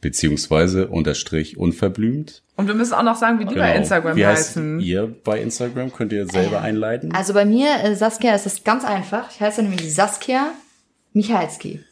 beziehungsweise 0.01 0.87
unterstrich 0.87 1.57
unverblümt 1.57 2.43
Und 2.61 2.67
wir 2.67 2.75
müssen 2.75 2.93
auch 2.93 3.03
noch 3.03 3.15
sagen, 3.15 3.39
wie 3.39 3.45
die 3.45 3.55
bei 3.55 3.75
Instagram 3.75 4.15
Genau. 4.15 4.17
Wie 4.17 4.25
heißt 4.25 4.49
heißen. 4.51 4.79
ihr 4.79 5.13
bei 5.23 5.39
Instagram? 5.41 5.91
Könnt 5.91 6.13
ihr 6.13 6.27
selber 6.27 6.61
einleiten? 6.61 7.13
Also 7.13 7.33
bei 7.33 7.43
mir, 7.45 7.67
äh, 7.83 7.95
Saskia, 7.95 8.33
ist 8.35 8.45
das 8.45 8.63
ganz 8.63 8.85
einfach. 8.85 9.29
Ich 9.31 9.41
heiße 9.41 9.61
nämlich 9.63 9.93
Saskia 9.93 10.51
Michalski. 11.13 11.83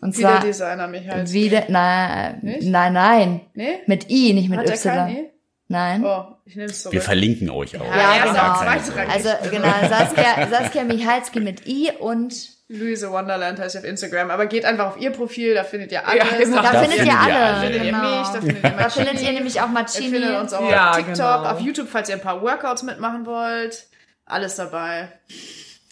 Und 0.00 0.16
Wieder 0.18 0.30
zwar 0.32 0.40
Designer, 0.40 0.88
Michael. 0.88 1.30
wieder, 1.32 1.64
nein, 1.68 2.38
Nicht? 2.42 2.62
nein, 2.68 2.92
nein. 2.92 3.40
Nee? 3.54 3.78
Mit 3.86 4.10
I, 4.10 4.32
nicht 4.34 4.50
mit 4.50 4.58
Hat 4.58 4.68
Y. 4.68 5.26
Nein. 5.68 6.04
Oh, 6.04 6.24
ich 6.44 6.56
nehme 6.56 6.68
es 6.68 6.82
zurück. 6.82 6.92
Wir 6.92 7.00
verlinken 7.02 7.48
euch 7.50 7.78
auch. 7.80 7.84
Ja, 7.86 8.16
erster, 8.16 8.32
genau. 8.32 8.80
zweitrangig. 8.82 9.12
Also 9.14 9.28
genau, 9.50 9.68
Saskia, 9.88 10.48
Saskia 10.48 10.84
Michalski 10.84 11.40
mit 11.40 11.66
I 11.66 11.90
und 11.98 12.34
Luise 12.68 13.10
Wonderland 13.10 13.58
heißt 13.58 13.72
sie 13.72 13.78
auf 13.78 13.84
Instagram. 13.84 14.30
Aber 14.30 14.46
geht 14.46 14.64
einfach 14.66 14.88
auf 14.88 15.00
ihr 15.00 15.10
Profil, 15.10 15.54
da 15.54 15.64
findet 15.64 15.90
ihr 15.92 16.06
alles. 16.06 16.22
Ja, 16.22 16.36
genau. 16.38 16.56
da, 16.56 16.62
Da 16.62 16.68
findet 16.82 16.90
findet 16.98 17.06
ihr 17.06 17.12
ihr 17.12 17.20
alle. 17.20 17.32
Da 17.54 17.60
findet 17.60 17.82
ihr 17.84 17.90
Genau. 17.92 18.18
mich, 18.18 18.28
da 18.28 18.40
findet 18.40 18.64
ihr 18.64 18.70
Da 18.70 18.88
findet 18.90 19.22
ihr 19.22 19.32
nämlich 19.32 19.60
auch 19.60 19.66
Ihr 19.66 19.72
Marcini. 19.72 20.10
findet 20.10 20.36
uns 20.40 20.52
auch 20.52 20.70
Ja, 20.70 20.90
auf 20.90 20.96
TikTok, 20.96 21.14
genau. 21.16 21.42
auf 21.50 21.60
YouTube, 21.60 21.88
falls 21.90 22.08
ihr 22.10 22.14
ein 22.16 22.20
paar 22.20 22.42
Workouts 22.42 22.82
mitmachen 22.82 23.24
wollt. 23.26 23.84
Alles 24.26 24.56
dabei. 24.56 25.08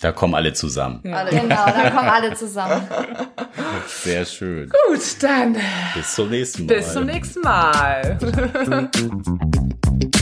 Da 0.03 0.11
kommen 0.11 0.35
alle 0.35 0.53
zusammen. 0.53 1.01
Alle. 1.15 1.31
Genau, 1.31 1.65
da 1.65 1.91
kommen 1.91 2.09
alle 2.09 2.35
zusammen. 2.35 2.83
Sehr 3.87 4.25
schön. 4.25 4.69
Gut, 4.89 5.01
dann 5.21 5.57
Bis 5.95 6.15
zum 6.17 6.29
nächsten 6.29 6.67
Mal. 6.67 6.75
bis 6.75 6.93
zum 6.93 7.07
nächsten 7.07 7.41
Mal. 7.41 8.19